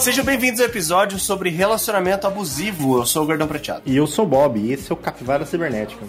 Sejam 0.00 0.24
bem-vindos 0.24 0.60
ao 0.60 0.66
episódio 0.66 1.18
sobre 1.18 1.50
relacionamento 1.50 2.26
abusivo. 2.26 2.96
Eu 2.96 3.04
sou 3.04 3.22
o 3.22 3.26
Gordão 3.26 3.46
Prateado. 3.46 3.82
E 3.84 3.94
eu 3.94 4.06
sou 4.06 4.24
o 4.24 4.28
Bob, 4.28 4.58
e 4.58 4.72
esse 4.72 4.90
é 4.90 4.94
o 4.94 4.96
Capivara 4.96 5.44
Cibernética. 5.44 6.02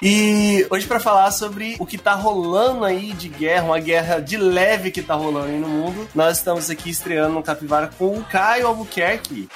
E 0.00 0.64
hoje 0.70 0.86
para 0.86 1.00
falar 1.00 1.32
sobre 1.32 1.74
o 1.80 1.86
que 1.86 1.98
tá 1.98 2.14
rolando 2.14 2.84
aí 2.84 3.12
de 3.12 3.28
guerra, 3.28 3.64
uma 3.64 3.80
guerra 3.80 4.20
de 4.20 4.36
leve 4.36 4.92
que 4.92 5.02
tá 5.02 5.14
rolando 5.14 5.46
aí 5.46 5.58
no 5.58 5.68
mundo, 5.68 6.08
nós 6.14 6.38
estamos 6.38 6.70
aqui 6.70 6.90
estreando 6.90 7.34
no 7.34 7.42
Capivara 7.42 7.90
com 7.98 8.16
o 8.16 8.24
Caio 8.24 8.68
Albuquerque. 8.68 9.48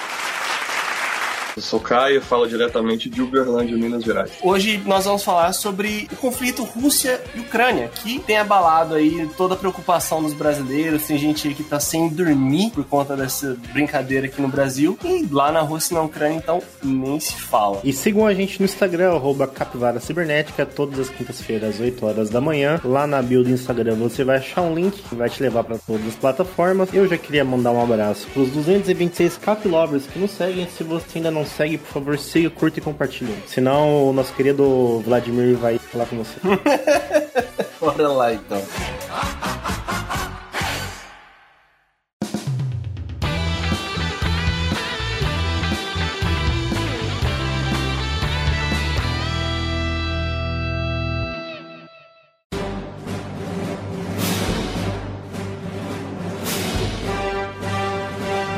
Eu 1.57 1.63
sou 1.63 1.81
Caio, 1.81 2.21
falo 2.21 2.47
diretamente 2.47 3.09
de 3.09 3.23
Uberlândia, 3.23 3.75
Minas 3.79 4.05
Gerais. 4.05 4.31
Hoje 4.43 4.77
nós 4.85 5.07
vamos 5.07 5.25
falar 5.25 5.55
sobre 5.55 6.07
o 6.13 6.17
conflito 6.17 6.63
Rússia 6.63 7.19
e 7.35 7.41
Ucrânia, 7.41 7.89
que 7.89 8.19
tem 8.19 8.37
abalado 8.37 8.95
aí 8.95 9.27
toda 9.39 9.55
a 9.55 9.57
preocupação 9.57 10.23
dos 10.23 10.35
brasileiros. 10.35 11.07
Tem 11.07 11.17
gente 11.17 11.49
aí 11.49 11.55
que 11.55 11.65
tá 11.65 11.81
sem 11.81 12.11
dormir 12.11 12.73
por 12.73 12.85
conta 12.85 13.17
dessa 13.17 13.57
brincadeira 13.73 14.27
aqui 14.27 14.43
no 14.43 14.49
Brasil. 14.49 14.99
E 15.03 15.27
lá 15.33 15.51
na 15.51 15.63
Rússia 15.63 15.95
e 15.95 15.97
na 15.97 16.03
Ucrânia, 16.03 16.37
então, 16.37 16.63
nem 16.83 17.19
se 17.19 17.33
fala. 17.33 17.81
E 17.83 17.91
sigam 17.91 18.27
a 18.27 18.35
gente 18.35 18.61
no 18.61 18.67
Instagram, 18.67 19.15
arroba 19.15 19.47
Capivara 19.47 19.99
Cibernética, 19.99 20.67
todas 20.67 21.01
as 21.01 21.09
quintas-feiras, 21.09 21.77
às 21.77 21.81
8 21.81 22.05
horas 22.05 22.29
da 22.29 22.39
manhã. 22.39 22.79
Lá 22.85 23.07
na 23.07 23.23
bio 23.23 23.43
do 23.43 23.49
Instagram 23.49 23.95
você 23.95 24.25
vai 24.25 24.37
achar 24.37 24.61
um 24.61 24.75
link 24.75 25.01
que 25.01 25.15
vai 25.15 25.31
te 25.31 25.43
levar 25.43 25.65
para 25.65 25.79
todas 25.79 26.07
as 26.07 26.17
plataformas. 26.17 26.93
Eu 26.93 27.09
já 27.09 27.17
queria 27.17 27.47
mandar 27.47 27.71
um 27.71 27.83
abraço 27.83 28.27
pros 28.35 28.51
226 28.51 29.39
Capilovers 29.39 30.05
que 30.05 30.19
nos 30.19 30.33
seguem. 30.33 30.69
Se 30.69 30.85
você 30.85 31.17
ainda 31.17 31.31
não 31.31 31.46
segue, 31.47 31.79
por 31.79 31.89
favor, 31.89 32.19
siga, 32.19 32.51
curta 32.51 32.79
e 32.79 32.83
compartilhe. 32.83 33.35
Senão 33.47 34.09
o 34.09 34.13
nosso 34.13 34.33
querido 34.33 35.01
Vladimir 35.01 35.57
vai 35.57 35.79
falar 35.79 36.07
com 36.07 36.17
você. 36.17 36.39
Bora 37.81 38.09
lá 38.09 38.33
então. 38.33 38.63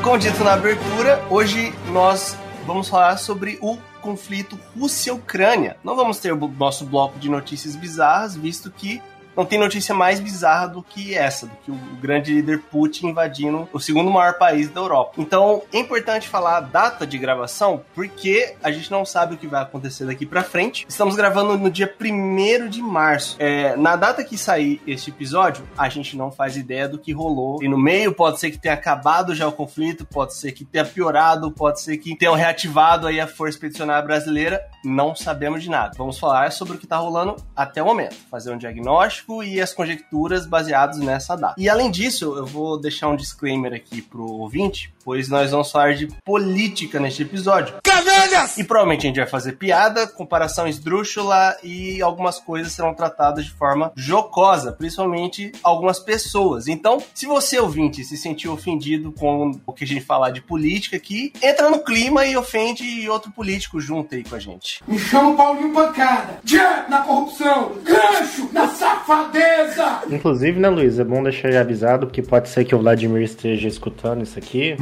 Como 0.09 0.17
dito 0.17 0.43
na 0.43 0.53
abertura, 0.53 1.23
hoje 1.29 1.71
nós 1.91 2.35
vamos 2.69 2.87
falar 2.87 3.17
sobre 3.17 3.57
o 3.61 3.77
conflito 3.99 4.57
Rússia-Ucrânia. 4.77 5.75
Não 5.83 5.95
vamos 5.95 6.19
ter 6.19 6.31
o 6.31 6.47
nosso 6.47 6.85
bloco 6.85 7.17
de 7.17 7.27
notícias 7.27 7.75
bizarras, 7.75 8.35
visto 8.35 8.69
que 8.69 9.01
não 9.35 9.45
tem 9.45 9.57
notícia 9.57 9.95
mais 9.95 10.19
bizarra 10.19 10.67
do 10.67 10.83
que 10.83 11.15
essa, 11.15 11.45
do 11.45 11.55
que 11.63 11.71
o 11.71 11.75
grande 12.01 12.33
líder 12.33 12.59
Putin 12.59 13.07
invadindo 13.07 13.67
o 13.71 13.79
segundo 13.79 14.11
maior 14.11 14.33
país 14.33 14.69
da 14.69 14.81
Europa. 14.81 15.13
Então, 15.17 15.63
é 15.71 15.79
importante 15.79 16.27
falar 16.27 16.57
a 16.57 16.61
data 16.61 17.07
de 17.07 17.17
gravação, 17.17 17.81
porque 17.95 18.55
a 18.61 18.71
gente 18.71 18.91
não 18.91 19.05
sabe 19.05 19.35
o 19.35 19.37
que 19.37 19.47
vai 19.47 19.61
acontecer 19.61 20.05
daqui 20.05 20.25
para 20.25 20.43
frente. 20.43 20.85
Estamos 20.89 21.15
gravando 21.15 21.57
no 21.57 21.69
dia 21.69 21.93
1 21.99 22.67
de 22.67 22.81
março. 22.81 23.35
É, 23.39 23.75
na 23.75 23.95
data 23.95 24.23
que 24.23 24.37
sair 24.37 24.81
este 24.85 25.09
episódio, 25.09 25.67
a 25.77 25.87
gente 25.89 26.17
não 26.17 26.31
faz 26.31 26.57
ideia 26.57 26.87
do 26.87 26.99
que 26.99 27.13
rolou. 27.13 27.63
E 27.63 27.67
no 27.67 27.77
meio 27.77 28.13
pode 28.13 28.39
ser 28.39 28.51
que 28.51 28.57
tenha 28.57 28.73
acabado 28.73 29.33
já 29.33 29.47
o 29.47 29.51
conflito, 29.51 30.05
pode 30.05 30.35
ser 30.35 30.51
que 30.51 30.65
tenha 30.65 30.85
piorado, 30.85 31.51
pode 31.51 31.81
ser 31.81 31.97
que 31.97 32.15
tenham 32.15 32.35
reativado 32.35 33.07
aí 33.07 33.19
a 33.19 33.27
Força 33.27 33.55
Expedicionária 33.55 34.05
Brasileira. 34.05 34.61
Não 34.83 35.15
sabemos 35.15 35.63
de 35.63 35.69
nada. 35.69 35.93
Vamos 35.97 36.19
falar 36.19 36.51
sobre 36.51 36.75
o 36.75 36.79
que 36.79 36.87
tá 36.87 36.97
rolando 36.97 37.35
até 37.55 37.81
o 37.81 37.85
momento. 37.85 38.15
Fazer 38.29 38.51
um 38.51 38.57
diagnóstico 38.57 39.28
e 39.43 39.61
as 39.61 39.73
conjecturas 39.73 40.45
baseados 40.45 40.97
nessa 40.99 41.35
data. 41.35 41.55
E 41.57 41.69
além 41.69 41.91
disso, 41.91 42.35
eu 42.37 42.45
vou 42.45 42.79
deixar 42.79 43.09
um 43.09 43.15
disclaimer 43.15 43.73
aqui 43.73 44.01
pro 44.01 44.25
ouvinte, 44.25 44.93
pois 45.09 45.27
nós 45.27 45.49
vamos 45.49 45.71
falar 45.71 45.95
de 45.95 46.05
política 46.23 46.99
neste 46.99 47.23
episódio. 47.23 47.77
Canalhas! 47.83 48.59
E 48.59 48.63
provavelmente 48.63 49.07
a 49.07 49.09
gente 49.09 49.17
vai 49.17 49.25
fazer 49.25 49.53
piada, 49.53 50.05
comparação 50.05 50.67
esdrúxula 50.67 51.57
e 51.63 51.99
algumas 51.99 52.37
coisas 52.37 52.73
serão 52.73 52.93
tratadas 52.93 53.45
de 53.45 53.51
forma 53.51 53.91
jocosa, 53.95 54.71
principalmente 54.71 55.51
algumas 55.63 55.99
pessoas. 55.99 56.67
Então, 56.67 57.01
se 57.11 57.25
você 57.25 57.57
ouvinte 57.57 58.03
se 58.03 58.15
sentiu 58.17 58.53
ofendido 58.53 59.11
com 59.11 59.59
o 59.65 59.73
que 59.73 59.83
a 59.83 59.87
gente 59.87 60.01
falar 60.01 60.29
de 60.29 60.41
política 60.41 60.97
aqui, 60.97 61.33
entra 61.41 61.71
no 61.71 61.79
clima 61.79 62.23
e 62.27 62.37
ofende 62.37 63.09
outro 63.09 63.31
político 63.31 63.81
junto 63.81 64.13
aí 64.13 64.23
com 64.23 64.35
a 64.35 64.39
gente. 64.39 64.83
Me 64.87 64.99
chama 64.99 65.35
Paulinho 65.35 65.73
Pancada. 65.73 66.37
Jab 66.45 66.87
na 66.87 67.01
corrupção. 67.01 67.71
Gancho 67.83 68.47
na 68.53 68.67
safadeza. 68.67 70.01
Inclusive, 70.11 70.59
né, 70.59 70.69
Luiz, 70.69 70.99
é 70.99 71.03
bom 71.03 71.23
deixar 71.23 71.55
avisado, 71.55 72.05
porque 72.05 72.21
pode 72.21 72.47
ser 72.47 72.63
que 72.63 72.75
o 72.75 72.79
Vladimir 72.79 73.23
esteja 73.23 73.67
escutando 73.67 74.21
isso 74.21 74.37
aqui. 74.37 74.77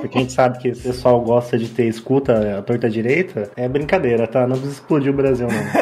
Porque 0.00 0.18
a 0.18 0.20
gente 0.20 0.32
sabe 0.32 0.58
que 0.58 0.70
o 0.70 0.76
pessoal 0.76 1.20
gosta 1.20 1.58
de 1.58 1.68
ter 1.68 1.86
escuta 1.86 2.58
a 2.58 2.62
torta 2.62 2.88
direita. 2.88 3.50
É 3.56 3.68
brincadeira, 3.68 4.26
tá? 4.26 4.46
Não 4.46 4.56
precisa 4.56 4.74
explodir 4.74 5.12
o 5.12 5.16
Brasil, 5.16 5.48
não. 5.48 5.80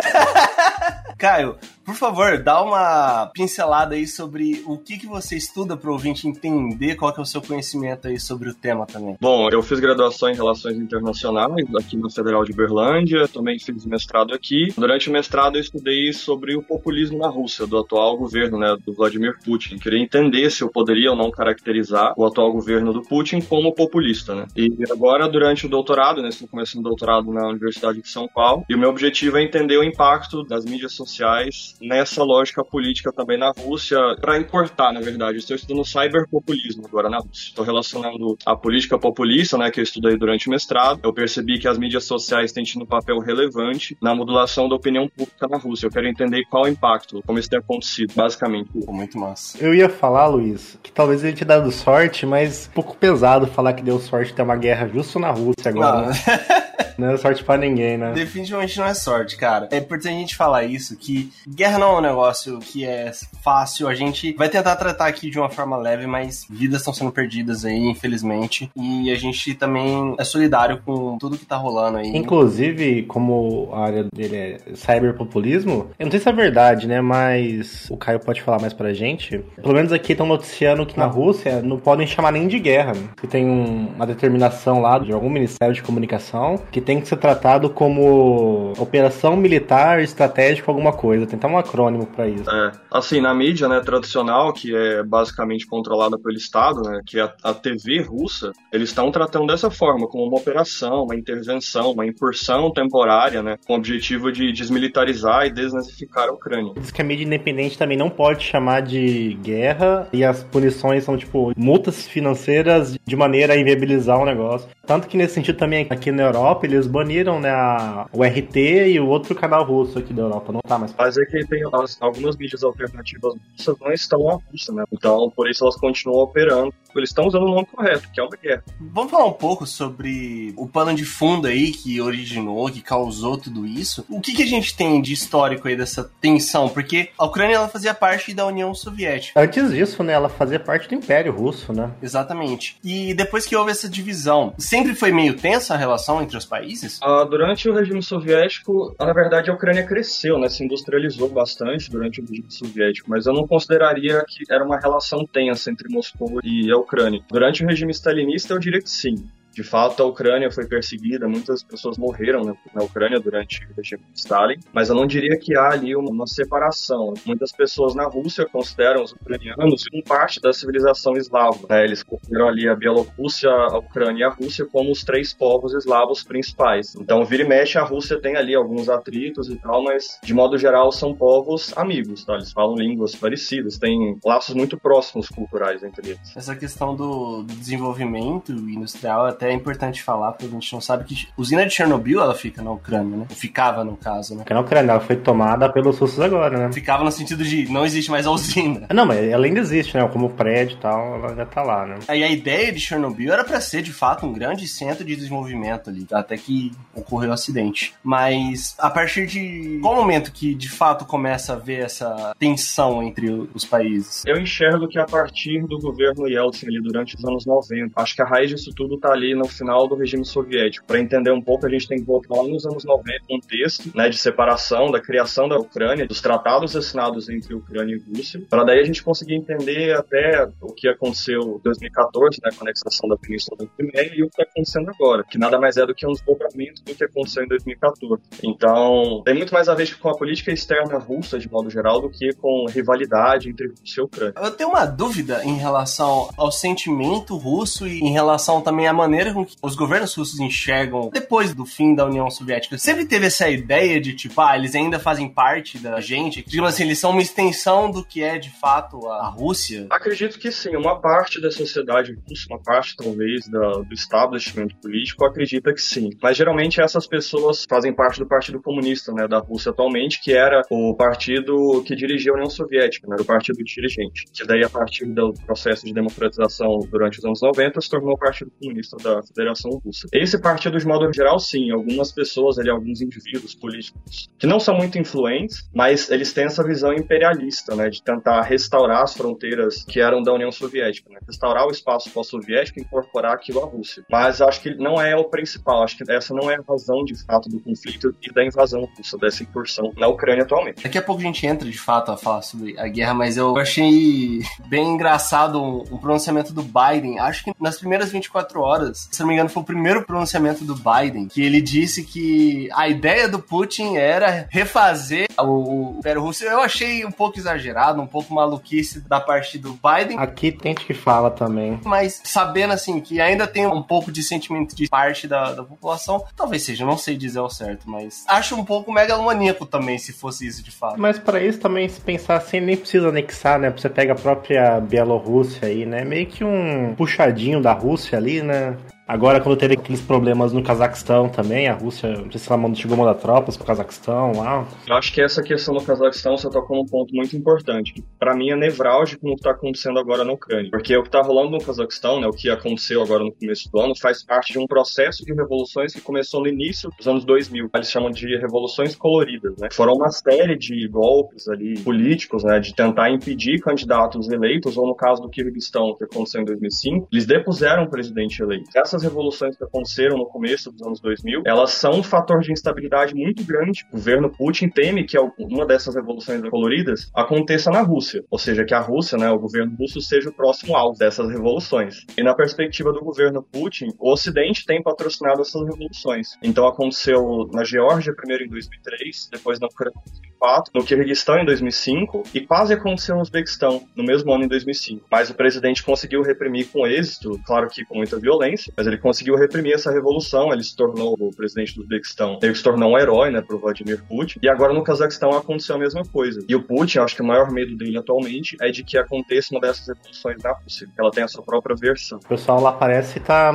Caio, 1.19 1.57
por 1.89 1.95
favor, 1.95 2.37
dá 2.37 2.63
uma 2.63 3.31
pincelada 3.33 3.95
aí 3.95 4.07
sobre 4.07 4.63
o 4.67 4.77
que, 4.77 4.99
que 4.99 5.07
você 5.07 5.39
estuda 5.39 5.75
para 5.75 5.89
o 5.89 5.95
ouvinte 5.95 6.29
entender 6.29 6.97
qual 6.97 7.11
que 7.15 7.19
é 7.19 7.23
o 7.23 7.27
seu 7.27 7.41
conhecimento 7.41 8.09
aí 8.09 8.21
sobre 8.21 8.51
o 8.51 8.55
tema 8.55 8.85
também. 8.85 9.17
Bom, 9.19 9.49
eu 9.51 9.63
fiz 9.63 9.81
graduação 9.81 10.29
em 10.29 10.35
Relações 10.35 10.77
Internacionais 10.77 11.67
aqui 11.75 11.97
na 11.97 12.11
Federal 12.11 12.45
de 12.45 12.53
Berlândia, 12.53 13.27
também 13.27 13.59
fiz 13.59 13.87
mestrado 13.87 14.35
aqui. 14.35 14.71
Durante 14.77 15.09
o 15.09 15.13
mestrado 15.15 15.57
eu 15.57 15.63
estudei 15.63 16.13
sobre 16.13 16.55
o 16.55 16.63
populismo 16.63 17.17
na 17.17 17.29
Rússia, 17.29 17.67
do 17.67 17.79
atual 17.79 18.19
governo, 18.19 18.59
né, 18.59 18.77
do 18.85 18.93
Vladimir 18.93 19.39
Putin. 19.43 19.79
Queria 19.79 20.03
entender 20.03 20.51
se 20.51 20.63
eu 20.63 20.69
poderia 20.69 21.13
ou 21.13 21.17
não 21.17 21.31
caracterizar 21.31 22.13
o 22.19 22.27
atual 22.27 22.53
governo 22.53 22.93
do 22.93 23.01
Putin 23.01 23.41
como 23.41 23.75
populista, 23.75 24.35
né. 24.35 24.47
E 24.55 24.69
agora, 24.93 25.27
durante 25.27 25.65
o 25.65 25.71
doutorado, 25.71 26.21
né, 26.21 26.29
estou 26.29 26.47
começando 26.47 26.81
o 26.81 26.89
doutorado 26.89 27.33
na 27.33 27.49
Universidade 27.49 28.03
de 28.03 28.09
São 28.11 28.29
Paulo, 28.29 28.63
e 28.69 28.75
o 28.75 28.79
meu 28.79 28.91
objetivo 28.91 29.39
é 29.39 29.43
entender 29.43 29.79
o 29.79 29.83
impacto 29.83 30.45
das 30.45 30.67
mídias 30.67 30.93
sociais 30.93 31.78
nessa 31.81 32.23
lógica 32.23 32.65
política 32.65 33.13
também 33.13 33.39
na 33.39 33.51
Rússia, 33.51 33.99
para 34.21 34.39
importar, 34.39 34.93
na 34.93 35.01
verdade. 35.01 35.39
Estou 35.39 35.57
estudando 35.57 35.85
cyberpopulismo 35.85 36.87
agora 36.87 37.09
na 37.09 37.19
Rússia. 37.19 37.49
Estou 37.49 37.65
relacionando 37.65 38.37
a 38.45 38.57
política 38.57 38.99
populista, 38.99 39.57
né, 39.57 39.71
que 39.71 39.81
eu 39.81 39.85
estudei 39.85 40.17
durante 40.17 40.49
o 40.49 40.51
mestrado. 40.51 41.01
Eu 41.03 41.13
percebi 41.13 41.59
que 41.59 41.69
as 41.69 41.79
mídias 41.79 42.05
sociais 42.05 42.53
têm 42.53 42.65
tido 42.65 42.83
um 42.83 42.87
papel 42.87 43.19
relevante 43.19 43.97
na 44.01 44.15
modulação 44.15 44.69
da 44.69 44.75
opinião 44.75 45.09
pública 45.09 45.47
na 45.49 45.59
Rússia. 45.59 45.87
Eu 45.87 45.91
quero 45.91 46.09
entender 46.09 46.45
qual 46.51 46.65
o 46.65 46.69
impacto, 46.69 47.23
como 47.27 47.39
isso 47.39 47.49
tem 47.49 47.59
acontecido, 47.59 48.13
basicamente. 48.15 48.71
Pô, 48.73 48.93
muito 48.93 49.19
massa. 49.19 49.59
Eu 49.63 49.75
ia 49.75 49.89
falar, 49.89 50.27
Luiz, 50.27 50.79
que 50.83 50.93
talvez 50.93 51.23
ele 51.25 51.37
tenha 51.37 51.47
dado 51.47 51.71
sorte, 51.71 52.27
mas 52.27 52.69
um 52.71 52.75
pouco 52.75 52.97
pesado 52.97 53.47
falar 53.47 53.73
que 53.73 53.83
deu 53.83 53.99
sorte 53.99 54.35
ter 54.35 54.43
uma 54.43 54.57
guerra 54.57 54.89
justo 54.89 55.19
na 55.19 55.31
Rússia 55.31 55.71
agora. 55.71 56.03
Não. 56.03 56.09
Né? 56.09 56.15
Não 56.99 57.11
é 57.11 57.17
sorte 57.17 57.45
pra 57.45 57.57
ninguém, 57.57 57.97
né? 57.97 58.13
Definitivamente 58.13 58.77
não 58.79 58.87
é 58.87 58.93
sorte, 58.95 59.37
cara. 59.37 59.69
É 59.71 59.79
importante 59.79 60.09
a 60.15 60.19
gente 60.19 60.37
falar 60.37 60.65
isso, 60.65 60.97
que 60.97 61.31
guerra 61.49 61.79
não 61.79 61.95
é 61.95 61.99
um 61.99 62.03
negócio 62.03 62.59
que 62.59 62.85
é 62.85 63.13
fácil. 63.43 63.87
A 63.89 63.95
gente 63.95 64.33
vai 64.35 64.49
tentar 64.49 64.75
tratar 64.77 65.07
aqui 65.07 65.31
de 65.31 65.39
uma 65.39 65.49
forma 65.49 65.77
leve, 65.77 66.07
mas 66.07 66.45
vidas 66.51 66.81
estão 66.81 66.93
sendo 66.93 67.13
perdidas 67.13 67.65
aí, 67.65 67.79
infelizmente. 67.89 68.71
E 68.77 69.11
a 69.11 69.15
gente 69.15 69.55
também 69.55 70.15
é 70.19 70.25
solidário 70.25 70.83
com 70.85 71.17
tudo 71.19 71.39
que 71.39 71.47
tá 71.47 71.57
rolando 71.57 71.99
aí. 71.99 72.09
Inclusive, 72.17 73.05
como 73.05 73.71
a 73.73 73.81
área 73.85 74.05
dele 74.13 74.37
é 74.37 74.59
cyberpopulismo, 74.75 75.91
eu 75.99 76.05
não 76.07 76.11
sei 76.11 76.21
se 76.21 76.29
é 76.29 76.33
verdade, 76.33 76.87
né? 76.87 77.01
Mas 77.01 77.89
o 77.91 77.97
Caio 77.97 78.21
pode 78.21 78.43
falar 78.43 78.61
mais 78.61 78.73
pra 78.73 78.93
gente. 78.93 79.39
Pelo 79.57 79.75
menos 79.75 79.93
aqui 79.93 80.13
estão 80.13 80.27
noticiando 80.27 80.85
que 80.85 80.99
na 80.99 81.07
Rússia 81.07 81.63
não 81.63 81.79
podem 81.79 82.07
chamar 82.07 82.33
nem 82.33 82.47
de 82.49 82.59
guerra. 82.59 82.93
Que 83.21 83.27
tem 83.27 83.47
um- 83.49 83.89
uma 83.95 84.07
determinação 84.07 84.81
lá 84.81 84.99
de 84.99 85.13
algum 85.13 85.31
ministério 85.31 85.75
de 85.75 85.83
comunicação 85.83 86.59
que 86.71 86.81
tem 86.89 87.03
que 87.03 87.07
ser 87.07 87.19
tratado 87.19 87.69
como 87.69 88.73
operação 88.79 89.37
militar 89.37 90.01
estratégica 90.01 90.71
alguma 90.71 90.91
coisa. 90.91 91.27
Tem 91.27 91.37
até 91.37 91.47
um 91.47 91.59
acrônimo 91.59 92.07
pra 92.07 92.27
isso. 92.27 92.51
É, 92.51 92.73
assim, 92.91 93.21
na 93.21 93.35
mídia, 93.35 93.69
né, 93.69 93.79
tradicional, 93.81 94.55
que 94.55 94.75
é 94.75 95.03
basicamente 95.03 95.67
controlada 95.67 96.19
pelo 96.19 96.35
Estado, 96.35 96.81
né, 96.81 97.03
que 97.05 97.21
é 97.21 97.25
a, 97.25 97.35
a 97.43 97.53
TV 97.53 98.01
russa, 98.01 98.53
eles 98.73 98.89
estão 98.89 99.13
tratando 99.13 99.49
dessa 99.49 99.71
forma, 99.71 100.09
como 100.09 100.25
uma 100.25 100.39
operação, 100.39 101.05
uma 101.05 101.15
intervenção, 101.15 101.93
uma 101.93 102.07
incursão 102.07 102.73
temporária, 102.73 103.43
né, 103.43 103.59
com 103.67 103.75
o 103.75 103.77
objetivo 103.77 104.33
de 104.33 104.51
desmilitarizar 104.51 105.45
e 105.45 105.51
desnazificar 105.51 106.31
a 106.31 106.33
Ucrânia. 106.33 106.73
Diz 106.75 106.91
que 106.91 107.03
a 107.03 107.05
mídia 107.05 107.27
independente 107.27 107.77
também 107.77 107.99
não 107.99 108.09
pode 108.09 108.45
chamar 108.45 108.81
de 108.81 109.35
guerra 109.43 110.09
e 110.11 110.25
as 110.25 110.43
punições 110.43 111.05
são 111.05 111.19
tipo 111.19 111.53
multas 111.55 112.09
financeiras 112.09 112.99
de 113.05 113.15
maneira 113.15 113.53
a 113.53 113.59
inviabilizar 113.59 114.19
o 114.19 114.25
negócio. 114.25 114.71
Tanto 114.87 115.07
que 115.07 115.19
nesse 115.19 115.35
sentido 115.35 115.59
também 115.59 115.87
aqui 115.91 116.11
na 116.11 116.23
Europa 116.23 116.65
eles 116.65 116.78
baniram 116.87 117.41
né, 117.41 117.51
a- 117.51 118.07
o 118.13 118.23
RT 118.25 118.57
e 118.93 119.01
o 119.01 119.07
outro 119.09 119.35
canal 119.35 119.65
russo 119.65 119.99
aqui 119.99 120.13
da 120.13 120.23
Europa. 120.23 120.53
Não 120.53 120.61
tá 120.61 120.79
mais. 120.79 120.95
Mas 120.97 121.17
é 121.17 121.25
que 121.25 121.45
tem 121.47 121.63
as- 121.73 121.97
algumas 122.01 122.37
mídias 122.37 122.63
alternativas 122.63 123.35
russas 123.57 123.77
não 123.81 123.93
estão 123.93 124.25
na 124.25 124.39
Rússia, 124.51 124.73
né? 124.75 124.85
Então, 124.93 125.31
por 125.35 125.49
isso 125.49 125.65
elas 125.65 125.77
continuam 125.77 126.21
operando 126.23 126.73
Tipo, 126.99 127.01
eles 127.01 127.11
estão 127.11 127.27
usando 127.27 127.45
o 127.45 127.55
nome 127.55 127.67
correto, 127.67 128.11
que 128.13 128.21
é 128.21 128.23
uma 128.23 128.37
guerra. 128.37 128.65
Vamos 128.81 129.11
falar 129.11 129.27
um 129.27 129.33
pouco 129.33 129.67
sobre 129.67 130.53
o 130.57 130.67
pano 130.69 130.95
de 130.95 131.05
fundo 131.05 131.47
aí 131.47 131.71
que 131.71 132.01
originou, 132.01 132.71
que 132.71 132.81
causou 132.81 133.39
tudo 133.39 133.67
isso. 133.67 134.05
O 134.09 134.21
que, 134.21 134.35
que 134.35 134.43
a 134.43 134.47
gente 134.47 134.77
tem 134.77 135.01
de 135.01 135.13
histórico 135.13 135.69
aí 135.69 135.77
dessa 135.77 136.11
tensão? 136.21 136.69
Porque 136.69 137.11
a 137.19 137.25
Ucrânia 137.25 137.57
ela 137.57 137.69
fazia 137.69 137.95
parte 137.95 138.35
da 138.35 138.47
União 138.47 138.75
Soviética. 138.75 139.41
Antes 139.41 139.71
disso, 139.71 140.03
né, 140.03 140.13
ela 140.13 140.29
fazia 140.29 140.59
parte 140.59 140.89
do 140.89 140.95
Império 140.95 141.33
Russo, 141.33 141.73
né? 141.73 141.91
Exatamente. 142.03 142.77
E 142.83 143.15
depois 143.15 143.47
que 143.47 143.55
houve 143.55 143.71
essa 143.71 143.89
divisão, 143.89 144.55
sempre 144.59 144.95
foi 144.95 145.13
meio 145.13 145.37
tensa 145.37 145.75
a 145.75 145.77
relação 145.77 146.23
entre 146.23 146.37
os 146.37 146.45
países? 146.45 146.99
Ah, 147.03 147.25
durante 147.25 147.69
o 147.69 147.75
regime 147.75 148.03
soviético, 148.03 148.95
na 148.99 149.13
verdade, 149.13 149.51
a 149.51 149.55
Ucrânia 149.55 149.85
cresceu, 149.85 150.39
né? 150.39 150.49
Se 150.49 150.65
industrializou 150.65 151.29
bastante 151.29 151.91
durante 151.91 152.21
o 152.21 152.25
regime 152.25 152.51
soviético, 152.51 153.11
mas 153.11 153.27
eu 153.27 153.33
não 153.33 153.47
consideraria 153.47 154.25
que 154.27 154.43
era 154.51 154.65
uma 154.65 154.79
relação 154.79 155.25
tensa 155.27 155.71
entre 155.71 155.89
Moscou 155.89 156.41
e 156.43 156.71
a 156.71 156.77
Ucrânia. 156.89 157.23
Durante 157.29 157.63
o 157.63 157.67
regime 157.67 157.93
stalinista, 157.93 158.55
eu 158.55 158.59
diria 158.59 158.81
que 158.81 158.89
sim. 158.89 159.29
De 159.59 159.65
fato, 159.65 160.05
a 160.05 160.07
Ucrânia 160.07 160.53
foi 160.53 160.69
perseguida, 160.69 161.27
muitas 161.27 161.65
pessoas 161.65 161.99
morreram 161.99 162.57
na, 162.73 162.85
Ucrânia 162.85 163.19
durante 163.19 163.61
o 163.65 163.75
regime 163.77 164.05
de 164.13 164.21
Stalin, 164.21 164.61
mas 164.73 164.89
eu 164.89 164.95
não 164.95 165.05
diria 165.05 165.37
que 165.37 165.57
há 165.57 165.71
ali 165.71 165.97
uma, 165.97 166.13
uma, 166.13 166.29
separação. 166.29 167.13
Muitas 167.27 167.51
pessoas 167.51 167.93
na 167.93 168.05
Rússia 168.05 168.47
consideram 168.47 169.03
os 169.03 169.11
ucranianos 169.11 169.89
como 169.89 170.05
parte 170.05 170.41
da 170.41 170.53
civilização 170.53 171.15
eslava. 171.17 171.59
Né? 171.69 171.83
Eles 171.83 172.05
consideram 172.05 172.47
ali 172.47 172.69
a 172.69 172.77
Bielorrússia, 172.77 173.51
a 173.51 173.79
Ucrânia 173.79 174.21
e 174.21 174.23
a 174.23 174.29
Rússia 174.29 174.65
como 174.65 174.93
os 174.93 175.03
três 175.03 175.35
povos 175.35 175.75
eslavos 175.75 176.23
principais. 176.23 176.95
Então, 176.95 177.25
vira 177.25 177.43
e 177.43 177.49
mexe, 177.49 177.79
a 177.79 177.83
Rússia 177.83 178.21
tem 178.21 178.37
ali 178.37 178.55
alguns 178.55 178.89
atritos 178.89 179.51
e 179.51 179.57
tal, 179.57 179.83
mas 179.83 180.21
de 180.23 180.33
modo 180.33 180.57
geral 180.57 180.93
são 180.93 181.13
povos 181.13 181.77
amigos, 181.77 182.25
tá? 182.25 182.35
Eles 182.35 182.53
falam 182.53 182.77
línguas 182.77 183.17
parecidas, 183.17 183.77
têm 183.77 184.17
laços 184.25 184.55
muito 184.55 184.79
próximos 184.79 185.29
culturais 185.29 185.83
entre 185.83 186.11
eles. 186.11 186.37
Essa 186.37 186.55
questão 186.55 186.95
do 186.95 187.43
desenvolvimento 187.43 188.53
industrial 188.53 189.27
até 189.27 189.48
é 189.49 189.55
importante 189.55 190.03
falar, 190.03 190.33
porque 190.33 190.47
a 190.47 190.49
gente 190.49 190.73
não 190.73 190.81
sabe 190.81 191.05
que 191.05 191.29
a 191.37 191.41
usina 191.41 191.67
de 191.67 191.73
Chernobyl 191.73 192.21
ela 192.21 192.35
fica 192.35 192.63
na 192.63 192.71
Ucrânia, 192.71 193.17
né? 193.17 193.27
Ficava 193.31 193.85
no 193.85 193.97
caso, 193.97 194.35
né? 194.35 194.43
Fica 194.43 194.55
na 194.55 194.61
Ucrânia, 194.61 194.93
ela 194.93 195.01
foi 195.01 195.17
tomada 195.17 195.71
pelos 195.71 195.99
russos 195.99 196.21
agora, 196.21 196.59
né? 196.59 196.73
Ficava 196.73 197.05
no 197.05 197.13
sentido 197.13 197.45
de 197.45 197.71
não 197.71 197.85
existe 197.85 198.11
mais 198.11 198.27
a 198.27 198.31
usina. 198.31 198.87
Não, 198.93 199.07
mas 199.07 199.19
ela 199.19 199.47
ainda 199.47 199.61
existe, 199.61 199.97
né? 199.97 200.09
Como 200.09 200.31
prédio 200.31 200.77
e 200.77 200.81
tal, 200.81 201.17
ela 201.17 201.35
já 201.35 201.47
tá 201.47 201.63
lá, 201.63 201.87
né? 201.87 201.99
Aí 202.09 202.23
a 202.23 202.29
ideia 202.29 202.73
de 202.73 202.81
Chernobyl 202.81 203.33
era 203.33 203.45
para 203.45 203.61
ser 203.61 203.83
de 203.83 203.93
fato 203.93 204.27
um 204.27 204.33
grande 204.33 204.67
centro 204.67 205.05
de 205.05 205.15
desenvolvimento 205.15 205.91
ali, 205.91 206.07
até 206.13 206.37
que 206.37 206.73
ocorreu 206.95 207.29
o 207.29 207.31
um 207.31 207.35
acidente. 207.35 207.95
Mas 208.03 208.75
a 208.79 208.91
partir 208.91 209.27
de 209.27 209.79
qual 209.83 209.95
momento 209.95 210.33
que 210.33 210.55
de 210.55 210.69
fato 210.69 211.05
começa 211.05 211.55
a 211.55 211.57
ver 211.57 211.85
essa 211.85 212.35
tensão 212.39 213.03
entre 213.03 213.29
os 213.55 213.65
países? 213.65 214.23
Eu 214.27 214.41
enxergo 214.41 214.89
que 214.89 214.99
a 214.99 215.05
partir 215.05 215.67
do 215.67 215.79
governo 215.79 216.29
Yeltsin 216.29 216.67
ali 216.67 216.81
durante 216.81 217.17
os 217.17 217.25
anos 217.25 217.47
90, 217.47 217.93
acho 218.01 218.15
que 218.15 218.23
a 218.23 218.27
raiz 218.27 218.51
disso 218.51 218.71
tudo 218.75 218.99
tá 218.99 219.13
ali 219.13 219.35
no 219.39 219.47
final 219.47 219.87
do 219.87 219.95
regime 219.95 220.25
soviético. 220.25 220.87
Para 220.87 221.01
entender 221.01 221.31
um 221.31 221.41
pouco, 221.41 221.67
a 221.67 221.71
gente 221.71 221.89
tem 221.89 221.99
que 221.99 222.05
voltar 222.05 222.37
lá 222.37 222.47
nos 222.47 222.67
anos 222.67 222.85
90, 222.85 223.25
um 223.31 223.41
texto 223.41 223.91
né, 223.95 224.09
de 224.09 224.19
separação, 224.19 224.91
da 224.91 225.01
criação 225.01 225.49
da 225.49 225.57
Ucrânia, 225.57 226.07
dos 226.07 226.21
tratados 226.21 226.75
assinados 226.77 227.29
entre 227.29 227.55
Ucrânia 227.55 227.95
e 227.97 227.99
Rússia, 227.99 228.43
para 228.49 228.65
daí 228.65 228.81
a 228.81 228.85
gente 228.85 229.03
conseguir 229.03 229.35
entender 229.35 229.97
até 229.97 230.49
o 230.61 230.73
que 230.73 230.89
aconteceu 230.89 231.57
em 231.59 231.63
2014, 231.63 232.39
né, 232.43 232.51
com 232.51 232.65
a 232.65 232.67
anexação 232.67 233.09
da 233.09 233.17
Península 233.17 233.57
da 233.59 233.67
Crimeia, 233.67 234.13
e 234.15 234.23
o 234.23 234.29
que 234.29 234.41
está 234.41 234.43
acontecendo 234.43 234.91
agora, 234.91 235.25
que 235.25 235.39
nada 235.39 235.59
mais 235.59 235.77
é 235.77 235.87
do 235.87 235.95
que 235.95 236.07
um 236.07 236.13
desdobramento 236.13 236.83
do 236.85 236.95
que 236.95 237.05
aconteceu 237.05 237.45
em 237.45 237.49
2014. 237.49 238.23
Então, 238.43 239.23
tem 239.25 239.35
muito 239.35 239.53
mais 239.53 239.69
a 239.69 239.75
ver 239.75 239.97
com 239.99 240.09
a 240.09 240.17
política 240.17 240.53
externa 240.53 240.99
russa, 240.99 241.39
de 241.39 241.51
modo 241.51 241.71
geral, 241.71 242.01
do 242.01 242.11
que 242.11 242.33
com 242.35 242.67
rivalidade 242.67 243.49
entre 243.49 243.69
Rússia 243.69 244.01
e 244.01 244.05
Ucrânia. 244.05 244.35
Eu 244.37 244.51
tenho 244.51 244.71
uma 244.71 244.85
dúvida 244.85 245.45
em 245.45 245.57
relação 245.57 246.31
ao 246.37 246.51
sentimento 246.51 247.37
russo 247.37 247.87
e 247.87 248.01
em 248.01 248.13
relação 248.13 248.61
também 248.61 248.87
à 248.87 248.93
maneira 248.93 249.18
maneira 249.19 249.35
com 249.35 249.45
que 249.45 249.57
os 249.61 249.75
governos 249.75 250.15
russos 250.15 250.39
enxergam 250.39 251.11
depois 251.13 251.53
do 251.53 251.65
fim 251.65 251.95
da 251.95 252.07
União 252.07 252.31
Soviética, 252.31 252.79
sempre 252.79 253.05
teve 253.05 253.27
essa 253.27 253.49
ideia 253.49 254.01
de 254.01 254.15
tipo, 254.15 254.41
ah, 254.41 254.57
eles 254.57 254.75
ainda 254.75 254.99
fazem 254.99 255.29
parte 255.29 255.79
da 255.79 256.01
gente, 256.01 256.45
digamos 256.47 256.73
assim, 256.73 256.85
eles 256.85 256.99
são 256.99 257.11
uma 257.11 257.21
extensão 257.21 257.91
do 257.91 258.05
que 258.05 258.23
é 258.23 258.39
de 258.39 258.51
fato 258.51 259.07
a 259.09 259.29
Rússia? 259.29 259.87
Acredito 259.91 260.39
que 260.39 260.53
sim, 260.53 260.77
uma 260.77 261.01
parte 261.01 261.41
da 261.41 261.51
sociedade 261.51 262.13
russa, 262.13 262.47
uma 262.51 262.63
parte 262.63 262.97
talvez 262.97 263.49
da, 263.49 263.83
do 263.83 263.93
establishment 263.93 264.69
político 264.81 265.25
acredita 265.25 265.73
que 265.73 265.81
sim, 265.81 266.11
mas 266.23 266.37
geralmente 266.37 266.81
essas 266.81 267.07
pessoas 267.07 267.65
fazem 267.69 267.93
parte 267.93 268.21
do 268.21 268.29
Partido 268.29 268.63
Comunista, 268.63 269.13
né, 269.13 269.27
da 269.27 269.39
Rússia 269.39 269.71
atualmente, 269.71 270.21
que 270.23 270.33
era 270.33 270.63
o 270.71 270.95
partido 270.95 271.83
que 271.85 271.97
dirigia 271.97 272.33
a 272.33 272.35
União 272.35 272.51
Soviética, 272.51 273.09
né, 273.09 273.17
o 273.19 273.25
partido 273.25 273.59
dirigente, 273.65 274.25
que 274.33 274.47
daí 274.47 274.63
a 274.63 274.71
partir 274.71 275.07
do 275.07 275.33
processo 275.47 275.85
de 275.85 275.93
democratização 275.93 276.79
durante 276.91 277.19
os 277.19 277.25
anos 277.25 277.41
90 277.43 277.81
se 277.81 277.91
tornou 277.91 278.15
o 278.15 278.19
Partido 278.19 278.51
Comunista 278.61 278.97
da 279.03 279.08
da 279.15 279.23
Federação 279.23 279.71
Russa. 279.85 280.09
Esse 280.13 280.39
partido, 280.41 280.79
de 280.79 280.87
modo 280.87 281.13
geral, 281.13 281.39
sim, 281.39 281.71
algumas 281.71 282.13
pessoas 282.13 282.59
ali, 282.59 282.71
alguns 282.71 283.01
indivíduos 283.01 283.55
políticos 283.55 284.29
que 284.39 284.47
não 284.47 284.61
são 284.61 284.77
muito 284.77 284.99
influentes, 284.99 285.69
mas 285.75 286.11
eles 286.11 286.33
têm 286.33 286.45
essa 286.45 286.63
visão 286.63 286.93
imperialista, 286.93 287.75
né, 287.75 287.89
de 287.89 288.03
tentar 288.03 288.43
restaurar 288.43 289.03
as 289.03 289.15
fronteiras 289.15 289.85
que 289.85 290.01
eram 290.01 290.23
da 290.23 290.33
União 290.33 290.53
Soviética, 290.53 291.11
né, 291.11 291.19
restaurar 291.27 291.67
o 291.67 291.71
espaço 291.71 292.11
pós-soviético 292.11 292.79
e 292.79 292.83
incorporar 292.83 293.33
aquilo 293.33 293.63
à 293.63 293.67
Rússia. 293.67 294.05
Mas 294.11 294.41
acho 294.41 294.61
que 294.61 294.75
não 294.75 295.01
é 295.01 295.17
o 295.17 295.25
principal, 295.25 295.83
acho 295.83 295.97
que 295.97 296.11
essa 296.11 296.35
não 296.35 296.51
é 296.51 296.57
a 296.57 296.63
razão 296.69 297.05
de 297.05 297.15
fato 297.25 297.49
do 297.49 297.61
conflito 297.61 298.15
e 298.23 298.33
da 298.33 298.45
invasão 298.45 298.89
russa, 298.97 299.17
dessa 299.19 299.43
incursão 299.43 299.93
na 299.97 300.09
Ucrânia 300.09 300.45
atualmente. 300.45 300.83
Daqui 300.83 300.99
a 300.99 301.03
pouco 301.03 301.21
a 301.21 301.25
gente 301.25 301.47
entra 301.47 301.69
de 301.69 301.79
fato 301.79 302.11
a 302.11 302.17
falar 302.17 302.43
sobre 302.43 302.79
a 302.79 302.89
guerra, 302.89 303.15
mas 303.15 303.37
eu 303.37 303.57
achei 303.57 304.41
bem 304.69 304.95
engraçado 304.95 305.61
um, 305.63 305.83
um 305.95 305.99
pronunciamento 305.99 306.53
do 306.53 306.63
Biden. 306.63 307.19
Acho 307.19 307.45
que 307.45 307.53
nas 307.61 307.79
primeiras 307.79 308.11
24 308.11 308.61
horas 308.61 308.98
se 309.11 309.21
não 309.21 309.29
me 309.29 309.35
engano, 309.35 309.49
foi 309.49 309.63
o 309.63 309.67
primeiro 309.67 310.03
pronunciamento 310.05 310.65
do 310.65 310.75
Biden, 310.75 311.29
que 311.29 311.43
ele 311.43 311.61
disse 311.61 312.03
que 312.03 312.69
a 312.73 312.89
ideia 312.89 313.29
do 313.29 313.39
Putin 313.39 313.97
era 313.97 314.47
refazer 314.51 315.29
o 315.39 315.97
Império 315.99 316.23
Russo. 316.23 316.45
Eu 316.45 316.61
achei 316.61 317.05
um 317.05 317.11
pouco 317.11 317.39
exagerado, 317.39 318.01
um 318.01 318.07
pouco 318.07 318.35
maluquice 318.35 319.01
da 319.01 319.21
parte 319.21 319.59
do 319.59 319.73
Biden. 319.73 320.19
Aqui 320.19 320.51
tem 320.51 320.73
gente 320.73 320.87
que 320.87 320.95
fala 320.95 321.31
também. 321.31 321.81
Mas 321.85 322.21
sabendo, 322.25 322.73
assim, 322.73 323.01
que 323.01 323.21
ainda 323.21 323.47
tem 323.47 323.67
um 323.67 323.83
pouco 323.83 324.11
de 324.11 324.23
sentimento 324.23 324.75
de 324.75 324.89
parte 324.89 325.29
da, 325.29 325.53
da 325.53 325.63
população, 325.63 326.25
talvez 326.37 326.63
seja, 326.63 326.85
não 326.85 326.99
sei 326.99 327.17
dizer 327.17 327.39
ao 327.39 327.51
certo, 327.51 327.89
mas 327.89 328.25
acho 328.29 328.55
um 328.55 328.65
pouco 328.65 328.93
megalomaníaco 328.93 329.67
também, 329.67 329.99
se 329.99 330.13
fosse 330.13 330.47
isso 330.47 330.63
de 330.63 330.71
fato. 330.71 330.99
Mas 330.99 331.19
para 331.19 331.43
isso 331.43 331.59
também, 331.59 331.89
se 331.89 332.01
pensar 332.01 332.37
assim, 332.37 332.61
nem 332.61 332.77
precisa 332.77 333.09
anexar, 333.09 333.59
né? 333.59 333.71
Você 333.71 333.89
pega 333.89 334.13
a 334.13 334.17
própria 334.17 334.81
Bielorrússia 334.81 335.69
aí, 335.69 335.85
né? 335.85 336.05
Meio 336.05 336.27
que 336.27 336.45
um 336.45 336.95
puxadinho 336.97 337.61
da 337.61 337.73
Rússia 337.73 338.19
ali, 338.19 338.43
né? 338.43 338.77
Agora, 339.09 339.41
quando 339.41 339.57
teve 339.57 339.73
aqueles 339.73 340.03
problemas 340.03 340.53
no 340.53 340.63
Cazaquistão 340.63 341.31
também, 341.31 341.67
a 341.67 341.73
Rússia, 341.73 342.11
não 342.11 342.31
sei 342.31 342.39
se 342.39 342.53
ela 342.53 342.75
chegou 342.75 342.95
a 342.95 342.99
mandar 342.99 343.15
tropas 343.15 343.57
pro 343.57 343.65
Cazaquistão 343.65 344.33
lá. 344.37 344.69
Eu 344.87 344.95
acho 344.97 345.11
que 345.15 345.23
essa 345.23 345.43
questão 345.43 345.73
do 345.73 345.83
Cazaquistão 345.83 346.37
você 346.37 346.51
tocou 346.51 346.77
num 346.77 346.85
ponto 346.85 347.15
muito 347.15 347.35
importante, 347.35 347.95
que 347.95 348.05
para 348.19 348.37
mim 348.37 348.51
é 348.51 348.57
nevrálgico 348.57 349.27
no 349.27 349.35
que 349.35 349.43
tá 349.43 349.53
acontecendo 349.53 349.99
agora 349.99 350.25
na 350.25 350.35
Ucrânia. 350.35 350.71
Porque 350.71 350.95
o 350.95 351.03
que 351.03 351.09
tá 351.09 351.23
rolando 351.23 351.53
no 351.53 351.59
Cazaquistão, 351.59 352.21
né, 352.21 352.27
o 352.27 352.33
que 352.33 352.51
aconteceu 352.51 353.03
agora 353.03 353.25
no 353.25 353.33
começo 353.33 353.71
do 353.73 353.81
ano, 353.81 353.95
faz 353.99 354.23
parte 354.23 354.53
de 354.53 354.59
um 354.59 354.67
processo 354.67 355.25
de 355.25 355.33
revoluções 355.33 355.95
que 355.95 356.03
começou 356.03 356.43
no 356.43 356.49
início 356.49 356.91
dos 356.99 357.09
anos 357.09 357.25
2000. 357.25 357.71
Eles 357.75 357.91
chamam 357.91 358.11
de 358.11 358.37
revoluções 358.37 358.95
coloridas, 358.95 359.57
né? 359.57 359.69
Foram 359.73 359.95
uma 359.95 360.11
série 360.11 360.59
de 360.59 360.87
golpes 360.87 361.49
ali 361.49 361.81
políticos, 361.81 362.45
né, 362.45 362.61
de 362.61 362.75
tentar 362.75 363.11
impedir 363.11 363.59
candidatos 363.61 364.29
eleitos, 364.29 364.77
ou 364.77 364.87
no 364.87 364.95
caso 364.95 365.23
do 365.23 365.31
Kirguistão, 365.31 365.97
que 365.97 366.05
aconteceu 366.05 366.43
em 366.43 366.45
2005, 366.45 367.09
eles 367.11 367.25
depuseram 367.25 367.85
o 367.85 367.91
presidente 367.91 368.43
eleito. 368.43 368.69
Essa 368.77 368.98
essas 368.99 369.03
revoluções 369.03 369.57
que 369.57 369.65
aconteceram 369.65 370.19
no 370.19 370.27
começo 370.27 370.71
dos 370.73 370.83
anos 370.83 371.01
2000, 371.01 371.43
elas 371.47 371.71
são 371.73 371.93
um 371.93 372.03
fator 372.03 372.41
de 372.41 372.53
instabilidade 372.53 373.15
muito 373.15 373.45
grande. 373.45 373.87
O 373.93 373.97
governo 373.97 374.31
Putin 374.31 374.69
teme 374.69 375.05
que 375.05 375.17
uma 375.39 375.65
dessas 375.65 375.95
revoluções 375.95 376.43
coloridas 376.49 377.11
aconteça 377.15 377.71
na 377.71 377.81
Rússia, 377.81 378.25
ou 378.31 378.39
seja, 378.39 378.65
que 378.65 378.75
a 378.75 378.81
Rússia, 378.81 379.17
né, 379.17 379.31
o 379.31 379.39
governo 379.39 379.77
russo 379.79 380.01
seja 380.01 380.29
o 380.29 380.33
próximo 380.33 380.77
alvo 380.77 380.99
dessas 380.99 381.31
revoluções. 381.31 382.05
E 382.17 382.23
na 382.23 382.35
perspectiva 382.35 382.93
do 382.93 383.01
governo 383.01 383.43
Putin, 383.43 383.89
o 383.99 384.13
Ocidente 384.13 384.67
tem 384.67 384.83
patrocinado 384.83 385.41
essas 385.41 385.63
revoluções. 385.63 386.37
Então 386.43 386.67
aconteceu 386.67 387.49
na 387.53 387.65
Geórgia 387.65 388.15
primeiro 388.15 388.45
em 388.45 388.49
2003, 388.49 389.29
depois 389.31 389.61
na 389.61 389.67
Ucrânia 389.67 389.95
em 390.07 390.11
2004, 390.39 390.73
no 390.75 390.85
Kirguistão 390.85 391.39
em 391.39 391.45
2005 391.45 392.25
e 392.35 392.41
quase 392.41 392.73
aconteceu 392.73 393.17
no 393.17 393.23
Uzbequistão 393.23 393.87
no 393.95 394.05
mesmo 394.05 394.33
ano 394.33 394.45
em 394.45 394.49
2005. 394.49 395.07
Mas 395.11 395.31
o 395.31 395.35
presidente 395.35 395.83
conseguiu 395.83 396.23
reprimir 396.23 396.69
com 396.69 396.87
êxito, 396.87 397.39
claro 397.47 397.69
que 397.69 397.85
com 397.85 397.97
muita 397.97 398.19
violência, 398.19 398.73
mas 398.77 398.87
ele 398.89 398.99
conseguiu 398.99 399.37
reprimir 399.37 399.75
essa 399.75 399.91
revolução, 399.91 400.53
ele 400.53 400.65
se 400.65 400.75
tornou 400.75 401.17
o 401.19 401.35
presidente 401.35 401.75
do 401.75 401.83
Uzbequistão, 401.83 402.39
ele 402.43 402.55
se 402.55 402.63
tornou 402.63 402.93
um 402.93 402.99
herói, 402.99 403.31
né, 403.31 403.41
pro 403.41 403.59
Vladimir 403.59 404.03
Putin, 404.09 404.39
e 404.43 404.49
agora 404.49 404.73
no 404.73 404.83
Cazaquistão 404.83 405.31
aconteceu 405.31 405.77
a 405.77 405.79
mesma 405.79 406.03
coisa. 406.05 406.45
E 406.49 406.55
o 406.55 406.63
Putin, 406.63 406.99
acho 406.99 407.17
que 407.17 407.23
o 407.23 407.27
maior 407.27 407.51
medo 407.51 407.77
dele 407.77 407.99
atualmente 407.99 408.57
é 408.61 408.71
de 408.71 408.83
que 408.83 408.97
aconteça 408.97 409.55
uma 409.55 409.61
dessas 409.61 409.87
revoluções 409.89 410.43
na 410.43 410.53
Rússia, 410.53 410.87
que 410.87 411.01
ela 411.01 411.11
tenha 411.11 411.27
a 411.27 411.29
sua 411.29 411.43
própria 411.43 411.77
versão. 411.77 412.19
O 412.19 412.29
pessoal 412.29 412.61
lá 412.61 412.73
parece 412.73 413.21
tá, 413.21 413.53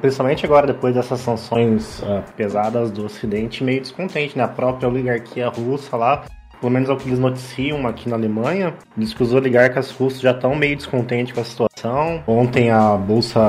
principalmente 0.00 0.44
agora, 0.44 0.66
depois 0.66 0.94
dessas 0.94 1.20
sanções 1.20 2.00
uh, 2.00 2.22
pesadas 2.36 2.90
do 2.90 3.04
Ocidente, 3.04 3.62
meio 3.64 3.80
descontente, 3.80 4.36
né? 4.36 4.44
A 4.44 4.48
própria 4.48 4.88
oligarquia 4.88 5.48
russa 5.48 5.96
lá 5.96 6.24
pelo 6.60 6.72
menos 6.72 6.88
é 6.88 6.92
o 6.92 6.96
que 6.96 7.08
eles 7.08 7.18
noticiam 7.18 7.86
aqui 7.86 8.08
na 8.08 8.16
Alemanha, 8.16 8.74
diz 8.96 9.14
que 9.14 9.22
os 9.22 9.32
oligarcas 9.32 9.90
russos 9.90 10.20
já 10.20 10.32
estão 10.32 10.54
meio 10.54 10.76
descontentes 10.76 11.32
com 11.32 11.40
a 11.40 11.44
situação 11.44 11.68
Ontem 12.26 12.70
a 12.70 12.96
bolsa 12.96 13.40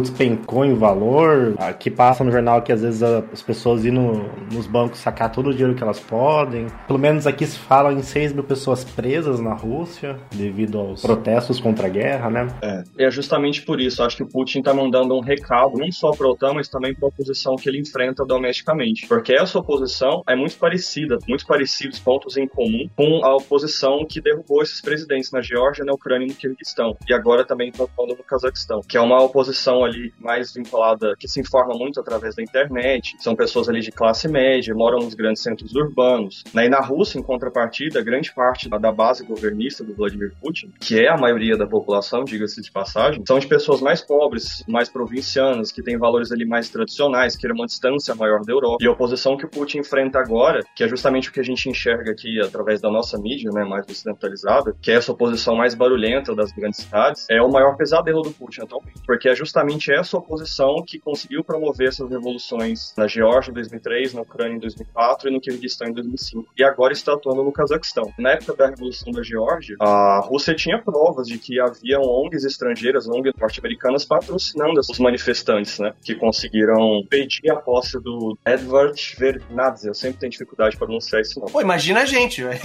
despencou 0.00 0.64
em 0.64 0.74
valor. 0.74 1.54
Aqui 1.58 1.90
passa 1.90 2.24
no 2.24 2.30
jornal 2.30 2.62
que 2.62 2.72
às 2.72 2.82
vezes 2.82 3.02
as 3.02 3.42
pessoas 3.42 3.84
ir 3.84 3.90
no, 3.90 4.28
nos 4.52 4.66
bancos 4.66 5.00
sacar 5.00 5.30
todo 5.32 5.48
o 5.48 5.52
dinheiro 5.52 5.74
que 5.74 5.82
elas 5.82 6.00
podem. 6.00 6.66
Pelo 6.86 6.98
menos 6.98 7.26
aqui 7.26 7.46
se 7.46 7.58
fala 7.58 7.92
em 7.92 8.02
6 8.02 8.32
mil 8.32 8.44
pessoas 8.44 8.84
presas 8.84 9.40
na 9.40 9.54
Rússia 9.54 10.16
devido 10.30 10.78
aos 10.78 11.02
protestos 11.02 11.60
contra 11.60 11.86
a 11.86 11.90
guerra, 11.90 12.30
né? 12.30 12.46
É, 12.62 13.06
é 13.06 13.10
justamente 13.10 13.62
por 13.62 13.80
isso. 13.80 14.02
Acho 14.02 14.16
que 14.16 14.22
o 14.22 14.28
Putin 14.28 14.60
está 14.60 14.72
mandando 14.72 15.14
um 15.14 15.20
recado, 15.20 15.76
não 15.76 15.90
só 15.90 16.10
para 16.12 16.26
a 16.26 16.30
OTAN, 16.30 16.54
mas 16.54 16.68
também 16.68 16.94
para 16.94 17.06
a 17.06 17.08
oposição 17.08 17.56
que 17.56 17.68
ele 17.68 17.80
enfrenta 17.80 18.24
domesticamente. 18.24 19.06
Porque 19.06 19.32
essa 19.32 19.58
oposição 19.58 20.22
é 20.28 20.36
muito 20.36 20.56
parecida, 20.56 21.18
muito 21.28 21.46
parecidos, 21.46 21.98
pontos 21.98 22.36
em 22.36 22.46
comum, 22.46 22.88
com 22.96 23.24
a 23.24 23.34
oposição 23.34 24.04
que 24.08 24.20
derrubou 24.20 24.62
esses 24.62 24.80
presidentes 24.80 25.32
na 25.32 25.40
Geórgia, 25.40 25.84
na 25.84 25.92
Ucrânia 25.92 26.26
e 26.26 26.28
no 26.28 26.34
Kirguistão. 26.34 26.96
E 27.08 27.14
agora 27.14 27.44
também 27.44 27.57
está 27.66 27.86
falando 27.88 28.16
no 28.16 28.24
Cazaquistão, 28.24 28.80
que 28.86 28.96
é 28.96 29.00
uma 29.00 29.20
oposição 29.22 29.84
ali 29.84 30.12
mais 30.18 30.52
vinculada, 30.54 31.14
que 31.18 31.26
se 31.26 31.40
informa 31.40 31.74
muito 31.74 32.00
através 32.00 32.36
da 32.36 32.42
internet, 32.42 33.16
são 33.18 33.34
pessoas 33.34 33.68
ali 33.68 33.80
de 33.80 33.90
classe 33.90 34.28
média, 34.28 34.74
moram 34.74 34.98
nos 34.98 35.14
grandes 35.14 35.42
centros 35.42 35.74
urbanos. 35.74 36.44
Né? 36.54 36.66
E 36.66 36.68
na 36.68 36.80
Rússia, 36.80 37.18
em 37.18 37.22
contrapartida, 37.22 38.02
grande 38.02 38.32
parte 38.32 38.68
da 38.68 38.92
base 38.92 39.24
governista 39.24 39.82
do 39.82 39.94
Vladimir 39.94 40.32
Putin, 40.40 40.72
que 40.80 41.00
é 41.00 41.08
a 41.08 41.16
maioria 41.16 41.56
da 41.56 41.66
população, 41.66 42.24
diga-se 42.24 42.60
de 42.62 42.70
passagem, 42.70 43.22
são 43.26 43.38
de 43.38 43.46
pessoas 43.46 43.80
mais 43.80 44.00
pobres, 44.00 44.62
mais 44.68 44.88
provincianas, 44.88 45.72
que 45.72 45.82
têm 45.82 45.98
valores 45.98 46.30
ali 46.30 46.46
mais 46.46 46.68
tradicionais, 46.68 47.36
que 47.36 47.48
uma 47.52 47.66
distância 47.66 48.14
maior 48.14 48.44
da 48.44 48.52
Europa. 48.52 48.78
E 48.80 48.86
a 48.86 48.90
oposição 48.90 49.36
que 49.36 49.46
o 49.46 49.48
Putin 49.48 49.78
enfrenta 49.78 50.18
agora, 50.18 50.60
que 50.74 50.84
é 50.84 50.88
justamente 50.88 51.28
o 51.28 51.32
que 51.32 51.40
a 51.40 51.42
gente 51.42 51.68
enxerga 51.68 52.10
aqui 52.10 52.40
através 52.40 52.80
da 52.80 52.90
nossa 52.90 53.18
mídia, 53.18 53.50
né, 53.52 53.64
mais 53.64 53.86
ocidentalizada, 53.88 54.74
que 54.80 54.90
é 54.90 54.94
essa 54.94 55.12
oposição 55.12 55.56
mais 55.56 55.74
barulhenta 55.74 56.34
das 56.34 56.52
grandes 56.52 56.80
cidades, 56.80 57.26
é 57.30 57.40
o 57.48 57.52
maior 57.52 57.76
pesadelo 57.76 58.22
do 58.22 58.30
Putin 58.30 58.62
atualmente. 58.62 59.00
Porque 59.06 59.28
é 59.28 59.34
justamente 59.34 59.92
essa 59.92 60.16
oposição 60.16 60.82
que 60.86 60.98
conseguiu 60.98 61.42
promover 61.42 61.88
essas 61.88 62.08
revoluções 62.10 62.94
na 62.96 63.06
Geórgia 63.06 63.50
em 63.50 63.54
2003, 63.54 64.14
na 64.14 64.22
Ucrânia 64.22 64.56
em 64.56 64.60
2004 64.60 65.28
e 65.28 65.32
no 65.32 65.40
Kirguistão 65.40 65.88
em 65.88 65.92
2005. 65.92 66.52
E 66.56 66.64
agora 66.64 66.92
está 66.92 67.14
atuando 67.14 67.42
no 67.42 67.52
Cazaquistão. 67.52 68.12
Na 68.18 68.32
época 68.32 68.54
da 68.54 68.68
Revolução 68.68 69.12
da 69.12 69.22
Geórgia, 69.22 69.76
a 69.80 70.20
Rússia 70.24 70.54
tinha 70.54 70.80
provas 70.80 71.26
de 71.26 71.38
que 71.38 71.60
haviam 71.60 72.02
ONGs 72.02 72.44
estrangeiras, 72.44 73.08
ONGs 73.08 73.32
norte-americanas, 73.38 74.04
patrocinando 74.04 74.80
os 74.80 74.98
manifestantes, 74.98 75.78
né? 75.78 75.92
Que 76.02 76.14
conseguiram 76.14 77.02
pedir 77.08 77.50
a 77.50 77.56
posse 77.56 78.00
do 78.00 78.36
Edvard 78.46 78.98
Shevardnadze. 78.98 79.88
Eu 79.88 79.94
sempre 79.94 80.20
tenho 80.20 80.30
dificuldade 80.30 80.76
para 80.76 80.86
pronunciar 80.86 81.20
esse 81.20 81.38
nome. 81.38 81.52
Pô, 81.52 81.60
imagina 81.60 82.00
a 82.02 82.04
gente, 82.04 82.42
velho. 82.42 82.60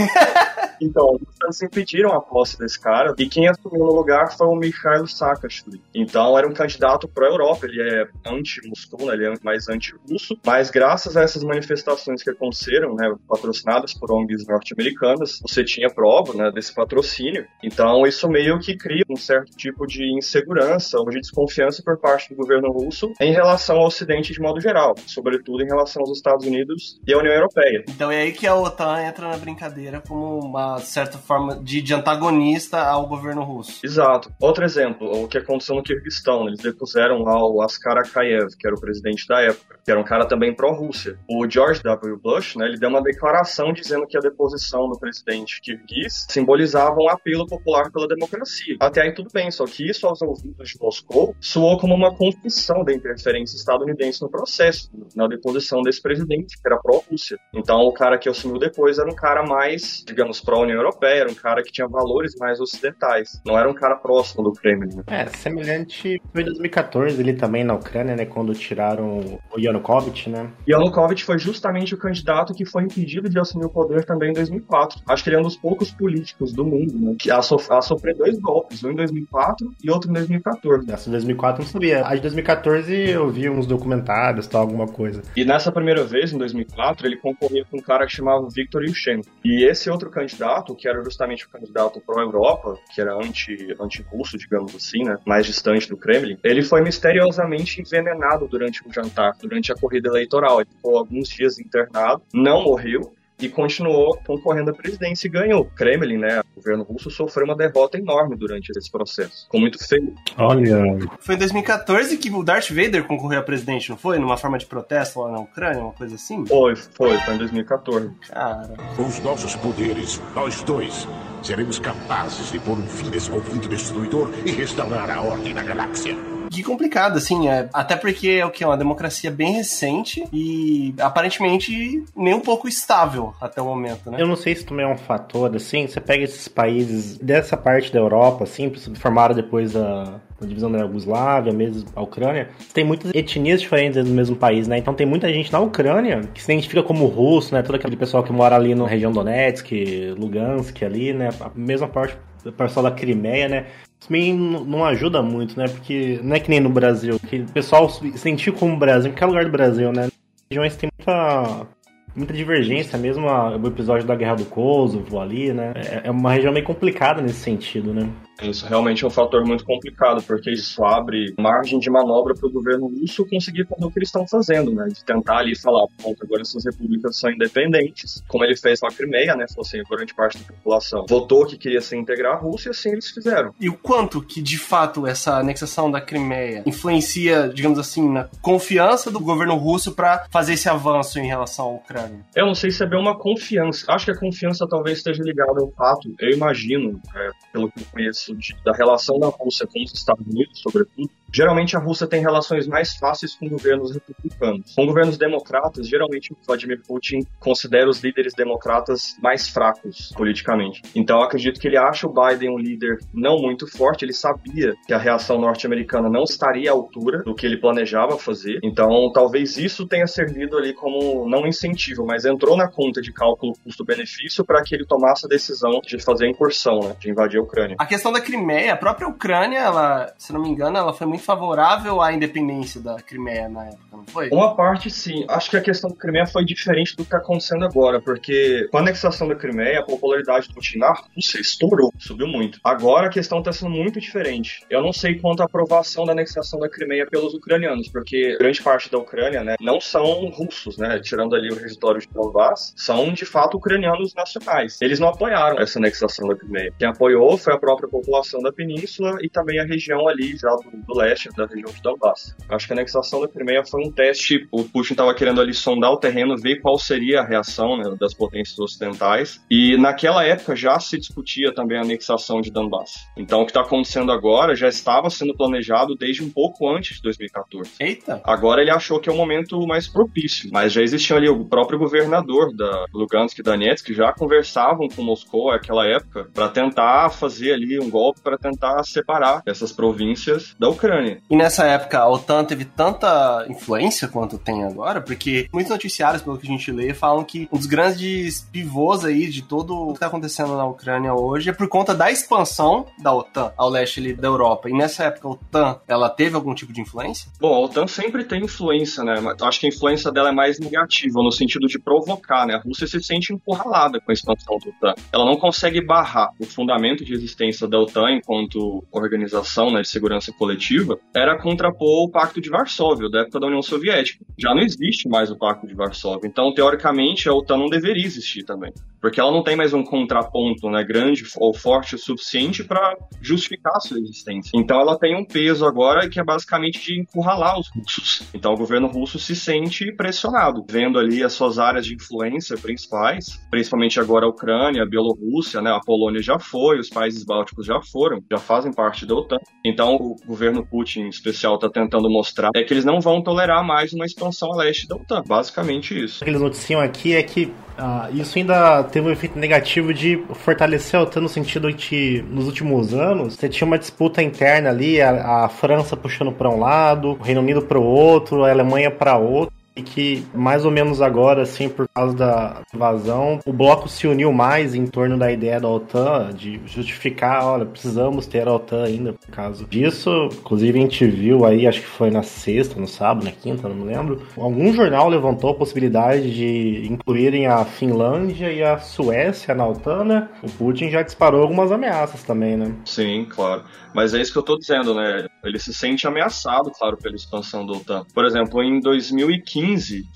então, 0.82 1.20
eles 1.44 1.62
impediram 1.62 2.12
a 2.13 2.22
posse 2.22 2.58
desse 2.58 2.80
cara 2.80 3.13
e 3.18 3.28
quem 3.28 3.48
assumiu 3.48 3.86
no 3.86 3.94
lugar 3.94 4.36
foi 4.36 4.48
o 4.48 4.56
Mikhail 4.74 5.08
Saakashvili. 5.08 5.82
Então, 5.94 6.38
era 6.38 6.48
um 6.48 6.53
candidato 6.53 7.08
pró-Europa. 7.08 7.65
Ele 7.65 7.82
é 7.82 8.08
anti-Moscou, 8.25 9.08
né? 9.08 9.13
ele 9.13 9.27
é 9.27 9.34
mais 9.44 9.70
anti-russo. 9.70 10.38
Mas, 10.46 10.70
graças 10.70 11.15
a 11.15 11.22
essas 11.22 11.44
manifestações 11.44 12.24
que 12.24 12.30
aconteceram, 12.30 12.96
né, 12.96 13.13
patrocinadas 13.27 13.94
por 13.94 14.12
ONGs 14.12 14.46
norte-americanas, 14.48 15.39
você 15.42 15.63
tinha 15.63 15.89
prova 15.89 16.34
né, 16.34 16.51
desse 16.51 16.74
patrocínio. 16.74 17.46
Então, 17.63 18.06
isso 18.06 18.27
meio 18.27 18.60
que 18.60 18.75
cria 18.75 19.03
um 19.10 19.15
certo 19.15 19.56
tipo 19.56 19.86
de 19.86 20.03
insegurança 20.18 20.98
ou 21.00 21.10
de 21.10 21.20
desconfiança 21.20 21.82
por 21.84 21.98
parte 21.98 22.30
do 22.30 22.36
governo 22.36 22.72
russo 22.72 23.13
em 23.20 23.32
relação 23.32 23.77
ao 23.77 23.94
Ocidente 23.94 24.34
de 24.34 24.42
modo 24.42 24.60
geral, 24.60 24.96
sobretudo 25.06 25.63
em 25.63 25.68
relação 25.68 26.01
aos 26.01 26.18
Estados 26.18 26.46
Unidos 26.46 27.00
e 27.08 27.13
à 27.13 27.18
União 27.18 27.34
Europeia. 27.34 27.84
Então 27.88 28.12
é 28.12 28.22
aí 28.22 28.32
que 28.32 28.48
a 28.48 28.56
OTAN 28.56 29.03
entra 29.03 29.30
na 29.30 29.38
brincadeira 29.38 30.01
como 30.08 30.39
uma 30.39 30.80
certa 30.80 31.18
forma 31.18 31.56
de, 31.58 31.82
de 31.82 31.94
antagonista 31.94 32.82
ao 32.82 33.08
governo 33.08 33.44
russo. 33.44 33.86
Exato. 33.86 34.32
Outro 34.63 34.79
exemplo, 34.79 35.24
o 35.24 35.27
que 35.27 35.38
aconteceu 35.38 35.75
no 35.75 35.84
Kirguistão, 35.84 36.48
eles 36.48 36.62
depuseram 36.62 37.22
lá 37.22 37.46
o 37.46 37.62
Askar 37.62 37.98
Akayev, 37.98 38.48
que 38.58 38.65
era 38.65 38.74
o 38.74 38.79
presidente 38.79 39.27
da 39.27 39.41
época, 39.41 39.77
que 39.84 39.91
era 39.91 40.00
um 40.00 40.05
cara 40.05 40.25
também 40.25 40.55
pró-Rússia. 40.55 41.20
O 41.29 41.46
George 41.50 41.84
W. 41.84 42.17
Bush, 42.17 42.55
né, 42.55 42.67
ele 42.67 42.79
deu 42.79 42.88
uma 42.88 43.01
declaração 43.01 43.74
dizendo 43.74 44.08
que 44.08 44.15
a 44.17 44.22
deposição 44.22 44.88
do 44.88 44.98
presidente 44.98 45.60
kirguiz 45.60 46.25
simbolizava 46.29 46.96
um 46.98 47.10
apelo 47.10 47.46
popular 47.46 47.91
pela 47.91 48.08
democracia. 48.08 48.77
Até 48.79 49.01
aí 49.01 49.13
tudo 49.13 49.27
bem, 49.34 49.51
só 49.51 49.65
que 49.65 49.86
isso 49.86 50.08
aos 50.08 50.22
ouvidos 50.22 50.70
de 50.70 50.79
Moscou 50.79 51.36
soou 51.41 51.77
como 51.77 51.93
uma 51.93 52.15
confissão 52.15 52.86
da 52.86 52.93
interferência 52.93 53.58
estadunidense 53.58 54.22
no 54.22 54.29
processo, 54.29 54.89
na 55.13 55.27
deposição 55.27 55.82
desse 55.82 56.01
presidente, 56.01 56.55
que 56.55 56.65
era 56.65 56.79
pró-Rússia. 56.79 57.38
Então 57.53 57.82
o 57.82 57.91
cara 57.91 58.17
que 58.17 58.29
assumiu 58.29 58.60
depois 58.60 58.98
era 58.98 59.12
um 59.12 59.15
cara 59.15 59.46
mais, 59.46 60.05
digamos, 60.08 60.39
pró-União 60.39 60.77
Europeia, 60.77 61.20
era 61.20 61.29
um 61.29 61.36
cara 61.36 61.62
que 61.62 61.72
tinha 61.72 61.88
valores 61.88 62.34
mais 62.39 62.62
ocidentais. 62.62 63.41
Não 63.46 63.60
era 63.60 63.70
um 63.70 63.74
cara 63.74 63.98
próximo 63.98 64.41
do 64.41 64.52
Kremlin. 64.53 64.95
Né? 64.95 65.03
É, 65.07 65.25
semelhante 65.27 66.22
foi 66.31 66.41
em 66.41 66.45
2014 66.45 67.19
ele 67.19 67.33
também 67.33 67.63
na 67.63 67.74
Ucrânia, 67.74 68.15
né, 68.15 68.25
quando 68.25 68.53
tiraram 68.53 69.39
o 69.53 69.60
Yanukovych, 69.60 70.29
né? 70.29 70.50
Yanukovych 70.67 71.24
foi 71.24 71.38
justamente 71.38 71.93
o 71.93 71.98
candidato 71.98 72.53
que 72.53 72.65
foi 72.65 72.83
impedido 72.83 73.29
de 73.29 73.39
assumir 73.39 73.65
o 73.65 73.69
poder 73.69 74.05
também 74.05 74.31
em 74.31 74.33
2004. 74.33 75.01
Acho 75.07 75.24
que 75.24 75.29
ele 75.29 75.38
é 75.38 75.39
um 75.39 75.43
dos 75.43 75.57
poucos 75.57 75.91
políticos 75.91 76.53
do 76.53 76.65
mundo, 76.65 76.93
né, 77.00 77.15
que 77.19 77.31
a, 77.31 77.41
sof 77.41 77.72
a 77.72 77.81
sofrer 77.81 78.15
dois 78.15 78.39
golpes, 78.39 78.83
um 78.83 78.91
em 78.91 78.95
2004 78.95 79.72
e 79.83 79.91
outro 79.91 80.10
em 80.10 80.13
2014. 80.13 80.91
Essa 80.91 81.05
de 81.05 81.12
2004 81.12 81.62
eu 81.62 81.65
não 81.65 81.72
sabia. 81.72 82.05
A 82.05 82.15
de 82.15 82.22
2014 82.22 82.93
eu 83.10 83.29
vi 83.29 83.50
uns 83.50 83.65
documentários, 83.65 84.48
tal, 84.48 84.62
alguma 84.62 84.88
coisa. 84.88 85.22
E 85.36 85.45
nessa 85.45 85.72
primeira 85.72 86.03
vez, 86.03 86.33
em 86.33 86.38
2004, 86.38 87.07
ele 87.07 87.17
concorria 87.17 87.65
com 87.65 87.77
um 87.77 87.81
cara 87.81 88.05
que 88.05 88.13
chamava 88.13 88.48
Viktor 88.53 88.83
Yushchenko. 88.83 89.27
E 89.43 89.65
esse 89.65 89.89
outro 89.89 90.10
candidato, 90.10 90.75
que 90.75 90.88
era 90.88 91.03
justamente 91.03 91.45
o 91.45 91.50
candidato 91.50 92.01
pró-Europa, 92.05 92.75
que 92.93 93.01
era 93.01 93.15
anti-russo, 93.15 94.36
anti 94.36 94.43
digamos 94.44 94.76
assim, 94.76 95.04
né, 95.04 95.18
mais 95.26 95.46
distante 95.46 95.90
do 95.90 95.98
Kremlin, 95.98 96.38
ele 96.44 96.62
foi 96.62 96.82
misteriosamente 96.82 97.82
envenenado 97.82 98.48
durante 98.48 98.88
um 98.88 98.92
jantar, 98.92 99.36
durante 99.42 99.72
a 99.72 99.76
corrida 99.76 100.10
eleitoral. 100.10 100.62
Ele 100.62 100.70
ficou 100.70 100.98
alguns 100.98 101.30
dias 101.30 101.60
internado, 101.60 102.22
não 102.34 102.64
morreu, 102.64 103.14
e 103.40 103.50
continuou 103.50 104.18
concorrendo 104.25 104.72
à 104.72 104.74
presidência 104.74 105.28
e 105.28 105.30
ganhou. 105.30 105.62
O 105.62 105.66
Kremlin, 105.66 106.18
né, 106.18 106.40
o 106.40 106.56
governo 106.56 106.84
russo, 106.84 107.10
sofreu 107.10 107.46
uma 107.46 107.56
derrota 107.56 107.98
enorme 107.98 108.36
durante 108.36 108.72
esse 108.78 108.92
processo. 108.92 109.44
Ficou 109.44 109.60
muito 109.60 109.86
feio. 109.86 110.13
Olha. 110.38 111.00
Foi 111.20 111.36
em 111.36 111.38
2014 111.38 112.18
que 112.18 112.30
o 112.32 112.44
Darth 112.44 112.70
Vader 112.70 113.04
concorreu 113.06 113.40
a 113.40 113.44
presidente, 113.44 113.90
não 113.90 113.98
foi? 113.98 114.18
Numa 114.20 114.38
forma 114.38 114.58
de 114.58 114.66
protesto 114.66 115.22
lá 115.22 115.32
na 115.32 115.40
Ucrânia, 115.40 115.84
uma 115.84 115.94
coisa 115.94 116.16
assim? 116.16 116.46
Foi, 116.46 116.75
foi, 116.75 117.18
foi 117.18 117.36
em 117.36 117.38
2014. 117.38 118.12
Cara. 118.30 118.74
Com 118.96 119.06
os 119.06 119.20
nossos 119.20 119.56
poderes, 119.56 120.22
nós 120.36 120.62
dois 120.63 121.08
seremos 121.42 121.80
capazes 121.80 122.52
de 122.52 122.60
pôr 122.60 122.78
um 122.78 122.88
fim 122.88 123.10
nesse 123.10 123.30
conflito 123.30 123.68
destruidor 123.68 124.32
e 124.46 124.52
restaurar 124.52 125.10
a 125.10 125.22
ordem 125.22 125.54
na 125.54 125.63
galáxia 125.63 126.33
que 126.53 126.63
complicado, 126.63 127.17
assim, 127.17 127.48
é, 127.48 127.69
até 127.74 127.95
porque 127.95 128.29
é 128.29 128.45
o 128.45 128.51
que? 128.51 128.63
Uma 128.63 128.77
democracia 128.77 129.31
bem 129.31 129.53
recente 129.53 130.24
e 130.31 130.93
aparentemente 131.00 132.03
nem 132.15 132.33
um 132.33 132.39
pouco 132.39 132.67
estável 132.67 133.33
até 133.39 133.62
o 133.62 133.65
momento, 133.65 134.10
né? 134.10 134.17
Eu 134.19 134.27
não 134.27 134.36
sei 134.36 134.55
se 134.55 134.65
também 134.65 134.86
é 134.86 134.88
um 134.88 134.98
fator, 134.98 135.55
assim, 135.55 135.88
você 135.88 136.00
pega 136.00 136.24
esses 136.24 136.48
países 136.48 137.17
dessa 137.17 137.57
parte 137.57 137.91
da 137.91 138.00
Europa, 138.00 138.43
assim, 138.43 138.72
formaram 138.95 139.36
depois 139.36 139.75
a, 139.75 140.19
a 140.41 140.45
divisão 140.45 140.72
da 140.72 140.79
Yugoslávia, 140.79 141.53
mesmo 141.53 141.86
a 141.95 142.01
Ucrânia, 142.01 142.50
tem 142.74 142.83
muitas 142.83 143.12
etnias 143.13 143.62
diferentes 143.62 144.03
do 144.03 144.12
mesmo 144.12 144.36
país, 144.36 144.67
né? 144.67 144.77
Então 144.77 144.93
tem 144.93 145.05
muita 145.05 145.31
gente 145.31 145.51
na 145.51 145.60
Ucrânia 145.60 146.22
que 146.33 146.41
se 146.41 146.51
identifica 146.51 146.83
como 146.83 147.05
russo, 147.05 147.53
né? 147.53 147.62
Todo 147.62 147.75
aquele 147.75 147.95
pessoal 147.95 148.24
que 148.24 148.31
mora 148.31 148.55
ali 148.55 148.75
na 148.75 148.88
região 148.88 149.12
Donetsk, 149.12 149.72
Lugansk 150.17 150.83
ali, 150.83 151.13
né? 151.13 151.29
A 151.39 151.51
mesma 151.55 151.88
parte 151.88 152.17
do 152.43 152.51
pessoal 152.51 152.83
da 152.83 152.91
Crimeia, 152.91 153.48
né? 153.48 153.65
Também 154.07 154.33
não 154.33 154.83
ajuda 154.86 155.22
muito, 155.22 155.57
né? 155.57 155.67
Porque 155.67 156.19
não 156.24 156.36
é 156.36 156.39
que 156.39 156.50
nem 156.50 156.60
no 156.60 156.69
Brasil, 156.69 157.19
que 157.19 157.38
o 157.38 157.51
pessoal 157.51 157.89
se 157.89 158.17
sentir 158.17 158.51
como 158.51 158.77
Brasil, 158.77 159.10
em 159.10 159.13
qualquer 159.13 159.25
lugar 159.25 159.45
do 159.45 159.51
Brasil, 159.51 159.91
né? 159.91 160.10
Regiões 160.50 160.75
tem 160.75 160.89
muita, 160.98 161.67
muita 162.15 162.33
divergência, 162.33 162.98
mesmo 162.98 163.27
o 163.27 163.67
episódio 163.67 164.05
da 164.05 164.15
Guerra 164.15 164.36
do 164.36 164.45
Kosovo 164.45 165.19
ali, 165.19 165.53
né? 165.53 165.74
É, 165.75 166.01
é 166.05 166.12
uma 166.12 166.31
região 166.31 166.53
meio 166.53 166.65
complicada 166.65 167.22
nesse 167.22 167.39
sentido, 167.39 167.93
né? 167.93 168.10
Isso 168.42 168.66
realmente 168.66 169.04
é 169.04 169.08
um 169.08 169.12
fator 169.12 169.46
muito 169.46 169.66
complicado, 169.66 170.22
porque 170.24 170.52
isso 170.52 170.84
abre 170.84 171.34
margem 171.38 171.80
de 171.80 171.90
manobra 171.90 172.34
para 172.34 172.48
o 172.48 172.52
governo 172.52 172.88
russo 172.88 173.25
conseguir 173.25 173.66
fazer 173.66 173.86
o 173.86 173.92
que 173.92 174.00
eles 174.00 174.10
estão 174.10 174.28
fazendo, 174.28 174.74
né? 174.74 174.88
De 174.88 175.04
tentar 175.04 175.38
ali 175.38 175.56
falar, 175.56 175.88
ponto, 176.02 176.24
agora 176.24 176.42
essas 176.42 176.66
repúblicas 176.66 177.18
são 177.18 177.30
independentes, 177.32 178.24
como 178.28 178.44
ele 178.44 178.56
fez 178.56 178.80
com 178.80 178.88
a 178.88 178.92
Crimeia, 178.92 179.36
né? 179.36 179.46
Falou 179.48 179.66
assim, 179.66 179.82
grande 179.90 180.13
parte 180.13 180.38
da 180.38 180.46
população 180.46 181.06
votou 181.08 181.46
que 181.46 181.58
queria 181.58 181.82
se 181.82 181.96
integrar 181.96 182.34
à 182.34 182.38
Rússia 182.38 182.70
e 182.70 182.72
assim 182.72 182.90
eles 182.90 183.10
fizeram. 183.10 183.54
E 183.60 183.70
o 183.70 183.78
quanto 183.78 184.22
que, 184.22 184.42
de 184.42 184.58
fato, 184.58 185.06
essa 185.06 185.38
anexação 185.38 185.90
da 185.90 186.02
Crimeia 186.02 186.63
influencia, 186.66 187.50
digamos 187.54 187.80
assim, 187.80 188.10
na 188.10 188.30
confiança 188.42 189.12
do 189.12 189.20
governo 189.20 189.56
russo 189.56 189.94
para 189.94 190.25
fazer 190.32 190.54
esse 190.54 190.68
avanço 190.68 191.20
em 191.20 191.28
relação 191.28 191.66
à 191.66 191.75
Ucrânia? 191.75 192.25
Eu 192.36 192.46
não 192.46 192.56
sei 192.56 192.72
se 192.72 192.84
é 192.84 192.88
bem 192.88 193.00
uma 193.00 193.18
confiança. 193.18 193.86
Acho 193.92 194.06
que 194.06 194.12
a 194.12 194.18
confiança 194.18 194.68
talvez 194.68 194.98
esteja 194.98 195.24
ligada 195.24 195.62
ao 195.62 195.72
fato, 195.72 196.13
eu 196.20 196.32
imagino, 196.32 197.00
é, 197.16 197.30
pelo 197.52 197.72
que 197.72 197.80
eu 197.80 197.86
conheço 197.92 198.23
de, 198.27 198.56
da 198.63 198.72
relação 198.74 199.18
da 199.20 199.27
Rússia 199.27 199.68
com 199.68 199.82
os 199.84 199.94
Estados 199.94 200.25
Unidos, 200.25 200.60
sobretudo, 200.60 201.10
geralmente 201.34 201.75
a 201.75 201.80
Rússia 201.80 202.08
tem 202.08 202.22
relações 202.22 202.68
mais 202.68 202.96
fáceis 202.96 203.36
com 203.36 203.50
governos 203.50 203.92
republicanos. 203.92 204.74
Com 204.75 204.86
governos 204.86 205.18
democratas, 205.18 205.88
geralmente 205.88 206.32
o 206.32 206.38
Vladimir 206.46 206.82
Putin 206.88 207.20
considera 207.39 207.89
os 207.89 208.01
líderes 208.03 208.34
democratas 208.34 209.15
mais 209.22 209.50
fracos 209.50 210.12
politicamente. 210.15 210.82
Então 210.96 211.18
eu 211.18 211.24
acredito 211.24 211.60
que 211.60 211.68
ele 211.68 211.77
acha 211.77 212.08
o 212.08 212.13
Biden 212.13 212.51
um 212.51 212.60
líder 212.60 213.00
não 213.13 213.38
muito 213.39 213.68
forte, 213.68 214.06
ele 214.06 214.13
sabia 214.13 214.74
que 214.86 214.94
a 214.94 214.98
reação 214.98 215.39
norte-americana 215.39 216.10
não 216.10 216.24
estaria 216.24 216.70
à 216.70 216.74
altura 216.74 217.24
do 217.24 217.34
que 217.34 217.46
ele 217.46 217.58
planejava 217.58 218.18
fazer. 218.18 218.60
Então 218.63 219.12
talvez 219.12 219.58
isso 219.58 219.88
tenha 219.88 220.06
servido 220.08 220.58
ali 220.58 220.74
como 220.74 221.27
não 221.27 221.48
incentivo, 221.48 222.06
mas 222.06 222.25
entrou 222.25 222.56
na 222.56 222.70
conta 222.70 223.01
de 223.01 223.12
cálculo 223.12 223.53
custo-benefício 223.63 224.46
para 224.46 224.62
que 224.62 224.75
ele 224.75 224.86
tomasse 224.86 225.25
a 225.25 225.30
decisão 225.30 225.82
de 225.84 226.00
fazer 226.00 226.25
a 226.25 226.30
incursão, 226.30 226.80
né, 226.80 226.96
de 227.00 227.10
invadir 227.10 227.39
a 227.39 227.44
Ucrânia. 227.44 227.75
A 227.80 227.86
questão 227.86 228.12
da 228.13 228.22
Crimeia, 228.22 228.74
a 228.74 228.77
própria 228.77 229.08
Ucrânia, 229.08 229.60
ela, 229.60 230.13
se 230.17 230.32
não 230.32 230.41
me 230.41 230.50
engano, 230.50 230.77
ela 230.77 230.93
foi 230.93 231.08
muito 231.08 231.24
favorável 231.24 232.01
à 232.01 232.13
independência 232.13 232.79
da 232.79 232.96
Crimeia 232.96 233.50
na 233.50 233.65
época, 233.65 233.84
não 233.91 234.05
foi? 234.05 234.29
Uma 234.29 234.55
parte 234.55 234.89
sim. 234.89 235.25
Acho 235.27 235.50
que 235.50 235.58
a 235.58 235.62
questão 235.62 235.89
da 235.89 235.96
Crimeia 235.96 236.25
foi 236.25 236.46
diferente 236.46 236.96
do 236.96 236.98
que 236.98 237.03
está 237.03 237.17
acontecendo 237.17 237.65
agora, 237.65 238.00
porque 238.00 238.67
com 238.72 238.77
a 238.77 238.82
anexação 238.82 239.27
da 239.27 239.36
Crimeia, 239.36 239.79
a 239.79 239.84
popularidade 239.84 240.48
do 240.48 240.53
Putin 240.53 240.77
na 240.77 240.93
Rússia 240.93 241.41
estourou, 241.41 241.91
subiu 241.98 242.27
muito. 242.27 242.60
Agora 242.63 243.08
a 243.08 243.10
questão 243.10 243.39
está 243.39 243.51
sendo 243.51 243.72
muito 243.72 244.00
diferente. 244.00 244.63
Eu 244.70 244.82
não 244.82 244.93
sei 244.93 245.20
quanto 245.20 245.41
à 245.41 245.46
aprovação 245.46 246.05
da 246.05 246.12
anexação 246.12 246.60
da 246.60 246.70
Crimeia 246.70 247.05
pelos 247.05 247.34
ucranianos, 247.34 247.89
porque 247.89 248.38
grande 248.38 248.62
parte 248.62 248.91
da 248.91 248.98
Ucrânia, 248.98 249.43
né, 249.43 249.55
não 249.60 249.82
são 249.82 250.29
russos, 250.29 250.77
né, 250.77 251.00
tirando 251.00 251.36
ali 251.36 251.51
o 251.51 251.55
território 251.55 252.00
de 252.00 252.08
Donbass, 252.08 252.74
são 252.77 253.12
de 253.12 253.25
fato 253.25 253.58
ucranianos 253.58 254.13
nacionais. 254.13 254.79
Eles 254.82 255.00
não 255.00 255.10
apoiaram 255.10 255.60
essa 255.60 255.79
anexação 255.79 256.27
da 256.27 256.36
Crimeia. 256.36 256.74
Quem 256.77 256.88
apoiou 256.88 257.38
foi 257.38 257.53
a 257.53 257.58
própria 257.58 257.88
população 257.88 258.02
da 258.41 258.51
península 258.51 259.17
e 259.22 259.29
também 259.29 259.60
a 259.60 259.63
região 259.63 260.07
ali 260.07 260.36
já 260.38 260.50
do, 260.50 260.86
do 260.86 260.98
leste 260.98 261.29
da 261.36 261.45
região 261.45 261.72
de 261.72 261.81
Donbass. 261.81 262.36
Acho 262.50 262.67
que 262.67 262.74
a 262.74 262.75
anexação 262.75 263.22
da 263.22 263.27
Crimeia 263.27 263.63
foi 263.65 263.86
um 263.86 263.91
teste, 263.91 264.48
o 264.51 264.63
Putin 264.63 264.93
estava 264.93 265.13
querendo 265.13 265.41
ali 265.41 265.53
sondar 265.53 265.91
o 265.91 265.98
terreno, 265.98 266.36
ver 266.38 266.62
qual 266.62 266.77
seria 266.77 267.22
a 267.22 267.25
reação 267.25 267.77
né, 267.77 267.95
das 268.00 268.13
potências 268.13 268.57
ocidentais, 268.60 269.41
e 269.50 269.77
naquela 269.77 270.24
época 270.24 270.55
já 270.55 270.79
se 270.79 270.98
discutia 270.98 271.53
também 271.53 271.77
a 271.77 271.81
anexação 271.81 272.41
de 272.41 272.51
Donbass. 272.51 273.07
Então 273.17 273.41
o 273.41 273.45
que 273.45 273.51
está 273.51 273.62
acontecendo 273.62 274.12
agora 274.12 274.55
já 274.55 274.67
estava 274.67 275.10
sendo 275.10 275.36
planejado 275.36 275.95
desde 275.95 276.24
um 276.24 276.29
pouco 276.29 276.69
antes 276.69 276.98
de 276.98 277.03
2014. 277.03 277.72
Eita! 277.79 278.22
Agora 278.24 278.62
ele 278.62 278.72
achou 278.72 279.00
que 279.00 279.10
é 279.10 279.12
o 279.12 279.15
momento 279.15 279.60
mais 279.65 279.88
propício, 279.88 280.50
mas 280.51 280.74
já 280.74 280.81
existia 280.81 281.15
ali 281.15 281.29
o 281.29 281.45
próprio 281.45 281.79
governador 281.79 282.55
da 282.55 282.86
Lugansk 282.93 283.39
e 283.39 283.43
Donetsk 283.43 283.83
que 283.83 283.93
já 283.93 284.12
conversavam 284.13 284.88
com 284.88 285.03
Moscou 285.03 285.51
naquela 285.51 285.86
época 285.86 286.29
para 286.33 286.50
tentar 286.50 287.10
fazer 287.10 287.53
ali 287.53 287.79
um 287.79 287.89
golpe 287.94 288.22
para 288.22 288.40
tentar 288.40 288.84
separar 288.84 289.44
essas 289.46 289.72
províncias 289.72 290.56
da 290.60 290.68
Ucrânia. 290.68 291.22
E 291.30 291.36
nessa 291.36 291.66
época 291.66 292.00
a 292.00 292.10
OTAN 292.10 292.44
teve 292.44 292.66
tanta 292.66 293.46
influência 293.48 294.08
quanto 294.08 294.40
tem 294.40 294.64
agora, 294.64 295.00
porque 295.00 295.48
muitos 295.54 295.72
noticiários, 295.72 296.24
pelo 296.24 296.40
que 296.40 296.48
a 296.48 296.52
gente 296.52 296.72
lê, 296.72 296.92
falam 296.94 297.24
que 297.24 297.48
um 297.52 297.58
dos 297.58 297.68
grandes 297.68 298.48
pivôs 298.52 299.06
aí 299.06 299.30
de 299.30 299.44
todo 299.44 299.76
o 299.76 299.88
que 299.88 299.94
está 299.94 300.08
acontecendo 300.08 300.58
na 300.58 300.66
Ucrânia 300.66 301.14
hoje 301.14 301.52
é 301.52 301.54
por 301.54 301.68
conta 301.68 301.94
da 301.94 302.10
expansão 302.10 302.88
da 302.98 303.14
OTAN 303.14 303.52
ao 303.56 303.70
leste 303.70 304.00
ali 304.00 304.14
da 304.14 304.28
Europa. 304.28 304.70
E 304.70 304.74
nessa 304.74 305.04
época 305.04 305.28
a 305.28 305.32
OTAN, 305.32 305.80
ela 305.88 306.10
teve 306.10 306.36
algum 306.36 306.56
tipo 306.56 306.74
de 306.74 306.82
influência? 306.82 307.30
Bom, 307.40 307.54
a 307.54 307.60
OTAN 307.60 307.86
sempre 307.86 308.24
tem 308.24 308.44
influência, 308.44 309.04
né? 309.04 309.20
Mas 309.22 309.40
acho 309.42 309.60
que 309.60 309.68
a 309.68 309.70
influência 309.70 310.12
dela 310.12 310.30
é 310.30 310.32
mais 310.32 310.60
negativa, 310.60 311.22
no 311.22 311.32
sentido 311.32 311.68
de 311.68 311.78
provocar, 311.78 312.48
né? 312.48 312.56
A 312.56 312.60
Rússia 312.60 312.88
se 312.88 313.02
sente 313.04 313.34
encurralada 313.34 314.00
com 314.00 314.12
a 314.12 314.14
expansão 314.14 314.58
da 314.58 314.70
OTAN. 314.70 315.02
Ela 315.12 315.26
não 315.26 315.38
consegue 315.38 315.80
barrar 315.82 316.30
o 316.40 316.46
fundamento 316.46 317.06
de 317.06 317.14
existência 317.14 317.68
da 317.68 317.80
OTAN 317.84 318.12
enquanto 318.12 318.84
organização 318.92 319.72
né, 319.72 319.82
de 319.82 319.90
segurança 319.90 320.32
coletiva 320.32 321.00
era 321.13 321.38
contrapor 321.38 322.06
o 322.06 322.10
Pacto 322.10 322.42
de 322.42 322.50
Varsóvia, 322.50 323.10
da 323.10 323.22
época 323.22 323.40
da 323.40 323.48
União 323.48 323.62
Soviética. 323.62 324.25
Já 324.38 324.54
não 324.54 324.62
existe 324.62 325.08
mais 325.08 325.30
o 325.30 325.38
Pacto 325.38 325.68
de 325.68 325.75
Varsóvia. 325.75 326.28
Então, 326.28 326.54
teoricamente, 326.54 327.30
a 327.30 327.34
OTAN 327.34 327.58
não 327.58 327.68
deveria 327.68 328.06
existir 328.06 328.44
também. 328.44 328.72
Porque 329.00 329.20
ela 329.20 329.32
não 329.32 329.44
tem 329.44 329.56
mais 329.56 329.74
um 329.74 329.84
contraponto 329.84 330.70
né, 330.70 330.84
grande 330.84 331.24
ou 331.38 331.54
forte 331.54 331.96
o 331.96 331.98
suficiente 331.98 332.63
para 332.63 332.96
justificar 333.22 333.74
a 333.75 333.80
sua 333.80 334.00
existência. 334.00 334.52
Então, 334.56 334.80
ela 334.80 334.98
tem 334.98 335.16
um 335.16 335.25
peso 335.25 335.66
agora 335.66 336.10
que 336.10 336.20
é 336.20 336.24
basicamente 336.24 336.82
de 336.82 337.02
encurralar 337.02 337.60
os 337.60 337.70
russos. 337.70 338.24
Então, 338.34 338.54
o 338.54 338.58
governo 338.58 338.88
russo 338.88 339.20
se 339.20 339.36
sente 339.36 339.92
pressionado, 339.92 340.66
vendo 340.70 340.98
ali 340.98 341.22
as 341.24 341.34
suas 341.34 341.60
áreas 341.60 341.86
de 341.86 341.96
influência 341.96 342.58
principais, 342.58 343.42
principalmente 343.50 344.00
agora 344.00 344.25
a 344.25 344.30
Ucrânia, 344.30 344.84
a 344.84 344.86
Bielorrússia, 344.86 345.62
né, 345.62 345.72
a 345.72 345.80
Polônia 345.80 346.22
já 346.22 346.40
foi, 346.40 346.79
os 346.79 346.90
países 346.90 347.24
bálticos 347.24 347.66
já 347.66 347.73
foram, 347.81 348.24
já 348.29 348.38
fazem 348.38 348.72
parte 348.72 349.05
da 349.05 349.16
OTAN. 349.16 349.38
Então, 349.64 349.96
o 349.96 350.16
governo 350.25 350.66
Putin, 350.66 351.01
em 351.01 351.09
especial, 351.09 351.55
está 351.55 351.70
tentando 351.70 352.09
mostrar 352.09 352.50
é 352.55 352.64
que 352.64 352.74
eles 352.74 352.86
não 352.86 353.00
vão 353.00 353.22
tolerar 353.22 353.64
mais 353.64 353.94
uma 353.94 354.05
expansão 354.05 354.53
a 354.53 354.57
leste 354.57 354.88
da 354.88 354.96
OTAN. 354.96 355.24
Basicamente 355.25 356.03
isso. 356.03 356.22
O 356.22 356.25
que 356.25 356.29
eles 356.29 356.42
noticiam 356.42 356.81
aqui 356.81 357.16
é 357.16 357.24
que 357.24 357.51
ah, 357.77 358.09
isso 358.14 358.38
ainda 358.38 358.83
teve 358.83 359.07
um 359.07 359.12
efeito 359.12 359.38
negativo 359.40 359.94
de 359.94 360.24
fortalecer 360.33 361.00
a 361.00 361.03
OTAN 361.03 361.22
no 361.22 361.29
sentido 361.29 361.72
de 361.72 361.75
que 361.75 362.22
nos 362.29 362.46
últimos 362.46 362.94
anos 362.94 363.36
você 363.36 363.50
tinha 363.50 363.66
uma 363.66 363.79
disputa 363.79 364.22
interna 364.22 364.70
ali, 364.70 365.01
a, 365.01 365.46
a 365.46 365.50
França 365.50 365.98
puxando 365.98 366.31
para 366.31 366.50
um 366.50 366.59
lado, 366.59 367.12
o 367.12 367.24
Reino 367.24 367.42
Unido 367.42 367.62
para 367.62 367.79
o 367.79 367.83
outro, 367.83 368.44
a 368.44 368.51
Alemanha 368.51 368.92
para 368.92 369.18
outro 369.18 369.63
e 369.75 369.81
que 369.81 370.24
mais 370.33 370.66
ou 370.66 370.72
menos 370.72 371.01
agora, 371.01 371.42
assim, 371.42 371.68
por 371.68 371.88
causa 371.88 372.16
da 372.16 372.62
invasão, 372.74 373.40
o 373.46 373.53
bloco 373.53 373.90
se 373.90 374.07
uniu 374.07 374.31
mais 374.31 374.75
em 374.75 374.86
torno 374.86 375.18
da 375.18 375.31
ideia 375.31 375.59
da 375.59 375.68
OTAN, 375.68 376.31
de 376.33 376.62
justificar, 376.66 377.46
olha, 377.46 377.66
precisamos 377.66 378.27
ter 378.27 378.48
a 378.48 378.53
OTAN 378.53 378.83
ainda 378.83 379.14
por 379.14 379.29
causa 379.29 379.66
disso. 379.66 380.29
Inclusive 380.31 380.77
a 380.77 380.81
gente 380.81 381.05
viu 381.05 381.46
aí, 381.46 381.68
acho 381.68 381.81
que 381.81 381.88
foi 381.88 382.12
na 382.12 382.24
sexta, 382.24 382.79
no 382.79 382.88
sábado, 382.88 383.25
na 383.25 383.31
quinta, 383.31 383.68
não 383.68 383.75
me 383.75 383.86
lembro. 383.86 384.22
Algum 384.38 384.72
jornal 384.74 385.09
levantou 385.09 385.51
a 385.51 385.55
possibilidade 385.55 386.33
de 386.33 386.88
incluírem 386.92 387.48
a 387.48 387.66
Finlândia 387.66 388.51
e 388.51 388.62
a 388.62 388.77
Suécia 388.77 389.55
na 389.55 389.68
OTAN, 389.68 390.03
né? 390.03 390.29
O 390.44 390.50
Putin 390.51 390.90
já 390.90 391.01
disparou 391.01 391.42
algumas 391.42 391.72
ameaças 391.72 392.24
também, 392.24 392.55
né? 392.55 392.74
Sim, 392.86 393.25
claro. 393.29 393.64
Mas 393.94 394.14
é 394.14 394.22
isso 394.22 394.31
que 394.31 394.40
eu 394.40 394.44
tô 394.44 394.57
dizendo, 394.57 394.94
né? 394.94 395.27
Ele 395.44 395.59
se 395.59 395.74
sente 395.74 396.07
ameaçado, 396.07 396.72
claro, 396.72 396.98
pela 396.98 397.16
expansão 397.16 397.66
da 397.66 397.74
OTAN. 397.74 398.05
Por 398.14 398.25
exemplo, 398.25 398.62
em 398.64 398.79
2015 398.79 399.63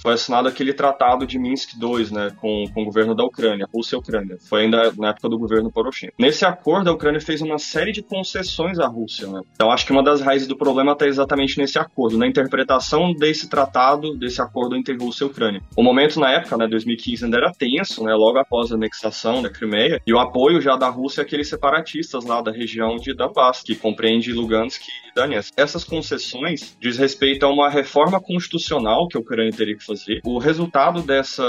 foi 0.01 0.13
assinado 0.13 0.47
aquele 0.47 0.73
tratado 0.73 1.25
de 1.25 1.39
Minsk 1.39 1.71
II, 1.81 2.13
né, 2.13 2.31
com, 2.37 2.65
com 2.73 2.81
o 2.81 2.85
governo 2.85 3.15
da 3.15 3.23
Ucrânia, 3.23 3.67
Rússia 3.73 3.95
e 3.95 3.99
Ucrânia. 3.99 4.37
Foi 4.47 4.63
ainda 4.63 4.91
na 4.97 5.09
época 5.09 5.29
do 5.29 5.37
governo 5.37 5.71
Poroshenko. 5.71 6.13
Nesse 6.17 6.45
acordo, 6.45 6.89
a 6.89 6.93
Ucrânia 6.93 7.21
fez 7.21 7.41
uma 7.41 7.57
série 7.57 7.91
de 7.91 8.01
concessões 8.01 8.79
à 8.79 8.87
Rússia, 8.87 9.27
né? 9.27 9.41
Então 9.53 9.71
acho 9.71 9.85
que 9.85 9.91
uma 9.91 10.03
das 10.03 10.21
raízes 10.21 10.47
do 10.47 10.57
problema 10.57 10.93
está 10.93 11.07
exatamente 11.07 11.57
nesse 11.57 11.79
acordo, 11.79 12.17
na 12.17 12.27
interpretação 12.27 13.13
desse 13.13 13.49
tratado, 13.49 14.17
desse 14.17 14.41
acordo 14.41 14.75
entre 14.75 14.95
Rússia 14.95 15.23
e 15.23 15.27
Ucrânia. 15.27 15.61
O 15.75 15.83
momento 15.83 16.19
na 16.19 16.31
época, 16.31 16.57
né, 16.57 16.67
2015 16.67 17.25
ainda 17.25 17.37
era 17.37 17.51
tenso, 17.51 18.03
né, 18.03 18.13
logo 18.13 18.37
após 18.37 18.71
a 18.71 18.75
anexação 18.75 19.41
da 19.41 19.49
Crimeia, 19.49 20.01
e 20.05 20.13
o 20.13 20.19
apoio 20.19 20.61
já 20.61 20.75
da 20.75 20.89
Rússia 20.89 21.23
àqueles 21.23 21.49
separatistas 21.49 22.25
lá 22.25 22.41
da 22.41 22.51
região 22.51 22.95
de 22.97 23.13
Donbass, 23.13 23.61
que 23.63 23.75
compreende 23.75 24.33
Lugansk 24.33 24.81
e 24.87 25.13
Donetsk. 25.15 25.53
Essas 25.57 25.83
concessões 25.83 26.77
diz 26.79 26.97
respeito 26.97 27.45
a 27.45 27.49
uma 27.49 27.69
reforma 27.69 28.19
constitucional 28.19 29.07
que 29.07 29.17
a 29.17 29.19
Ucrânia 29.19 29.36
teria 29.51 29.75
que 29.75 29.83
fazer. 29.83 30.21
O 30.25 30.37
resultado 30.37 31.01
dessa 31.01 31.43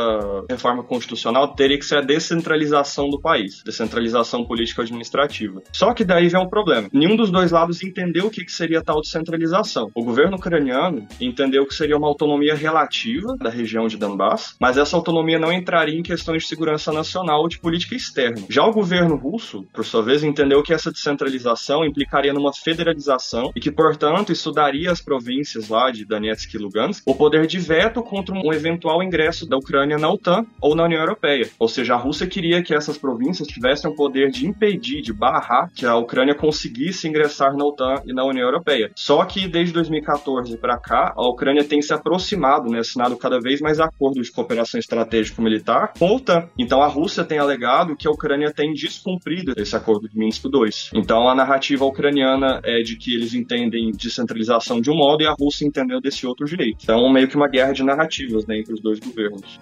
reforma 0.50 0.82
constitucional 0.82 1.54
teria 1.54 1.78
que 1.78 1.84
ser 1.84 1.98
a 1.98 2.00
descentralização 2.00 3.08
do 3.08 3.20
país, 3.20 3.62
descentralização 3.64 4.44
política 4.44 4.82
administrativa. 4.82 5.62
Só 5.72 5.94
que 5.94 6.04
daí 6.04 6.28
vem 6.28 6.40
um 6.40 6.48
problema. 6.48 6.88
Nenhum 6.92 7.16
dos 7.16 7.30
dois 7.30 7.50
lados 7.50 7.82
entendeu 7.82 8.26
o 8.26 8.30
que 8.30 8.48
seria 8.50 8.82
tal 8.82 9.00
descentralização. 9.00 9.90
O 9.94 10.04
governo 10.04 10.36
ucraniano 10.36 11.06
entendeu 11.20 11.66
que 11.66 11.74
seria 11.74 11.96
uma 11.96 12.08
autonomia 12.08 12.54
relativa 12.54 13.36
da 13.38 13.50
região 13.50 13.86
de 13.86 13.96
Donbass, 13.96 14.56
mas 14.60 14.76
essa 14.76 14.96
autonomia 14.96 15.38
não 15.38 15.52
entraria 15.52 15.98
em 15.98 16.02
questões 16.02 16.42
de 16.42 16.48
segurança 16.48 16.92
nacional 16.92 17.42
ou 17.42 17.48
de 17.48 17.58
política 17.58 17.94
externa. 17.94 18.42
Já 18.48 18.64
o 18.64 18.72
governo 18.72 19.16
russo, 19.16 19.64
por 19.72 19.84
sua 19.84 20.02
vez, 20.02 20.22
entendeu 20.24 20.62
que 20.62 20.72
essa 20.72 20.90
descentralização 20.90 21.84
implica 21.84 22.08
implicaria 22.08 22.32
numa 22.32 22.52
federalização 22.52 23.52
e 23.54 23.60
que, 23.60 23.70
portanto, 23.70 24.32
isso 24.32 24.50
daria 24.50 24.90
às 24.90 25.00
províncias 25.00 25.68
lá 25.68 25.90
de 25.90 26.04
Donetsk 26.04 26.54
e 26.54 26.58
Lugansk 26.58 27.02
o 27.06 27.14
poder 27.14 27.46
de 27.46 27.58
veto 27.58 27.77
contra 28.02 28.34
um 28.34 28.52
eventual 28.52 29.02
ingresso 29.02 29.48
da 29.48 29.56
Ucrânia 29.56 29.98
na 29.98 30.10
OTAN 30.10 30.44
ou 30.60 30.74
na 30.74 30.84
União 30.84 31.00
Europeia. 31.00 31.48
Ou 31.58 31.68
seja, 31.68 31.94
a 31.94 31.96
Rússia 31.96 32.26
queria 32.26 32.62
que 32.62 32.74
essas 32.74 32.98
províncias 32.98 33.46
tivessem 33.46 33.90
o 33.90 33.94
poder 33.94 34.30
de 34.30 34.46
impedir, 34.46 35.00
de 35.00 35.12
barrar 35.12 35.70
que 35.74 35.86
a 35.86 35.96
Ucrânia 35.96 36.34
conseguisse 36.34 37.06
ingressar 37.08 37.56
na 37.56 37.64
OTAN 37.64 38.02
e 38.04 38.12
na 38.12 38.24
União 38.24 38.46
Europeia. 38.46 38.90
Só 38.94 39.24
que 39.24 39.46
desde 39.46 39.72
2014 39.72 40.58
para 40.58 40.78
cá, 40.78 41.12
a 41.16 41.28
Ucrânia 41.28 41.64
tem 41.64 41.80
se 41.80 41.92
aproximado, 41.92 42.70
né, 42.70 42.80
assinado 42.80 43.16
cada 43.16 43.38
vez 43.40 43.60
mais 43.60 43.78
acordos 43.80 44.26
de 44.26 44.32
cooperação 44.32 44.78
estratégico-militar 44.78 45.92
com 45.98 46.06
a 46.06 46.12
OTAN. 46.12 46.48
Então 46.58 46.82
a 46.82 46.88
Rússia 46.88 47.24
tem 47.24 47.38
alegado 47.38 47.96
que 47.96 48.08
a 48.08 48.10
Ucrânia 48.10 48.52
tem 48.52 48.72
descumprido 48.72 49.52
esse 49.56 49.76
acordo 49.76 50.08
de 50.08 50.18
Minsk 50.18 50.44
II. 50.44 50.70
Então 50.94 51.28
a 51.28 51.34
narrativa 51.34 51.84
ucraniana 51.84 52.60
é 52.64 52.82
de 52.82 52.96
que 52.96 53.14
eles 53.14 53.34
entendem 53.34 53.92
descentralização 53.92 54.80
de 54.80 54.90
um 54.90 54.96
modo 54.96 55.22
e 55.22 55.26
a 55.26 55.34
Rússia 55.38 55.66
entendeu 55.66 56.00
desse 56.00 56.26
outro 56.26 56.46
jeito. 56.46 56.78
Então, 56.82 57.10
meio 57.12 57.28
que 57.28 57.36
uma 57.36 57.48
guerra 57.48 57.67
guerra 57.68 57.72
de 57.72 57.82
narrativas 57.82 58.46
né, 58.46 58.58
entre 58.58 58.74
os 58.74 58.80
dois 58.80 58.98
governos. 58.98 59.60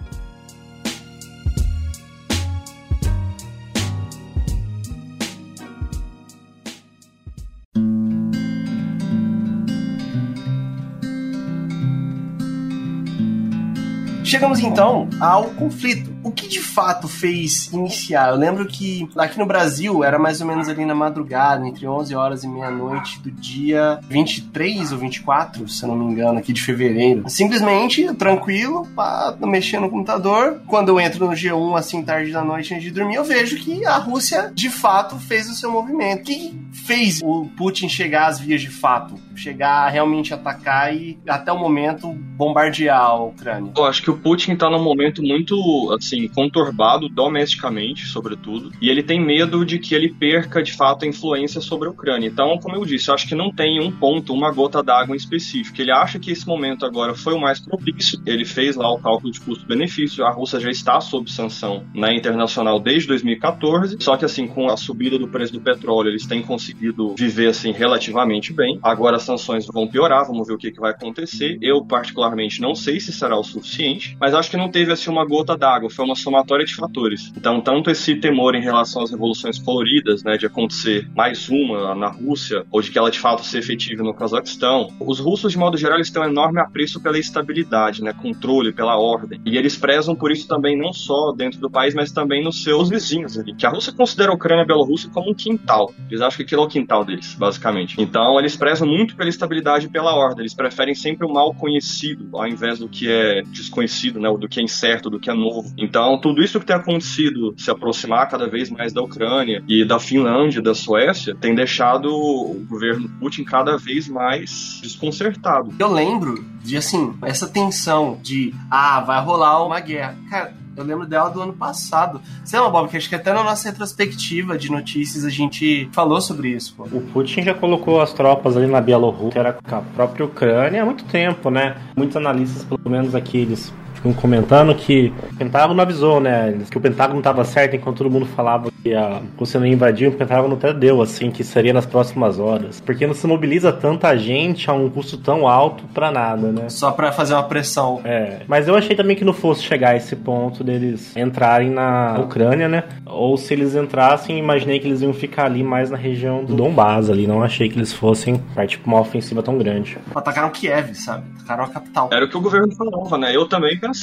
Chegamos 14.24 14.58
então 14.58 15.08
ao 15.20 15.44
conflito, 15.50 16.10
o 16.26 16.32
que 16.32 16.48
de 16.48 16.58
fato 16.58 17.06
fez 17.06 17.72
iniciar? 17.72 18.30
Eu 18.30 18.36
lembro 18.36 18.66
que 18.66 19.08
aqui 19.16 19.38
no 19.38 19.46
Brasil 19.46 20.02
era 20.02 20.18
mais 20.18 20.40
ou 20.40 20.46
menos 20.48 20.68
ali 20.68 20.84
na 20.84 20.92
madrugada, 20.92 21.64
entre 21.64 21.86
11 21.86 22.16
horas 22.16 22.42
e 22.42 22.48
meia-noite 22.48 23.20
do 23.20 23.30
dia 23.30 24.00
23 24.08 24.90
ou 24.90 24.98
24, 24.98 25.68
se 25.68 25.84
eu 25.84 25.88
não 25.88 25.96
me 25.96 26.04
engano, 26.12 26.40
aqui 26.40 26.52
de 26.52 26.60
fevereiro. 26.60 27.22
Simplesmente 27.30 28.12
tranquilo, 28.14 28.88
pá, 28.96 29.36
mexendo 29.40 29.82
no 29.82 29.90
computador. 29.90 30.60
Quando 30.66 30.88
eu 30.88 30.98
entro 30.98 31.26
no 31.26 31.32
G1 31.32 31.78
assim 31.78 32.02
tarde 32.02 32.32
da 32.32 32.42
noite 32.42 32.74
antes 32.74 32.82
de 32.82 32.90
dormir, 32.90 33.14
eu 33.14 33.24
vejo 33.24 33.56
que 33.58 33.86
a 33.86 33.96
Rússia 33.96 34.50
de 34.52 34.68
fato 34.68 35.14
fez 35.20 35.48
o 35.48 35.54
seu 35.54 35.70
movimento. 35.70 36.22
O 36.22 36.24
que 36.24 36.58
fez 36.72 37.20
o 37.22 37.46
Putin 37.56 37.88
chegar 37.88 38.26
às 38.26 38.40
vias 38.40 38.60
de 38.60 38.70
fato? 38.70 39.14
Chegar 39.36 39.86
a 39.86 39.88
realmente 39.88 40.34
atacar 40.34 40.92
e 40.92 41.18
até 41.28 41.52
o 41.52 41.58
momento 41.58 42.12
bombardear 42.36 43.00
a 43.00 43.14
Ucrânia? 43.14 43.72
Eu 43.76 43.84
acho 43.84 44.02
que 44.02 44.10
o 44.10 44.16
Putin 44.16 44.54
está 44.54 44.68
num 44.68 44.82
momento 44.82 45.22
muito 45.22 45.54
assim 45.94 46.15
conturbado 46.28 47.08
domesticamente, 47.08 48.06
sobretudo, 48.06 48.72
e 48.80 48.88
ele 48.88 49.02
tem 49.02 49.20
medo 49.20 49.64
de 49.64 49.78
que 49.78 49.94
ele 49.94 50.08
perca 50.08 50.62
de 50.62 50.72
fato 50.72 51.04
a 51.04 51.08
influência 51.08 51.60
sobre 51.60 51.88
a 51.88 51.90
Ucrânia. 51.90 52.28
Então, 52.28 52.58
como 52.58 52.76
eu 52.76 52.84
disse, 52.84 53.08
eu 53.08 53.14
acho 53.14 53.28
que 53.28 53.34
não 53.34 53.50
tem 53.50 53.80
um 53.80 53.90
ponto, 53.90 54.32
uma 54.32 54.50
gota 54.50 54.82
d'água 54.82 55.14
em 55.14 55.18
específico. 55.18 55.80
Ele 55.80 55.90
acha 55.90 56.18
que 56.18 56.30
esse 56.30 56.46
momento 56.46 56.84
agora 56.84 57.14
foi 57.14 57.34
o 57.34 57.40
mais 57.40 57.60
propício. 57.60 58.20
Ele 58.26 58.44
fez 58.44 58.76
lá 58.76 58.90
o 58.92 58.98
cálculo 58.98 59.32
de 59.32 59.40
custo-benefício. 59.40 60.24
A 60.24 60.30
Rússia 60.30 60.60
já 60.60 60.70
está 60.70 61.00
sob 61.00 61.30
sanção 61.30 61.84
na 61.94 62.14
internacional 62.14 62.80
desde 62.80 63.08
2014. 63.08 63.96
Só 64.00 64.16
que 64.16 64.24
assim, 64.24 64.46
com 64.46 64.68
a 64.68 64.76
subida 64.76 65.18
do 65.18 65.28
preço 65.28 65.52
do 65.52 65.60
petróleo, 65.60 66.08
eles 66.08 66.26
têm 66.26 66.42
conseguido 66.42 67.14
viver 67.16 67.48
assim 67.48 67.72
relativamente 67.72 68.52
bem. 68.52 68.78
Agora 68.82 69.16
as 69.16 69.22
sanções 69.22 69.66
vão 69.66 69.86
piorar, 69.86 70.26
vamos 70.26 70.46
ver 70.46 70.54
o 70.54 70.58
que, 70.58 70.70
que 70.70 70.80
vai 70.80 70.92
acontecer. 70.92 71.58
Eu 71.60 71.84
particularmente 71.84 72.60
não 72.60 72.74
sei 72.74 73.00
se 73.00 73.12
será 73.12 73.38
o 73.38 73.44
suficiente, 73.44 74.16
mas 74.20 74.34
acho 74.34 74.50
que 74.50 74.56
não 74.56 74.70
teve 74.70 74.92
assim 74.92 75.10
uma 75.10 75.24
gota 75.24 75.56
d'água, 75.56 75.90
foi 75.90 76.04
uma 76.06 76.16
somatória 76.16 76.64
de 76.64 76.74
fatores. 76.74 77.32
Então, 77.36 77.60
tanto 77.60 77.90
esse 77.90 78.16
temor 78.16 78.54
em 78.54 78.62
relação 78.62 79.02
às 79.02 79.10
revoluções 79.10 79.58
coloridas, 79.58 80.22
né, 80.22 80.36
de 80.36 80.46
acontecer 80.46 81.08
mais 81.14 81.48
uma 81.48 81.94
na 81.94 82.08
Rússia, 82.08 82.64
ou 82.70 82.80
de 82.80 82.90
que 82.90 82.98
ela 82.98 83.10
de 83.10 83.18
fato 83.18 83.44
se 83.44 83.58
efetive 83.58 84.02
no 84.02 84.14
Cazaquistão, 84.14 84.88
os 85.00 85.18
russos 85.18 85.52
de 85.52 85.58
modo 85.58 85.76
geral 85.76 85.96
eles 85.98 86.10
têm 86.10 86.22
um 86.22 86.26
enorme 86.26 86.60
apreço 86.60 87.00
pela 87.00 87.18
estabilidade, 87.18 88.02
né, 88.02 88.12
controle, 88.12 88.72
pela 88.72 88.96
ordem. 88.96 89.40
E 89.44 89.56
eles 89.56 89.76
prezam 89.76 90.14
por 90.14 90.30
isso 90.30 90.46
também 90.48 90.78
não 90.78 90.92
só 90.92 91.32
dentro 91.32 91.60
do 91.60 91.70
país, 91.70 91.94
mas 91.94 92.12
também 92.12 92.42
nos 92.42 92.62
seus 92.62 92.88
vizinhos 92.88 93.38
ali. 93.38 93.54
Que 93.54 93.66
a 93.66 93.70
Rússia 93.70 93.92
considera 93.92 94.30
a 94.30 94.34
Ucrânia 94.34 94.62
e 94.62 94.64
a 94.64 94.66
Bielorrússia 94.66 95.10
como 95.12 95.30
um 95.30 95.34
quintal. 95.34 95.92
Eles 96.08 96.20
acham 96.20 96.36
que 96.36 96.42
aquilo 96.42 96.62
é 96.62 96.64
o 96.64 96.68
quintal 96.68 97.04
deles, 97.04 97.34
basicamente. 97.34 98.00
Então, 98.00 98.38
eles 98.38 98.56
prezam 98.56 98.86
muito 98.86 99.16
pela 99.16 99.28
estabilidade 99.28 99.86
e 99.86 99.88
pela 99.88 100.14
ordem. 100.14 100.40
Eles 100.40 100.54
preferem 100.54 100.94
sempre 100.94 101.26
o 101.26 101.32
mal 101.32 101.54
conhecido, 101.54 102.28
ao 102.32 102.46
invés 102.46 102.78
do 102.78 102.88
que 102.88 103.10
é 103.10 103.42
desconhecido, 103.42 104.20
né, 104.20 104.28
do 104.36 104.48
que 104.48 104.60
é 104.60 104.62
incerto, 104.62 105.10
do 105.10 105.18
que 105.18 105.30
é 105.30 105.34
novo. 105.34 105.72
Então, 105.76 105.95
tudo 106.20 106.42
isso 106.42 106.60
que 106.60 106.66
tem 106.66 106.76
acontecido, 106.76 107.54
se 107.56 107.70
aproximar 107.70 108.28
cada 108.28 108.48
vez 108.48 108.70
mais 108.70 108.92
da 108.92 109.02
Ucrânia 109.02 109.62
e 109.68 109.84
da 109.84 109.98
Finlândia, 109.98 110.62
da 110.62 110.74
Suécia, 110.74 111.34
tem 111.34 111.54
deixado 111.54 112.08
o 112.08 112.64
governo 112.68 113.08
Putin 113.20 113.44
cada 113.44 113.76
vez 113.76 114.08
mais 114.08 114.80
desconcertado. 114.82 115.74
Eu 115.78 115.92
lembro 115.92 116.44
de, 116.62 116.76
assim, 116.76 117.14
essa 117.22 117.46
tensão 117.46 118.18
de, 118.22 118.54
ah, 118.70 119.00
vai 119.00 119.22
rolar 119.22 119.64
uma 119.64 119.80
guerra. 119.80 120.16
Cara, 120.28 120.54
eu 120.76 120.84
lembro 120.84 121.06
dela 121.06 121.30
do 121.30 121.40
ano 121.40 121.54
passado. 121.54 122.20
Sei 122.44 122.60
lá, 122.60 122.68
Bob, 122.68 122.88
que 122.88 122.96
acho 122.96 123.08
que 123.08 123.14
até 123.14 123.32
na 123.32 123.42
nossa 123.42 123.70
retrospectiva 123.70 124.58
de 124.58 124.70
notícias 124.70 125.24
a 125.24 125.30
gente 125.30 125.88
falou 125.92 126.20
sobre 126.20 126.50
isso. 126.50 126.74
Pô. 126.76 126.84
O 126.84 127.00
Putin 127.00 127.42
já 127.42 127.54
colocou 127.54 128.00
as 128.00 128.12
tropas 128.12 128.56
ali 128.56 128.66
na 128.66 128.80
Bielorrússia, 128.80 129.38
era 129.38 129.52
com 129.54 129.76
a 129.76 129.80
própria 129.80 130.26
Ucrânia 130.26 130.82
há 130.82 130.84
muito 130.84 131.04
tempo, 131.04 131.50
né? 131.50 131.76
Muitos 131.96 132.16
analistas, 132.16 132.64
pelo 132.64 132.90
menos 132.90 133.14
aqui, 133.14 133.38
eles 133.38 133.72
ficam 134.06 134.12
comentando 134.12 134.74
que 134.74 135.12
o 135.32 135.36
Pentágono 135.36 135.80
avisou, 135.80 136.20
né? 136.20 136.56
Que 136.70 136.78
o 136.78 136.80
Pentágono 136.80 137.18
estava 137.18 137.44
certo 137.44 137.76
enquanto 137.76 137.98
todo 137.98 138.10
mundo 138.10 138.26
falava 138.26 138.70
que 138.82 138.94
a 138.94 139.20
Rússia 139.38 139.58
não 139.58 139.66
invadiu, 139.66 140.10
o 140.10 140.12
Pentágono 140.12 140.54
até 140.54 140.72
deu, 140.72 141.02
assim, 141.02 141.30
que 141.30 141.42
seria 141.42 141.72
nas 141.72 141.86
próximas 141.86 142.38
horas. 142.38 142.80
Porque 142.80 143.06
não 143.06 143.14
se 143.14 143.26
mobiliza 143.26 143.72
tanta 143.72 144.16
gente 144.16 144.70
a 144.70 144.72
um 144.72 144.88
custo 144.88 145.16
tão 145.16 145.48
alto 145.48 145.84
para 145.92 146.10
nada, 146.10 146.52
né? 146.52 146.68
Só 146.68 146.90
para 146.92 147.12
fazer 147.12 147.34
uma 147.34 147.42
pressão. 147.42 148.00
É. 148.04 148.40
Mas 148.46 148.68
eu 148.68 148.76
achei 148.76 148.94
também 148.94 149.16
que 149.16 149.24
não 149.24 149.32
fosse 149.32 149.62
chegar 149.62 149.90
a 149.90 149.96
esse 149.96 150.14
ponto 150.14 150.62
deles 150.62 151.16
entrarem 151.16 151.70
na 151.70 152.18
Ucrânia, 152.20 152.68
né? 152.68 152.84
Ou 153.06 153.36
se 153.36 153.54
eles 153.54 153.74
entrassem, 153.74 154.38
imaginei 154.38 154.78
que 154.78 154.86
eles 154.86 155.02
iam 155.02 155.12
ficar 155.12 155.46
ali 155.46 155.62
mais 155.62 155.90
na 155.90 155.96
região 155.96 156.44
do 156.44 156.54
Donbass 156.54 157.10
ali. 157.10 157.26
Não 157.26 157.42
achei 157.42 157.68
que 157.68 157.78
eles 157.78 157.92
fossem 157.92 158.38
partir 158.54 158.78
pra 158.78 158.92
uma 158.92 159.00
ofensiva 159.00 159.42
tão 159.42 159.58
grande. 159.58 159.98
Atacaram 160.14 160.50
Kiev, 160.50 160.94
sabe? 160.94 161.24
Atacaram 161.36 161.64
a 161.64 161.68
capital. 161.68 162.08
Era 162.12 162.24
o 162.24 162.28
que 162.28 162.36
o 162.36 162.40
governo 162.40 162.74
falava, 162.74 163.18
né? 163.18 163.34
Eu 163.34 163.46
também 163.46 163.78
pensava. 163.78 163.95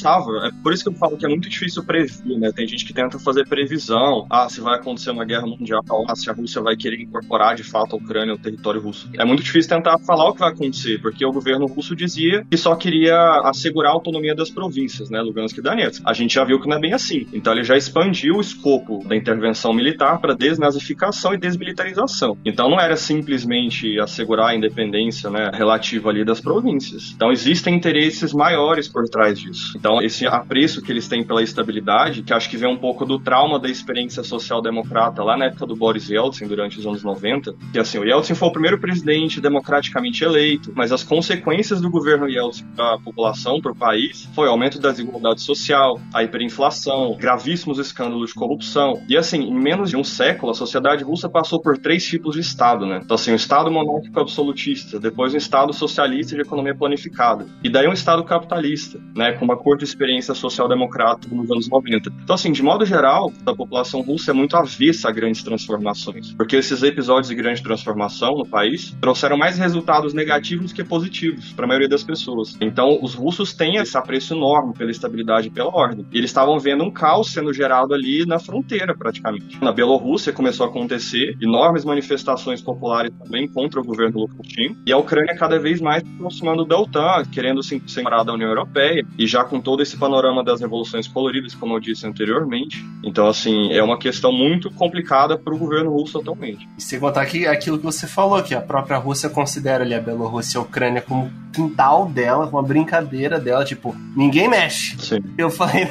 É 0.47 0.51
por 0.63 0.73
isso 0.73 0.84
que 0.84 0.89
eu 0.89 0.93
falo 0.93 1.17
que 1.17 1.25
é 1.25 1.29
muito 1.29 1.49
difícil 1.49 1.84
prever, 1.84 2.38
né? 2.38 2.51
Tem 2.51 2.67
gente 2.67 2.86
que 2.86 2.93
tenta 2.93 3.19
fazer 3.19 3.47
previsão. 3.47 4.25
Ah, 4.29 4.47
se 4.49 4.62
vai 4.62 4.75
acontecer 4.75 5.12
uma 5.12 5.25
guerra 5.25 5.45
mundial, 5.45 5.82
ah, 6.08 6.15
se 6.15 6.29
a 6.29 6.34
Rússia 6.34 6.62
vai 6.62 6.75
querer 6.75 7.01
incorporar 7.01 7.56
de 7.56 7.63
fato 7.63 7.95
a 7.95 7.99
Ucrânia 7.99 8.32
ao 8.32 8.38
território 8.38 8.82
russo. 8.82 9.10
É 9.17 9.25
muito 9.25 9.43
difícil 9.43 9.69
tentar 9.69 9.97
falar 9.99 10.29
o 10.29 10.34
que 10.34 10.39
vai 10.39 10.51
acontecer, 10.51 10.99
porque 11.01 11.25
o 11.25 11.32
governo 11.32 11.65
russo 11.65 11.95
dizia 11.95 12.45
que 12.49 12.58
só 12.58 12.75
queria 12.75 13.17
assegurar 13.43 13.91
a 13.91 13.95
autonomia 13.95 14.36
das 14.36 14.49
províncias, 14.49 15.10
né? 15.10 15.21
Lugansk 15.21 15.58
e 15.58 15.62
Donetsk. 15.62 16.01
A 16.06 16.13
gente 16.13 16.34
já 16.34 16.43
viu 16.43 16.60
que 16.60 16.67
não 16.67 16.77
é 16.77 16.79
bem 16.79 16.93
assim. 16.93 17.27
Então 17.34 17.53
ele 17.53 17.63
já 17.63 17.75
expandiu 17.75 18.36
o 18.36 18.41
escopo 18.41 19.03
da 19.08 19.15
intervenção 19.15 19.73
militar 19.73 20.19
para 20.19 20.34
desnazificação 20.34 21.34
e 21.34 21.38
desmilitarização. 21.38 22.38
Então 22.45 22.69
não 22.69 22.79
era 22.79 22.95
simplesmente 22.95 23.99
assegurar 23.99 24.49
a 24.49 24.56
independência, 24.56 25.29
né, 25.29 25.51
relativa 25.53 26.10
ali 26.10 26.25
das 26.25 26.41
províncias. 26.41 27.12
Então 27.15 27.32
existem 27.32 27.75
interesses 27.75 28.34
maiores 28.34 28.88
por 28.88 29.08
trás 29.10 29.39
disso. 29.39 29.77
Então 29.84 30.02
esse 30.02 30.26
apreço 30.26 30.82
que 30.82 30.89
eles 30.93 31.10
têm 31.10 31.26
pela 31.26 31.43
estabilidade, 31.43 32.24
que 32.24 32.34
acho 32.34 32.50
que 32.50 32.56
vem 32.56 32.69
um 32.69 32.78
pouco 32.78 33.06
do 33.06 33.19
trauma 33.19 33.60
da 33.60 33.69
experiência 33.69 34.24
social-democrata 34.24 35.22
lá 35.22 35.36
na 35.36 35.48
época 35.48 35.65
do 35.65 35.76
Boris 35.76 36.10
Yeltsin, 36.10 36.48
durante 36.48 36.80
os 36.80 36.88
anos 36.88 37.04
90, 37.04 37.54
que 37.74 37.78
assim, 37.78 38.00
o 38.00 38.06
Yeltsin 38.06 38.34
foi 38.34 38.48
o 38.48 38.52
primeiro 38.54 38.80
presidente 38.80 39.41
democraticamente 39.41 40.24
eleito, 40.24 40.72
mas 40.74 40.93
as 40.93 41.04
consequências 41.04 41.82
do 41.82 41.89
governo 41.89 42.30
Yeltsin 42.30 42.63
para 42.74 42.93
a 42.93 42.98
população, 42.98 43.60
para 43.60 43.74
o 43.74 43.76
país, 43.76 44.26
foi 44.34 44.48
o 44.48 44.52
aumento 44.52 44.80
da 44.80 44.89
desigualdade 44.89 45.41
social, 45.41 46.00
a 46.13 46.24
hiperinflação, 46.24 47.17
gravíssimos 47.19 47.78
escândalos 47.78 48.30
de 48.30 48.36
corrupção. 48.36 49.04
E 49.10 49.17
assim, 49.17 49.41
em 49.41 49.54
menos 49.54 49.89
de 49.89 49.98
um 49.98 50.04
século, 50.06 50.54
a 50.54 50.56
sociedade 50.56 51.04
russa 51.04 51.28
passou 51.28 51.62
por 51.62 51.78
três 51.78 52.06
tipos 52.06 52.36
de 52.36 52.39
Estado, 52.39 52.86
né? 52.86 53.02
Então 53.04 53.15
assim, 53.15 53.34
um 53.34 53.36
Estado 53.36 53.69
monárquico 53.69 54.17
absolutista, 54.17 54.98
depois 54.98 55.34
um 55.34 55.38
Estado 55.38 55.74
socialista 55.74 56.38
de 56.38 56.41
economia 56.41 56.74
planificada, 56.74 57.46
e 57.62 57.69
daí 57.69 57.86
um 57.86 57.91
Estado 57.91 58.24
capitalista, 58.24 58.98
né, 59.13 59.34
com 59.34 59.43
uma 59.43 59.58
curta 59.63 59.84
experiência 59.84 60.34
social-democrata 60.34 61.28
nos 61.32 61.49
anos 61.49 61.69
90. 61.69 62.12
Então 62.23 62.36
assim, 62.36 62.52
de 62.52 62.62
modo 62.62 62.86
geral, 62.86 63.32
a 63.45 63.56
população 63.56 64.02
russa 64.02 64.32
é 64.32 64.34
muito 64.34 64.56
avessa 64.56 65.10
a 65.10 65.12
grandes 65.12 65.43
transformações, 65.43 66.34
porque 66.34 66.58
esses 66.58 66.84
episódios 66.84 67.30
de 67.30 67.36
grande 67.36 67.63
transformação 67.63 68.36
no 68.36 68.45
país 68.45 68.95
trouxeram 69.02 69.38
mais 69.38 69.58
resultados 69.58 70.13
negativos 70.13 70.71
que 70.73 70.84
positivos 70.84 71.54
para 71.54 71.65
a 71.65 71.67
maioria 71.67 71.89
das 71.89 72.04
pessoas. 72.04 72.58
Então, 72.62 72.99
os 73.02 73.13
russos 73.13 73.54
têm 73.54 73.78
esse 73.78 73.97
apreço 73.97 74.34
enorme 74.34 74.73
pela 74.73 74.91
estabilidade 74.91 75.47
e 75.47 75.52
pela 75.52 75.73
ordem. 75.73 76.06
E 76.12 76.17
eles 76.17 76.30
estavam 76.30 76.60
vendo 76.60 76.84
um 76.84 76.91
caos 76.91 77.32
sendo 77.32 77.54
gerado 77.54 77.93
ali 77.93 78.26
na 78.26 78.39
fronteira, 78.39 78.95
praticamente. 78.95 79.58
Na 79.62 79.71
Bielorrússia 79.71 80.34
começou 80.34 80.65
a 80.65 80.69
acontecer 80.69 81.38
enormes 81.41 81.86
manifestações 81.86 82.62
populares 82.62 83.12
também 83.23 83.47
contra 83.47 83.80
o 83.80 83.84
governo 83.84 84.19
Lukashenko, 84.19 84.76
e 84.86 84.91
a 84.91 84.97
Ucrânia 84.97 85.36
cada 85.36 85.60
vez 85.60 85.80
mais 85.80 86.04
se 86.04 86.10
aproximando 86.15 86.65
da 86.65 86.78
OTAN, 86.78 87.23
querendo 87.32 87.63
se 87.63 87.82
separar 87.88 88.23
da 88.23 88.34
União 88.34 88.49
Europeia, 88.49 89.06
e 89.17 89.26
já 89.26 89.43
com 89.53 89.61
todo 89.61 89.83
esse 89.83 89.95
panorama 89.95 90.43
das 90.43 90.61
revoluções 90.61 91.07
coloridas, 91.07 91.53
como 91.53 91.75
eu 91.75 91.79
disse 91.79 92.07
anteriormente. 92.07 92.83
Então, 93.03 93.27
assim, 93.27 93.71
é 93.71 93.83
uma 93.83 93.99
questão 93.99 94.31
muito 94.31 94.71
complicada 94.71 95.37
para 95.37 95.53
o 95.53 95.57
governo 95.59 95.91
russo 95.91 96.17
atualmente. 96.17 96.67
E 96.75 96.81
sem 96.81 96.99
contar 96.99 97.23
que 97.27 97.45
aquilo 97.45 97.77
que 97.77 97.83
você 97.83 98.07
falou, 98.07 98.41
que 98.41 98.55
a 98.55 98.61
própria 98.61 98.97
Rússia 98.97 99.29
considera 99.29 99.83
ali 99.83 99.93
a 99.93 99.99
Bielorrússia 99.99 100.57
e 100.57 100.59
a 100.59 100.63
Ucrânia 100.63 101.03
como 101.03 101.31
quintal 101.53 102.07
dela, 102.07 102.47
uma 102.47 102.63
brincadeira 102.63 103.39
dela, 103.39 103.63
tipo, 103.63 103.95
ninguém 104.15 104.49
mexe. 104.49 104.97
Sim. 104.97 105.19
Eu 105.37 105.51
falei 105.51 105.87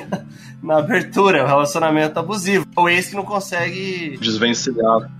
na, 0.62 0.78
abertura, 0.78 1.44
o 1.44 1.46
relacionamento 1.46 2.18
abusivo. 2.18 2.66
O 2.76 2.88
ex 2.88 3.08
que 3.08 3.16
não 3.16 3.24
consegue 3.24 4.16
Desvencilhar. 4.20 5.10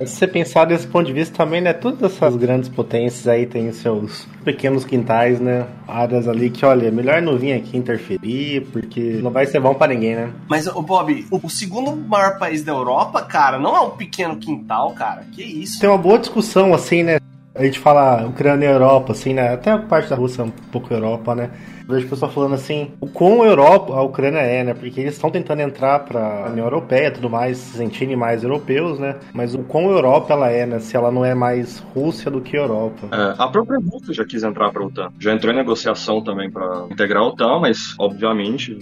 Se 0.00 0.06
você 0.06 0.26
pensar 0.26 0.64
desse 0.64 0.86
ponto 0.86 1.06
de 1.06 1.12
vista 1.12 1.36
também, 1.36 1.60
né? 1.60 1.72
Todas 1.72 2.12
essas 2.12 2.36
grandes 2.36 2.68
potências 2.68 3.28
aí 3.28 3.46
têm 3.46 3.70
seus 3.72 4.26
pequenos 4.44 4.84
quintais, 4.84 5.40
né? 5.40 5.66
Áreas 5.86 6.26
ali 6.26 6.50
que, 6.50 6.64
olha, 6.64 6.88
é 6.88 6.90
melhor 6.90 7.22
não 7.22 7.38
vir 7.38 7.52
aqui 7.52 7.76
interferir, 7.76 8.66
porque 8.72 9.20
não 9.22 9.30
vai 9.30 9.46
ser 9.46 9.60
bom 9.60 9.74
pra 9.74 9.86
ninguém, 9.86 10.16
né? 10.16 10.32
Mas, 10.48 10.66
o 10.66 10.82
Bob, 10.82 11.26
o, 11.30 11.46
o 11.46 11.50
segundo 11.50 11.94
maior 11.96 12.38
país 12.38 12.64
da 12.64 12.72
Europa, 12.72 13.22
cara, 13.22 13.58
não 13.58 13.76
é 13.76 13.80
um 13.80 13.90
pequeno 13.90 14.36
quintal, 14.36 14.92
cara. 14.92 15.24
Que 15.32 15.42
isso? 15.42 15.80
Tem 15.80 15.88
uma 15.88 15.98
boa 15.98 16.18
discussão, 16.18 16.74
assim, 16.74 17.02
né? 17.02 17.18
A 17.54 17.64
gente 17.64 17.78
fala 17.78 18.24
Ucrânia 18.26 18.66
e 18.66 18.70
Europa, 18.70 19.12
assim, 19.12 19.34
né? 19.34 19.52
Até 19.52 19.70
a 19.70 19.78
parte 19.78 20.08
da 20.08 20.16
Rússia 20.16 20.42
é 20.42 20.44
um 20.44 20.50
pouco 20.50 20.92
Europa, 20.92 21.34
né? 21.34 21.50
Vejo 21.88 22.06
o 22.06 22.10
pessoal 22.10 22.30
falando 22.30 22.54
assim, 22.54 22.90
o 23.00 23.06
quão 23.06 23.44
Europa 23.44 23.94
a 23.94 24.02
Ucrânia 24.02 24.40
é, 24.40 24.62
né? 24.62 24.74
Porque 24.74 25.00
eles 25.00 25.14
estão 25.14 25.30
tentando 25.30 25.60
entrar 25.60 26.00
pra 26.00 26.48
União 26.50 26.66
Europeia 26.66 27.08
e 27.08 27.10
tudo 27.10 27.30
mais, 27.30 27.56
se 27.56 27.78
sentirem 27.78 28.14
mais 28.14 28.44
europeus, 28.44 28.98
né? 28.98 29.16
Mas 29.32 29.54
o 29.54 29.60
quão 29.60 29.90
Europa 29.90 30.32
ela 30.32 30.50
é, 30.50 30.66
né? 30.66 30.78
Se 30.78 30.96
ela 30.96 31.10
não 31.10 31.24
é 31.24 31.34
mais 31.34 31.78
Rússia 31.94 32.30
do 32.30 32.40
que 32.40 32.56
Europa. 32.56 33.08
É, 33.10 33.34
a 33.42 33.48
própria 33.48 33.78
Rússia 33.78 34.12
já 34.12 34.24
quis 34.24 34.42
entrar 34.42 34.70
pra 34.70 34.84
OTAN. 34.84 35.10
Já 35.18 35.32
entrou 35.32 35.52
em 35.52 35.56
negociação 35.56 36.22
também 36.22 36.50
para 36.50 36.86
integrar 36.90 37.22
a 37.22 37.26
OTAN, 37.26 37.58
mas, 37.60 37.94
obviamente, 37.98 38.78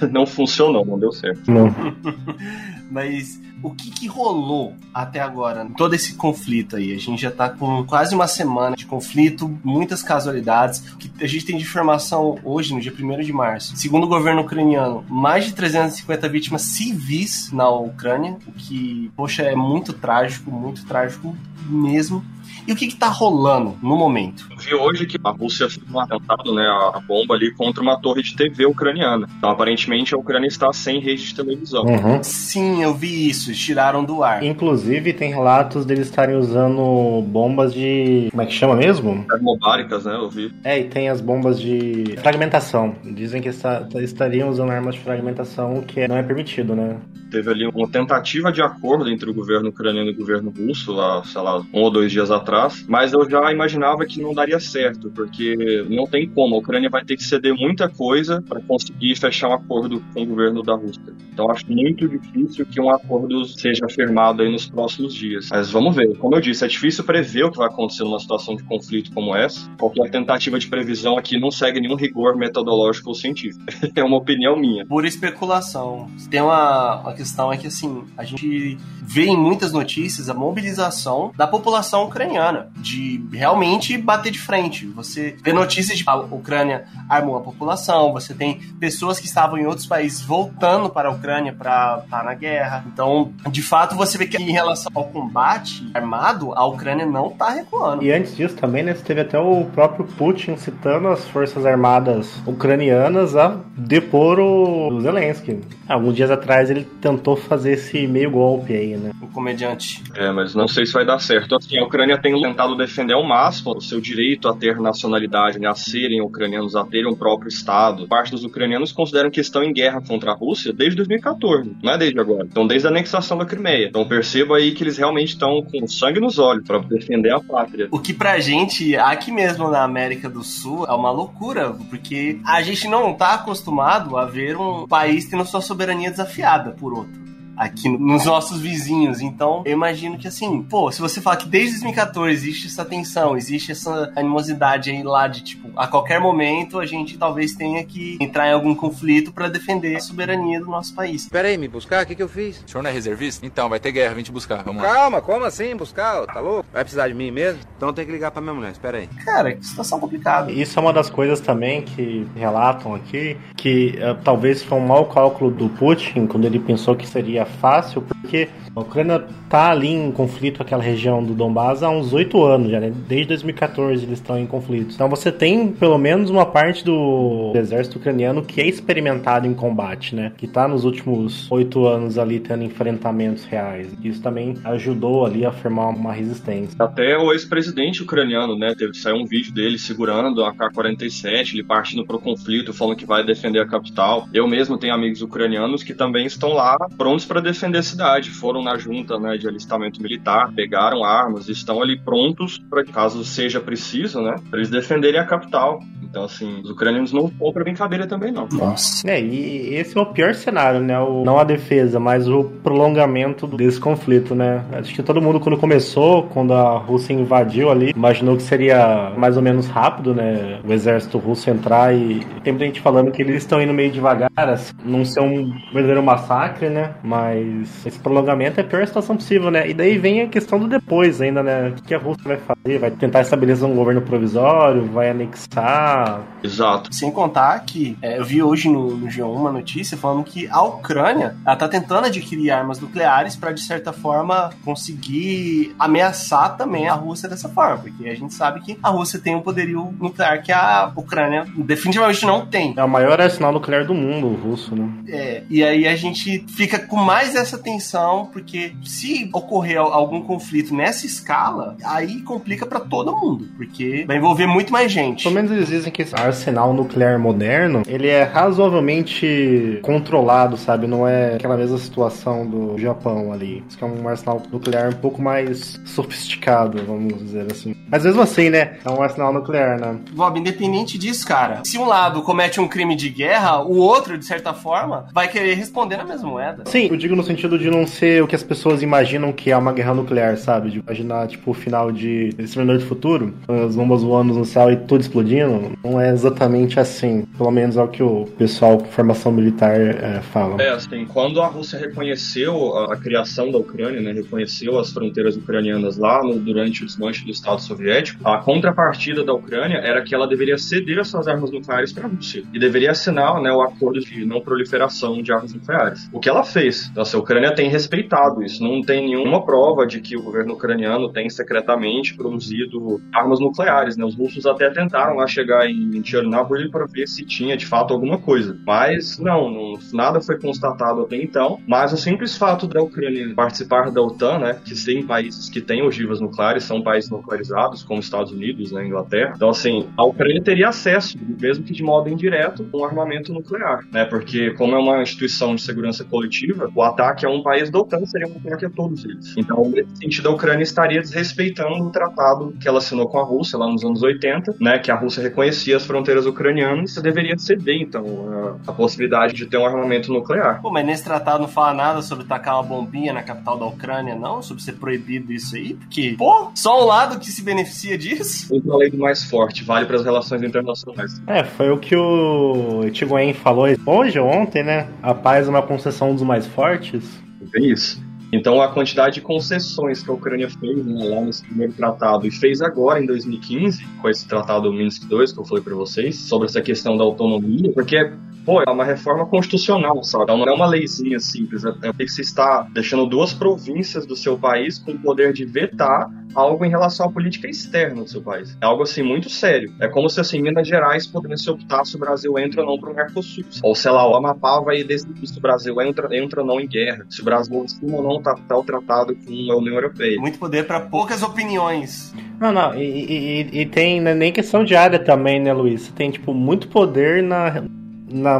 é, 0.00 0.06
não 0.06 0.24
funcionou, 0.24 0.84
não 0.84 0.98
deu 0.98 1.10
certo. 1.10 1.50
Não. 1.50 1.74
Mas 2.90 3.38
o 3.62 3.70
que, 3.70 3.90
que 3.90 4.06
rolou 4.06 4.74
até 4.92 5.20
agora? 5.20 5.66
Todo 5.76 5.94
esse 5.94 6.14
conflito 6.14 6.76
aí. 6.76 6.94
A 6.94 6.98
gente 6.98 7.20
já 7.20 7.30
tá 7.30 7.48
com 7.48 7.84
quase 7.84 8.14
uma 8.14 8.26
semana 8.26 8.76
de 8.76 8.86
conflito, 8.86 9.58
muitas 9.64 10.02
casualidades. 10.02 10.80
Que 10.98 11.10
a 11.22 11.26
gente 11.26 11.44
tem 11.44 11.56
de 11.56 11.62
informação 11.62 12.38
hoje, 12.44 12.74
no 12.74 12.80
dia 12.80 12.92
1 12.92 13.20
de 13.20 13.32
março. 13.32 13.76
Segundo 13.76 14.04
o 14.04 14.08
governo 14.08 14.42
ucraniano, 14.42 15.04
mais 15.08 15.44
de 15.46 15.52
350 15.52 16.28
vítimas 16.28 16.62
civis 16.62 17.50
na 17.52 17.68
Ucrânia, 17.68 18.36
o 18.46 18.52
que, 18.52 19.10
poxa, 19.16 19.42
é 19.42 19.54
muito 19.54 19.92
trágico, 19.92 20.50
muito 20.50 20.84
trágico 20.86 21.36
mesmo. 21.68 22.24
E 22.66 22.72
o 22.72 22.76
que 22.76 22.86
está 22.86 23.08
rolando 23.08 23.76
no 23.82 23.96
momento? 23.96 24.48
Vi 24.68 24.74
hoje 24.74 25.06
que 25.06 25.18
a 25.24 25.30
Rússia 25.30 25.68
fez 25.68 25.82
um 25.90 25.98
atentado, 25.98 26.54
né, 26.54 26.62
a 26.62 27.00
bomba 27.00 27.34
ali 27.34 27.50
contra 27.52 27.82
uma 27.82 27.98
torre 27.98 28.22
de 28.22 28.36
TV 28.36 28.66
ucraniana. 28.66 29.26
Então, 29.38 29.48
aparentemente, 29.48 30.14
a 30.14 30.18
Ucrânia 30.18 30.46
está 30.46 30.70
sem 30.72 31.00
rede 31.00 31.26
de 31.26 31.34
televisão. 31.34 31.84
Uhum. 31.84 32.22
Sim, 32.22 32.82
eu 32.82 32.94
vi 32.94 33.28
isso, 33.28 33.52
tiraram 33.54 34.04
do 34.04 34.22
ar. 34.22 34.44
Inclusive, 34.44 35.14
tem 35.14 35.30
relatos 35.30 35.86
deles 35.86 36.08
estarem 36.08 36.36
usando 36.36 37.22
bombas 37.22 37.72
de. 37.72 38.28
Como 38.30 38.42
é 38.42 38.46
que 38.46 38.52
chama 38.52 38.76
mesmo? 38.76 39.24
Termobáricas, 39.28 40.04
né? 40.04 40.14
Eu 40.14 40.28
vi. 40.28 40.52
É, 40.62 40.78
e 40.78 40.84
tem 40.84 41.08
as 41.08 41.20
bombas 41.20 41.58
de 41.58 42.14
fragmentação. 42.18 42.94
Dizem 43.04 43.40
que 43.40 43.48
está, 43.48 43.86
estariam 43.96 44.50
usando 44.50 44.70
armas 44.70 44.96
de 44.96 45.00
fragmentação, 45.00 45.80
que 45.80 46.06
não 46.06 46.16
é 46.16 46.22
permitido, 46.22 46.74
né? 46.76 46.96
Teve 47.30 47.50
ali 47.50 47.66
uma 47.66 47.88
tentativa 47.88 48.50
de 48.50 48.62
acordo 48.62 49.08
entre 49.10 49.30
o 49.30 49.34
governo 49.34 49.68
ucraniano 49.68 50.10
e 50.10 50.12
o 50.12 50.16
governo 50.16 50.50
russo, 50.50 50.92
lá, 50.92 51.22
sei 51.24 51.40
lá, 51.40 51.58
um 51.58 51.82
ou 51.82 51.90
dois 51.90 52.10
dias 52.10 52.30
atrás, 52.30 52.84
mas 52.88 53.12
eu 53.12 53.28
já 53.28 53.52
imaginava 53.52 54.04
que 54.06 54.20
não 54.20 54.32
daria 54.32 54.57
certo, 54.60 55.10
porque 55.10 55.86
não 55.88 56.06
tem 56.06 56.28
como. 56.28 56.54
A 56.54 56.58
Ucrânia 56.58 56.88
vai 56.90 57.04
ter 57.04 57.16
que 57.16 57.24
ceder 57.24 57.54
muita 57.54 57.88
coisa 57.88 58.42
para 58.42 58.60
conseguir 58.60 59.14
fechar 59.16 59.48
um 59.48 59.54
acordo 59.54 60.02
com 60.12 60.22
o 60.22 60.26
governo 60.26 60.62
da 60.62 60.74
Rússia. 60.74 61.02
Então 61.32 61.50
acho 61.50 61.64
muito 61.70 62.08
difícil 62.08 62.66
que 62.66 62.80
um 62.80 62.90
acordo 62.90 63.44
seja 63.44 63.86
firmado 63.88 64.42
aí 64.42 64.50
nos 64.50 64.68
próximos 64.68 65.14
dias. 65.14 65.48
Mas 65.50 65.70
vamos 65.70 65.94
ver. 65.94 66.16
Como 66.18 66.34
eu 66.34 66.40
disse, 66.40 66.64
é 66.64 66.68
difícil 66.68 67.04
prever 67.04 67.44
o 67.44 67.50
que 67.50 67.58
vai 67.58 67.68
acontecer 67.68 68.04
numa 68.04 68.18
situação 68.18 68.56
de 68.56 68.64
conflito 68.64 69.12
como 69.12 69.34
essa. 69.36 69.68
Qualquer 69.78 70.10
tentativa 70.10 70.58
de 70.58 70.66
previsão 70.66 71.16
aqui 71.16 71.38
não 71.38 71.50
segue 71.50 71.80
nenhum 71.80 71.94
rigor 71.94 72.36
metodológico 72.36 73.10
ou 73.10 73.14
científico. 73.14 73.64
é 73.94 74.02
uma 74.02 74.16
opinião 74.16 74.56
minha. 74.56 74.84
Pura 74.86 75.06
especulação. 75.06 76.10
Tem 76.30 76.40
uma, 76.40 77.00
uma 77.00 77.12
questão 77.14 77.52
é 77.52 77.56
que 77.56 77.66
assim, 77.66 78.04
a 78.16 78.24
gente 78.24 78.78
vê 79.02 79.26
em 79.26 79.36
muitas 79.36 79.72
notícias 79.72 80.28
a 80.28 80.34
mobilização 80.34 81.32
da 81.36 81.46
população 81.46 82.04
ucraniana 82.04 82.70
de 82.76 83.24
realmente 83.32 83.96
bater 83.96 84.32
de 84.32 84.37
frente. 84.40 84.86
Você 84.86 85.36
vê 85.42 85.52
notícias 85.52 85.96
de 85.96 86.04
a 86.08 86.16
Ucrânia 86.16 86.86
armou 87.08 87.36
a 87.36 87.40
população, 87.40 88.12
você 88.12 88.32
tem 88.32 88.60
pessoas 88.80 89.20
que 89.20 89.26
estavam 89.26 89.58
em 89.58 89.66
outros 89.66 89.86
países 89.86 90.22
voltando 90.22 90.88
para 90.88 91.08
a 91.08 91.12
Ucrânia 91.12 91.52
para 91.52 92.00
estar 92.04 92.24
na 92.24 92.34
guerra. 92.34 92.84
Então, 92.86 93.32
de 93.50 93.62
fato, 93.62 93.94
você 93.94 94.16
vê 94.16 94.26
que 94.26 94.38
em 94.38 94.50
relação 94.50 94.90
ao 94.94 95.04
combate 95.04 95.88
armado, 95.92 96.52
a 96.54 96.64
Ucrânia 96.64 97.04
não 97.04 97.28
está 97.28 97.50
recuando. 97.50 98.02
E 98.02 98.12
antes 98.12 98.36
disso 98.36 98.56
também, 98.56 98.82
né, 98.82 98.94
teve 98.94 99.20
até 99.20 99.38
o 99.38 99.66
próprio 99.66 100.06
Putin 100.06 100.56
citando 100.56 101.08
as 101.08 101.24
forças 101.28 101.66
armadas 101.66 102.40
ucranianas 102.46 103.36
a 103.36 103.60
depor 103.76 104.38
o 104.38 105.00
Zelensky. 105.00 105.60
Alguns 105.88 106.14
dias 106.14 106.30
atrás 106.30 106.70
ele 106.70 106.84
tentou 107.00 107.36
fazer 107.36 107.72
esse 107.72 108.06
meio 108.06 108.30
golpe 108.30 108.74
aí, 108.74 108.96
né? 108.96 109.10
O 109.22 109.26
comediante. 109.28 110.02
É, 110.14 110.30
mas 110.30 110.54
não 110.54 110.68
sei 110.68 110.84
se 110.84 110.92
vai 110.92 111.04
dar 111.04 111.18
certo. 111.18 111.56
Assim, 111.56 111.78
a 111.78 111.84
Ucrânia 111.84 112.20
tem 112.20 112.38
tentado 112.40 112.76
defender 112.76 113.14
ao 113.14 113.24
máximo 113.24 113.76
o 113.76 113.80
seu 113.80 114.00
direito 114.00 114.27
a 114.48 114.52
ter 114.52 114.80
nacionalidade, 114.80 115.58
né, 115.58 115.68
a 115.68 115.74
serem 115.74 116.20
ucranianos, 116.20 116.76
a 116.76 116.84
terem 116.84 117.10
um 117.10 117.14
próprio 117.14 117.48
Estado. 117.48 118.06
Parte 118.06 118.30
dos 118.30 118.44
ucranianos 118.44 118.92
consideram 118.92 119.30
que 119.30 119.40
estão 119.40 119.62
em 119.62 119.72
guerra 119.72 120.02
contra 120.06 120.32
a 120.32 120.34
Rússia 120.34 120.72
desde 120.72 120.96
2014, 120.96 121.76
não 121.82 121.92
é 121.92 121.98
desde 121.98 122.18
agora. 122.20 122.46
Então, 122.50 122.66
desde 122.66 122.86
a 122.86 122.90
anexação 122.90 123.38
da 123.38 123.44
Crimeia. 123.44 123.86
Então, 123.86 124.06
perceba 124.06 124.56
aí 124.56 124.72
que 124.72 124.82
eles 124.82 124.98
realmente 124.98 125.30
estão 125.30 125.62
com 125.62 125.86
sangue 125.86 126.20
nos 126.20 126.38
olhos 126.38 126.64
para 126.66 126.78
defender 126.78 127.32
a 127.32 127.40
pátria. 127.40 127.88
O 127.90 127.98
que 127.98 128.12
pra 128.12 128.38
gente, 128.38 128.96
aqui 128.96 129.30
mesmo 129.30 129.70
na 129.70 129.82
América 129.82 130.28
do 130.28 130.42
Sul, 130.42 130.84
é 130.86 130.92
uma 130.92 131.10
loucura, 131.10 131.72
porque 131.88 132.40
a 132.44 132.62
gente 132.62 132.88
não 132.88 133.14
tá 133.14 133.34
acostumado 133.34 134.16
a 134.16 134.24
ver 134.24 134.56
um 134.56 134.86
país 134.86 135.26
tendo 135.26 135.44
sua 135.44 135.60
soberania 135.60 136.10
desafiada 136.10 136.70
por 136.72 136.92
outro 136.92 137.28
aqui 137.58 137.88
nos 137.88 138.24
nossos 138.24 138.60
vizinhos. 138.60 139.20
Então, 139.20 139.62
eu 139.64 139.72
imagino 139.72 140.16
que 140.16 140.28
assim, 140.28 140.62
pô, 140.62 140.90
se 140.92 141.00
você 141.00 141.20
falar 141.20 141.36
que 141.36 141.48
desde 141.48 141.72
2014 141.72 142.32
existe 142.32 142.66
essa 142.68 142.84
tensão, 142.84 143.36
existe 143.36 143.72
essa 143.72 144.12
animosidade 144.16 144.90
aí 144.90 145.02
lá 145.02 145.26
de 145.26 145.42
tipo, 145.42 145.68
a 145.76 145.86
qualquer 145.86 146.20
momento 146.20 146.78
a 146.78 146.86
gente 146.86 147.18
talvez 147.18 147.54
tenha 147.54 147.84
que 147.84 148.16
entrar 148.20 148.48
em 148.48 148.52
algum 148.52 148.74
conflito 148.74 149.32
para 149.32 149.48
defender 149.48 149.96
a 149.96 150.00
soberania 150.00 150.60
do 150.60 150.66
nosso 150.66 150.94
país. 150.94 151.28
Pera 151.28 151.48
aí, 151.48 151.58
me 151.58 151.68
buscar? 151.68 152.04
O 152.04 152.06
que, 152.06 152.14
que 152.14 152.22
eu 152.22 152.28
fiz? 152.28 152.62
O 152.66 152.70
senhor 152.70 152.82
não 152.82 152.90
é 152.90 152.92
reservista? 152.92 153.44
Então, 153.44 153.68
vai 153.68 153.80
ter 153.80 153.92
guerra, 153.92 154.14
vem 154.14 154.24
te 154.24 154.32
buscar. 154.32 154.62
Vamos 154.62 154.82
lá. 154.82 154.94
Calma, 154.94 155.20
como 155.20 155.44
assim 155.44 155.74
buscar? 155.74 156.26
Tá 156.26 156.40
louco? 156.40 156.68
Vai 156.72 156.84
precisar 156.84 157.08
de 157.08 157.14
mim 157.14 157.30
mesmo? 157.30 157.60
Então 157.76 157.92
tem 157.92 158.04
que 158.04 158.12
ligar 158.12 158.30
pra 158.30 158.40
minha 158.40 158.54
mulher, 158.54 158.72
espera 158.72 158.98
aí. 158.98 159.06
Cara, 159.24 159.54
que 159.54 159.66
situação 159.66 159.98
complicada. 159.98 160.50
Isso 160.52 160.78
é 160.78 160.82
uma 160.82 160.92
das 160.92 161.08
coisas 161.08 161.40
também 161.40 161.82
que 161.82 162.26
relatam 162.36 162.94
aqui, 162.94 163.36
que 163.56 163.98
uh, 163.98 164.16
talvez 164.22 164.62
foi 164.62 164.78
um 164.78 164.86
mau 164.86 165.06
cálculo 165.06 165.50
do 165.50 165.68
Putin 165.70 166.26
quando 166.26 166.44
ele 166.44 166.58
pensou 166.58 166.94
que 166.94 167.06
seria 167.06 167.47
fácil, 167.48 168.02
porque 168.02 168.48
a 168.74 168.80
Ucrânia 168.80 169.24
tá 169.48 169.70
ali 169.70 169.88
em 169.88 170.12
conflito 170.12 170.58
com 170.58 170.62
aquela 170.62 170.82
região 170.82 171.22
do 171.22 171.34
Donbass 171.34 171.82
há 171.82 171.90
uns 171.90 172.12
oito 172.12 172.44
anos 172.44 172.70
já, 172.70 172.78
né? 172.78 172.92
Desde 173.08 173.28
2014 173.28 174.04
eles 174.04 174.20
estão 174.20 174.38
em 174.38 174.46
conflito. 174.46 174.94
Então 174.94 175.08
você 175.08 175.32
tem 175.32 175.72
pelo 175.72 175.98
menos 175.98 176.30
uma 176.30 176.46
parte 176.46 176.84
do 176.84 177.52
exército 177.56 177.98
ucraniano 177.98 178.42
que 178.42 178.60
é 178.60 178.66
experimentado 178.66 179.46
em 179.46 179.54
combate, 179.54 180.14
né? 180.14 180.32
Que 180.36 180.46
tá 180.46 180.68
nos 180.68 180.84
últimos 180.84 181.50
oito 181.50 181.86
anos 181.86 182.18
ali 182.18 182.38
tendo 182.38 182.62
enfrentamentos 182.62 183.44
reais. 183.44 183.88
Isso 184.02 184.22
também 184.22 184.54
ajudou 184.64 185.26
ali 185.26 185.44
a 185.44 185.50
formar 185.50 185.88
uma 185.88 186.12
resistência. 186.12 186.76
Até 186.78 187.16
o 187.18 187.32
ex-presidente 187.32 188.02
ucraniano, 188.02 188.56
né? 188.56 188.74
Teve 188.76 188.92
que 188.92 188.98
sair 188.98 189.14
um 189.14 189.26
vídeo 189.26 189.52
dele 189.52 189.78
segurando 189.78 190.44
a 190.44 190.52
K-47, 190.54 191.54
ele 191.54 191.64
partindo 191.64 192.06
pro 192.06 192.20
conflito, 192.20 192.72
falando 192.72 192.96
que 192.96 193.06
vai 193.06 193.24
defender 193.24 193.60
a 193.60 193.66
capital. 193.66 194.28
Eu 194.32 194.46
mesmo 194.46 194.78
tenho 194.78 194.94
amigos 194.94 195.22
ucranianos 195.22 195.82
que 195.82 195.94
também 195.94 196.26
estão 196.26 196.52
lá 196.52 196.76
prontos 196.96 197.24
para 197.24 197.37
defender 197.40 197.78
a 197.78 197.82
cidade. 197.82 198.30
Foram 198.30 198.62
na 198.62 198.76
junta, 198.76 199.18
né? 199.18 199.36
de 199.36 199.46
alistamento 199.46 200.02
militar, 200.02 200.52
pegaram 200.54 201.04
armas 201.04 201.48
estão 201.48 201.82
ali 201.82 201.98
prontos 201.98 202.58
para 202.70 202.84
caso 202.84 203.24
seja 203.24 203.60
preciso, 203.60 204.20
né, 204.20 204.36
para 204.50 204.58
eles 204.58 204.70
defenderem 204.70 205.20
a 205.20 205.24
capital. 205.24 205.80
Então, 206.02 206.24
assim, 206.24 206.60
os 206.62 206.70
ucranianos 206.70 207.12
não 207.12 207.26
vão 207.26 207.52
pra 207.52 207.62
brincadeira 207.62 208.06
também, 208.06 208.32
não. 208.32 208.48
Nossa. 208.50 209.10
É, 209.10 209.20
e 209.20 209.74
esse 209.74 209.96
é 209.96 210.00
o 210.00 210.06
pior 210.06 210.34
cenário, 210.34 210.80
né? 210.80 210.98
O, 210.98 211.22
não 211.22 211.38
a 211.38 211.44
defesa, 211.44 212.00
mas 212.00 212.26
o 212.26 212.44
prolongamento 212.44 213.46
desse 213.46 213.78
conflito, 213.78 214.34
né? 214.34 214.64
Acho 214.72 214.94
que 214.94 215.02
todo 215.02 215.20
mundo, 215.20 215.38
quando 215.38 215.58
começou, 215.58 216.22
quando 216.22 216.54
a 216.54 216.78
Rússia 216.78 217.12
invadiu 217.12 217.70
ali, 217.70 217.90
imaginou 217.94 218.38
que 218.38 218.42
seria 218.42 219.12
mais 219.18 219.36
ou 219.36 219.42
menos 219.42 219.66
rápido, 219.66 220.14
né? 220.14 220.60
O 220.66 220.72
exército 220.72 221.18
russo 221.18 221.50
entrar 221.50 221.94
e 221.94 222.20
tem 222.42 222.54
muita 222.54 222.64
gente 222.64 222.80
falando 222.80 223.10
que 223.10 223.20
eles 223.20 223.36
estão 223.36 223.60
indo 223.60 223.74
meio 223.74 223.92
devagar, 223.92 224.30
assim, 224.34 224.72
não 224.82 225.04
ser 225.04 225.20
um 225.20 225.52
verdadeiro 225.74 226.02
massacre, 226.02 226.70
né? 226.70 226.94
Mas 227.02 227.27
esse 227.36 227.98
prolongamento 227.98 228.60
é 228.60 228.62
a 228.62 228.66
pior 228.66 228.86
situação 228.86 229.16
possível, 229.16 229.50
né? 229.50 229.68
E 229.68 229.74
daí 229.74 229.98
vem 229.98 230.22
a 230.22 230.28
questão 230.28 230.58
do 230.58 230.68
depois 230.68 231.20
ainda, 231.20 231.42
né? 231.42 231.68
O 231.68 231.82
que 231.82 231.94
a 231.94 231.98
Rússia 231.98 232.24
vai 232.24 232.36
fazer? 232.36 232.78
Vai 232.78 232.90
tentar 232.90 233.20
estabelecer 233.20 233.66
um 233.66 233.74
governo 233.74 234.02
provisório? 234.02 234.84
Vai 234.86 235.10
anexar? 235.10 236.22
Exato. 236.42 236.94
Sem 236.94 237.10
contar 237.10 237.58
que 237.60 237.96
é, 238.02 238.18
eu 238.18 238.24
vi 238.24 238.42
hoje 238.42 238.68
no, 238.68 238.96
no 238.96 239.06
G1 239.06 239.28
uma 239.28 239.52
notícia 239.52 239.96
falando 239.96 240.24
que 240.24 240.48
a 240.48 240.62
Ucrânia 240.62 241.36
ela 241.44 241.56
tá 241.56 241.68
tentando 241.68 242.06
adquirir 242.06 242.50
armas 242.50 242.80
nucleares 242.80 243.36
para 243.36 243.52
de 243.52 243.60
certa 243.60 243.92
forma 243.92 244.50
conseguir 244.64 245.74
ameaçar 245.78 246.56
também 246.56 246.88
a 246.88 246.94
Rússia 246.94 247.28
dessa 247.28 247.48
forma, 247.48 247.78
porque 247.78 248.08
a 248.08 248.14
gente 248.14 248.34
sabe 248.34 248.60
que 248.60 248.78
a 248.82 248.88
Rússia 248.90 249.18
tem 249.18 249.34
um 249.34 249.40
poderio 249.40 249.94
nuclear 249.98 250.42
que 250.42 250.52
a 250.52 250.92
Ucrânia 250.94 251.46
definitivamente 251.56 252.24
não 252.24 252.46
tem. 252.46 252.74
É 252.76 252.84
o 252.84 252.88
maior 252.88 253.20
arsenal 253.20 253.52
nuclear 253.52 253.84
do 253.84 253.94
mundo, 253.94 254.26
o 254.26 254.34
russo, 254.34 254.74
né? 254.74 254.88
É, 255.08 255.42
e 255.48 255.64
aí 255.64 255.86
a 255.86 255.96
gente 255.96 256.44
fica 256.48 256.78
com 256.78 256.96
mais 256.96 257.17
essa 257.34 257.58
tensão, 257.58 258.28
porque 258.32 258.72
se 258.84 259.28
ocorrer 259.32 259.78
algum 259.78 260.20
conflito 260.22 260.74
nessa 260.74 261.06
escala, 261.06 261.76
aí 261.84 262.22
complica 262.22 262.66
para 262.66 262.80
todo 262.80 263.16
mundo, 263.16 263.48
porque 263.56 264.04
vai 264.06 264.16
envolver 264.16 264.46
muito 264.46 264.72
mais 264.72 264.90
gente. 264.90 265.22
Pelo 265.22 265.34
menos 265.34 265.50
eles 265.50 265.68
dizem 265.68 265.92
que 265.92 266.02
esse 266.02 266.14
arsenal 266.14 266.72
nuclear 266.72 267.18
moderno, 267.18 267.82
ele 267.86 268.08
é 268.08 268.22
razoavelmente 268.22 269.80
controlado, 269.82 270.56
sabe? 270.56 270.86
Não 270.86 271.06
é 271.06 271.36
aquela 271.36 271.56
mesma 271.56 271.78
situação 271.78 272.46
do 272.46 272.78
Japão 272.78 273.32
ali. 273.32 273.64
Isso 273.68 273.78
que 273.78 273.84
é 273.84 273.86
um 273.86 274.08
arsenal 274.08 274.42
nuclear 274.50 274.90
um 274.90 274.96
pouco 274.96 275.20
mais 275.20 275.80
sofisticado, 275.84 276.84
vamos 276.84 277.18
dizer 277.18 277.46
assim. 277.50 277.74
Mas 277.88 278.04
mesmo 278.04 278.20
assim, 278.20 278.50
né? 278.50 278.78
É 278.84 278.90
um 278.90 279.02
arsenal 279.02 279.32
nuclear, 279.32 279.80
né? 279.80 279.98
Bob, 280.12 280.38
independente 280.38 280.98
disso, 280.98 281.26
cara, 281.26 281.62
se 281.64 281.78
um 281.78 281.86
lado 281.86 282.22
comete 282.22 282.60
um 282.60 282.68
crime 282.68 282.94
de 282.94 283.08
guerra, 283.08 283.62
o 283.62 283.76
outro, 283.76 284.18
de 284.18 284.24
certa 284.24 284.52
forma, 284.52 285.06
vai 285.12 285.28
querer 285.28 285.54
responder 285.54 285.96
na 285.96 286.04
mesma 286.04 286.28
moeda. 286.28 286.64
Sim, 286.66 286.88
eu 286.90 286.96
digo 286.98 287.16
no 287.16 287.22
sentido 287.22 287.58
de 287.58 287.70
não 287.70 287.86
ser 287.86 288.22
o 288.22 288.26
que 288.26 288.34
as 288.34 288.42
pessoas 288.42 288.82
imaginam 288.82 289.32
que 289.32 289.50
é 289.50 289.56
uma 289.56 289.72
guerra 289.72 289.94
nuclear, 289.94 290.36
sabe? 290.36 290.70
De 290.70 290.78
imaginar, 290.80 291.26
tipo, 291.28 291.50
o 291.50 291.54
final 291.54 291.90
de 291.90 292.34
Exterminador 292.38 292.82
do 292.82 292.88
Futuro, 292.88 293.34
as 293.66 293.76
bombas 293.76 294.02
voando 294.02 294.34
no 294.34 294.44
céu 294.44 294.70
e 294.70 294.76
tudo 294.76 295.00
explodindo. 295.00 295.72
Não 295.82 296.00
é 296.00 296.10
exatamente 296.10 296.78
assim. 296.80 297.26
Pelo 297.36 297.50
menos 297.50 297.76
é 297.76 297.82
o 297.82 297.88
que 297.88 298.02
o 298.02 298.26
pessoal 298.36 298.78
com 298.78 298.86
formação 298.86 299.32
militar 299.32 299.78
é, 299.80 300.20
fala. 300.20 300.60
É, 300.60 300.70
assim, 300.70 301.04
quando 301.06 301.40
a 301.40 301.46
Rússia 301.46 301.78
reconheceu 301.78 302.76
a, 302.76 302.94
a 302.94 302.96
criação 302.96 303.50
da 303.50 303.58
Ucrânia, 303.58 304.00
né, 304.00 304.12
reconheceu 304.12 304.78
as 304.78 304.92
fronteiras 304.92 305.36
ucranianas 305.36 305.96
lá 305.96 306.22
no, 306.22 306.38
durante 306.38 306.82
o 306.82 306.86
desmanche 306.86 307.24
do 307.24 307.30
Estado 307.30 307.60
Soviético, 307.60 308.26
a 308.28 308.38
contrapartida 308.38 309.24
da 309.24 309.32
Ucrânia 309.32 309.78
era 309.78 310.02
que 310.02 310.14
ela 310.14 310.26
deveria 310.26 310.58
ceder 310.58 310.98
as 310.98 311.08
suas 311.08 311.28
armas 311.28 311.50
nucleares 311.50 311.92
para 311.92 312.06
a 312.06 312.08
Rússia 312.08 312.42
e 312.52 312.58
deveria 312.58 312.90
assinar 312.90 313.40
né, 313.40 313.52
o 313.52 313.60
acordo 313.60 314.00
de 314.00 314.24
não 314.24 314.40
proliferação 314.40 315.22
de 315.22 315.32
armas 315.32 315.52
nucleares. 315.52 316.08
O 316.12 316.20
que 316.20 316.28
ela 316.28 316.44
fez? 316.44 316.87
Então, 316.90 317.02
assim, 317.02 317.16
a 317.16 317.20
Ucrânia 317.20 317.54
tem 317.54 317.68
respeitado 317.68 318.42
isso. 318.42 318.62
Não 318.62 318.82
tem 318.82 319.06
nenhuma 319.06 319.44
prova 319.44 319.86
de 319.86 320.00
que 320.00 320.16
o 320.16 320.22
governo 320.22 320.54
ucraniano 320.54 321.10
tem 321.12 321.28
secretamente 321.28 322.14
produzido 322.14 323.00
armas 323.12 323.40
nucleares. 323.40 323.96
Né? 323.96 324.04
Os 324.04 324.16
russos 324.16 324.46
até 324.46 324.70
tentaram 324.70 325.16
lá 325.16 325.26
chegar 325.26 325.68
em 325.68 326.02
Chernobyl 326.04 326.70
para 326.70 326.86
ver 326.86 327.06
se 327.06 327.24
tinha 327.24 327.56
de 327.56 327.66
fato 327.66 327.92
alguma 327.92 328.18
coisa. 328.18 328.58
Mas 328.66 329.18
não, 329.18 329.50
não, 329.50 329.78
nada 329.92 330.20
foi 330.20 330.38
constatado 330.38 331.02
até 331.02 331.16
então. 331.16 331.60
Mas 331.66 331.92
o 331.92 331.96
simples 331.96 332.36
fato 332.36 332.66
da 332.66 332.82
Ucrânia 332.82 333.34
participar 333.34 333.90
da 333.90 334.02
OTAN, 334.02 334.38
né, 334.38 334.60
que 334.64 334.74
tem 334.84 335.04
países 335.04 335.48
que 335.48 335.60
têm 335.60 335.82
ogivas 335.82 336.20
nucleares, 336.20 336.64
são 336.64 336.82
países 336.82 337.10
nuclearizados, 337.10 337.82
como 337.82 338.00
Estados 338.00 338.32
Unidos, 338.32 338.72
né, 338.72 338.86
Inglaterra. 338.86 339.32
Então, 339.36 339.50
assim, 339.50 339.88
a 339.96 340.04
Ucrânia 340.04 340.42
teria 340.42 340.68
acesso, 340.68 341.18
mesmo 341.40 341.64
que 341.64 341.72
de 341.72 341.82
modo 341.82 342.08
indireto, 342.08 342.66
a 342.72 342.76
um 342.76 342.84
armamento 342.84 343.32
nuclear, 343.32 343.84
né? 343.92 344.04
Porque 344.04 344.52
como 344.52 344.74
é 344.74 344.78
uma 344.78 345.02
instituição 345.02 345.54
de 345.54 345.62
segurança 345.62 346.04
coletiva, 346.04 346.70
o 346.78 346.82
ataque 346.82 347.26
a 347.26 347.28
um 347.28 347.42
país 347.42 347.70
da 347.70 347.80
OTAN 347.80 348.06
seria 348.06 348.28
um 348.28 348.36
ataque 348.36 348.66
a 348.66 348.70
todos 348.70 349.04
eles. 349.04 349.34
Então, 349.36 349.68
nesse 349.68 349.96
sentido, 349.96 350.28
a 350.28 350.32
Ucrânia 350.32 350.62
estaria 350.62 351.00
desrespeitando 351.00 351.84
o 351.84 351.90
tratado 351.90 352.54
que 352.60 352.68
ela 352.68 352.78
assinou 352.78 353.08
com 353.08 353.18
a 353.18 353.24
Rússia 353.24 353.58
lá 353.58 353.66
nos 353.66 353.84
anos 353.84 354.00
80, 354.00 354.54
né? 354.60 354.78
Que 354.78 354.92
a 354.92 354.94
Rússia 354.94 355.20
reconhecia 355.20 355.76
as 355.76 355.84
fronteiras 355.84 356.24
ucranianas 356.24 356.96
e 356.96 357.02
deveria 357.02 357.36
ceder, 357.36 357.80
então, 357.80 358.56
a, 358.64 358.70
a 358.70 358.72
possibilidade 358.72 359.34
de 359.34 359.46
ter 359.46 359.56
um 359.56 359.66
armamento 359.66 360.12
nuclear. 360.12 360.62
Pô, 360.62 360.70
mas 360.70 360.86
nesse 360.86 361.02
tratado 361.02 361.40
não 361.40 361.48
fala 361.48 361.74
nada 361.74 362.00
sobre 362.00 362.24
tacar 362.24 362.54
uma 362.54 362.62
bombinha 362.62 363.12
na 363.12 363.24
capital 363.24 363.58
da 363.58 363.66
Ucrânia, 363.66 364.14
não? 364.14 364.40
Sobre 364.40 364.62
ser 364.62 364.74
proibido 364.74 365.32
isso 365.32 365.56
aí? 365.56 365.74
Porque, 365.74 366.14
pô, 366.16 366.52
só 366.54 366.80
um 366.80 366.86
lado 366.86 367.18
que 367.18 367.26
se 367.26 367.42
beneficia 367.42 367.98
disso? 367.98 368.46
Muito 368.50 368.72
além 368.72 368.88
do 368.88 368.98
mais 368.98 369.24
forte, 369.24 369.64
vale 369.64 369.84
para 369.84 369.96
as 369.96 370.04
relações 370.04 370.44
internacionais. 370.44 371.20
É, 371.26 371.42
foi 371.42 371.70
o 371.70 371.78
que 371.78 371.96
o 371.96 372.88
Tiguen 372.92 373.34
falou 373.34 373.66
hoje 373.84 374.20
ou 374.20 374.28
ontem, 374.28 374.62
né? 374.62 374.86
A 375.02 375.12
paz 375.12 375.48
é 375.48 375.50
uma 375.50 375.62
concessão 375.62 376.14
dos 376.14 376.22
mais 376.22 376.46
fortes. 376.68 377.20
É 377.54 377.60
isso. 377.60 378.08
Então, 378.30 378.60
a 378.60 378.68
quantidade 378.68 379.14
de 379.14 379.20
concessões 379.22 380.02
que 380.02 380.10
a 380.10 380.12
Ucrânia 380.12 380.50
fez 380.50 380.84
né, 380.84 381.04
lá 381.04 381.22
nesse 381.22 381.42
primeiro 381.44 381.72
tratado 381.72 382.26
e 382.26 382.30
fez 382.30 382.60
agora 382.60 383.02
em 383.02 383.06
2015, 383.06 383.86
com 384.02 384.08
esse 384.08 384.28
tratado 384.28 384.70
Minsk 384.70 385.04
II 385.04 385.32
que 385.32 385.40
eu 385.40 385.44
falei 385.44 385.64
para 385.64 385.74
vocês, 385.74 386.16
sobre 386.16 386.46
essa 386.46 386.60
questão 386.60 386.96
da 386.96 387.04
autonomia, 387.04 387.72
porque 387.72 388.12
pô, 388.48 388.62
é 388.66 388.70
uma 388.70 388.84
reforma 388.84 389.26
constitucional, 389.26 390.02
sabe? 390.02 390.24
Então 390.24 390.38
não 390.38 390.48
é 390.48 390.54
uma 390.54 390.66
leizinha 390.66 391.20
simples. 391.20 391.66
É, 391.66 391.68
é 391.86 391.92
que 391.92 392.08
você 392.08 392.22
está 392.22 392.66
deixando 392.72 393.04
duas 393.04 393.34
províncias 393.34 394.06
do 394.06 394.16
seu 394.16 394.38
país 394.38 394.78
com 394.78 394.92
o 394.92 394.98
poder 394.98 395.34
de 395.34 395.44
vetar 395.44 396.10
algo 396.34 396.64
em 396.64 396.70
relação 396.70 397.04
à 397.04 397.12
política 397.12 397.46
externa 397.46 398.02
do 398.02 398.08
seu 398.08 398.22
país. 398.22 398.56
É 398.62 398.64
algo 398.64 398.84
assim 398.84 399.02
muito 399.02 399.28
sério. 399.28 399.70
É 399.78 399.86
como 399.86 400.08
se 400.08 400.18
assim 400.18 400.40
Minas 400.40 400.66
Gerais 400.66 401.06
pudesse 401.06 401.50
optar 401.50 401.84
se 401.84 401.96
o 401.96 401.98
Brasil 401.98 402.38
entra 402.38 402.62
ou 402.62 402.66
não 402.66 402.78
para 402.80 402.90
o 402.90 402.94
Mercosul. 402.94 403.44
Ou 403.62 403.74
sei 403.74 403.90
lá, 403.90 404.08
o 404.08 404.16
Amapá 404.16 404.60
vai 404.60 404.82
decidir 404.82 405.26
se 405.26 405.36
o 405.36 405.42
Brasil 405.42 405.78
entra, 405.82 406.08
entra 406.16 406.40
ou 406.40 406.46
não 406.46 406.58
em 406.58 406.66
guerra. 406.66 407.04
Se 407.10 407.20
o 407.20 407.24
Brasil 407.24 407.62
assina 407.62 407.96
ou 407.96 408.02
não 408.02 408.22
tá, 408.22 408.34
tá 408.34 408.62
tratado 408.62 409.14
com 409.14 409.52
a 409.52 409.56
União 409.56 409.74
Europeia. 409.74 410.18
Muito 410.18 410.38
poder 410.38 410.66
para 410.66 410.80
poucas 410.80 411.22
opiniões. 411.22 412.14
Não, 412.40 412.52
não, 412.52 412.74
e, 412.74 412.82
e, 412.82 413.60
e 413.60 413.66
tem 413.66 414.00
né, 414.00 414.14
nem 414.14 414.32
questão 414.32 414.64
de 414.64 414.74
área 414.74 414.98
também, 414.98 415.40
né, 415.40 415.52
Luiz? 415.52 415.82
Você 415.82 415.92
tem, 415.92 416.10
tipo, 416.10 416.32
muito 416.32 416.68
poder 416.68 417.20
na, 417.20 417.64
na, 418.10 418.38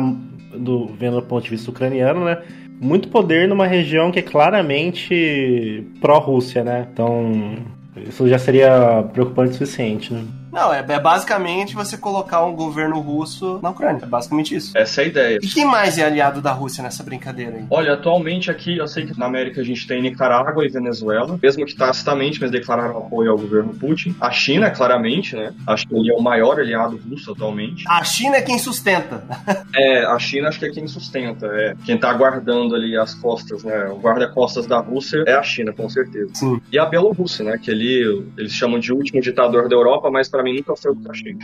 do, 0.56 0.86
vendo 0.86 1.16
do 1.16 1.26
ponto 1.26 1.44
de 1.44 1.50
vista 1.50 1.70
ucraniano, 1.70 2.24
né? 2.24 2.38
Muito 2.80 3.08
poder 3.08 3.48
numa 3.48 3.66
região 3.66 4.10
que 4.10 4.20
é 4.20 4.22
claramente 4.22 5.84
pró-Rússia, 6.00 6.62
né? 6.62 6.86
Então, 6.92 7.56
isso 8.08 8.28
já 8.28 8.38
seria 8.38 9.02
preocupante 9.12 9.50
o 9.50 9.54
suficiente, 9.54 10.12
né? 10.14 10.22
Não, 10.52 10.72
é, 10.72 10.78
é, 10.78 11.00
basicamente 11.00 11.74
você 11.74 11.96
colocar 11.96 12.44
um 12.44 12.54
governo 12.54 13.00
russo 13.00 13.58
na 13.62 13.70
Ucrânia. 13.70 14.00
É 14.02 14.06
basicamente 14.06 14.54
isso. 14.54 14.76
Essa 14.76 15.02
é 15.02 15.04
a 15.04 15.08
ideia. 15.08 15.38
E 15.42 15.46
quem 15.46 15.64
mais 15.64 15.98
é 15.98 16.04
aliado 16.04 16.40
da 16.40 16.52
Rússia 16.52 16.82
nessa 16.82 17.02
brincadeira 17.02 17.56
aí? 17.56 17.64
Olha, 17.70 17.94
atualmente 17.94 18.50
aqui, 18.50 18.76
eu 18.76 18.86
sei 18.86 19.06
que 19.06 19.18
na 19.18 19.26
América 19.26 19.60
a 19.60 19.64
gente 19.64 19.86
tem 19.86 20.02
Nicarágua 20.02 20.64
e 20.64 20.68
Venezuela, 20.68 21.38
mesmo 21.42 21.64
que 21.66 21.74
tacitamente, 21.74 22.40
mas 22.40 22.50
declararam 22.50 22.98
apoio 22.98 23.30
ao 23.30 23.38
governo 23.38 23.74
Putin. 23.74 24.14
A 24.20 24.30
China, 24.30 24.70
claramente, 24.70 25.36
né? 25.36 25.52
Acho 25.66 25.86
que 25.86 25.94
ele 25.94 26.10
é 26.10 26.14
o 26.14 26.22
maior 26.22 26.58
aliado 26.58 27.00
russo 27.08 27.32
atualmente. 27.32 27.84
A 27.88 28.02
China 28.04 28.36
é 28.36 28.42
quem 28.42 28.58
sustenta. 28.58 29.22
é, 29.74 30.04
a 30.04 30.18
China 30.18 30.48
acho 30.48 30.58
que 30.58 30.66
é 30.66 30.70
quem 30.70 30.86
sustenta. 30.86 31.46
É 31.46 31.74
quem 31.84 31.98
tá 31.98 32.12
guardando 32.12 32.74
ali 32.74 32.96
as 32.96 33.14
costas, 33.14 33.62
né? 33.64 33.86
O 33.88 33.98
guarda-costas 33.98 34.66
da 34.66 34.78
Rússia 34.78 35.24
é 35.26 35.34
a 35.34 35.42
China, 35.42 35.72
com 35.72 35.88
certeza. 35.88 36.30
Sim. 36.34 36.60
E 36.72 36.78
a 36.78 36.86
Bielorrússia, 36.86 37.44
né? 37.44 37.58
Que 37.58 37.70
ali 37.70 38.02
eles 38.36 38.52
chamam 38.52 38.78
de 38.78 38.92
último 38.92 39.20
ditador 39.20 39.68
da 39.68 39.74
Europa, 39.74 40.10
mas 40.10 40.28
para 40.38 40.44
mim 40.44 40.54
nunca 40.54 40.76
foi 40.76 40.92
o 40.92 40.96
que 40.96 41.04
eu 41.04 41.10
achei. 41.10 41.36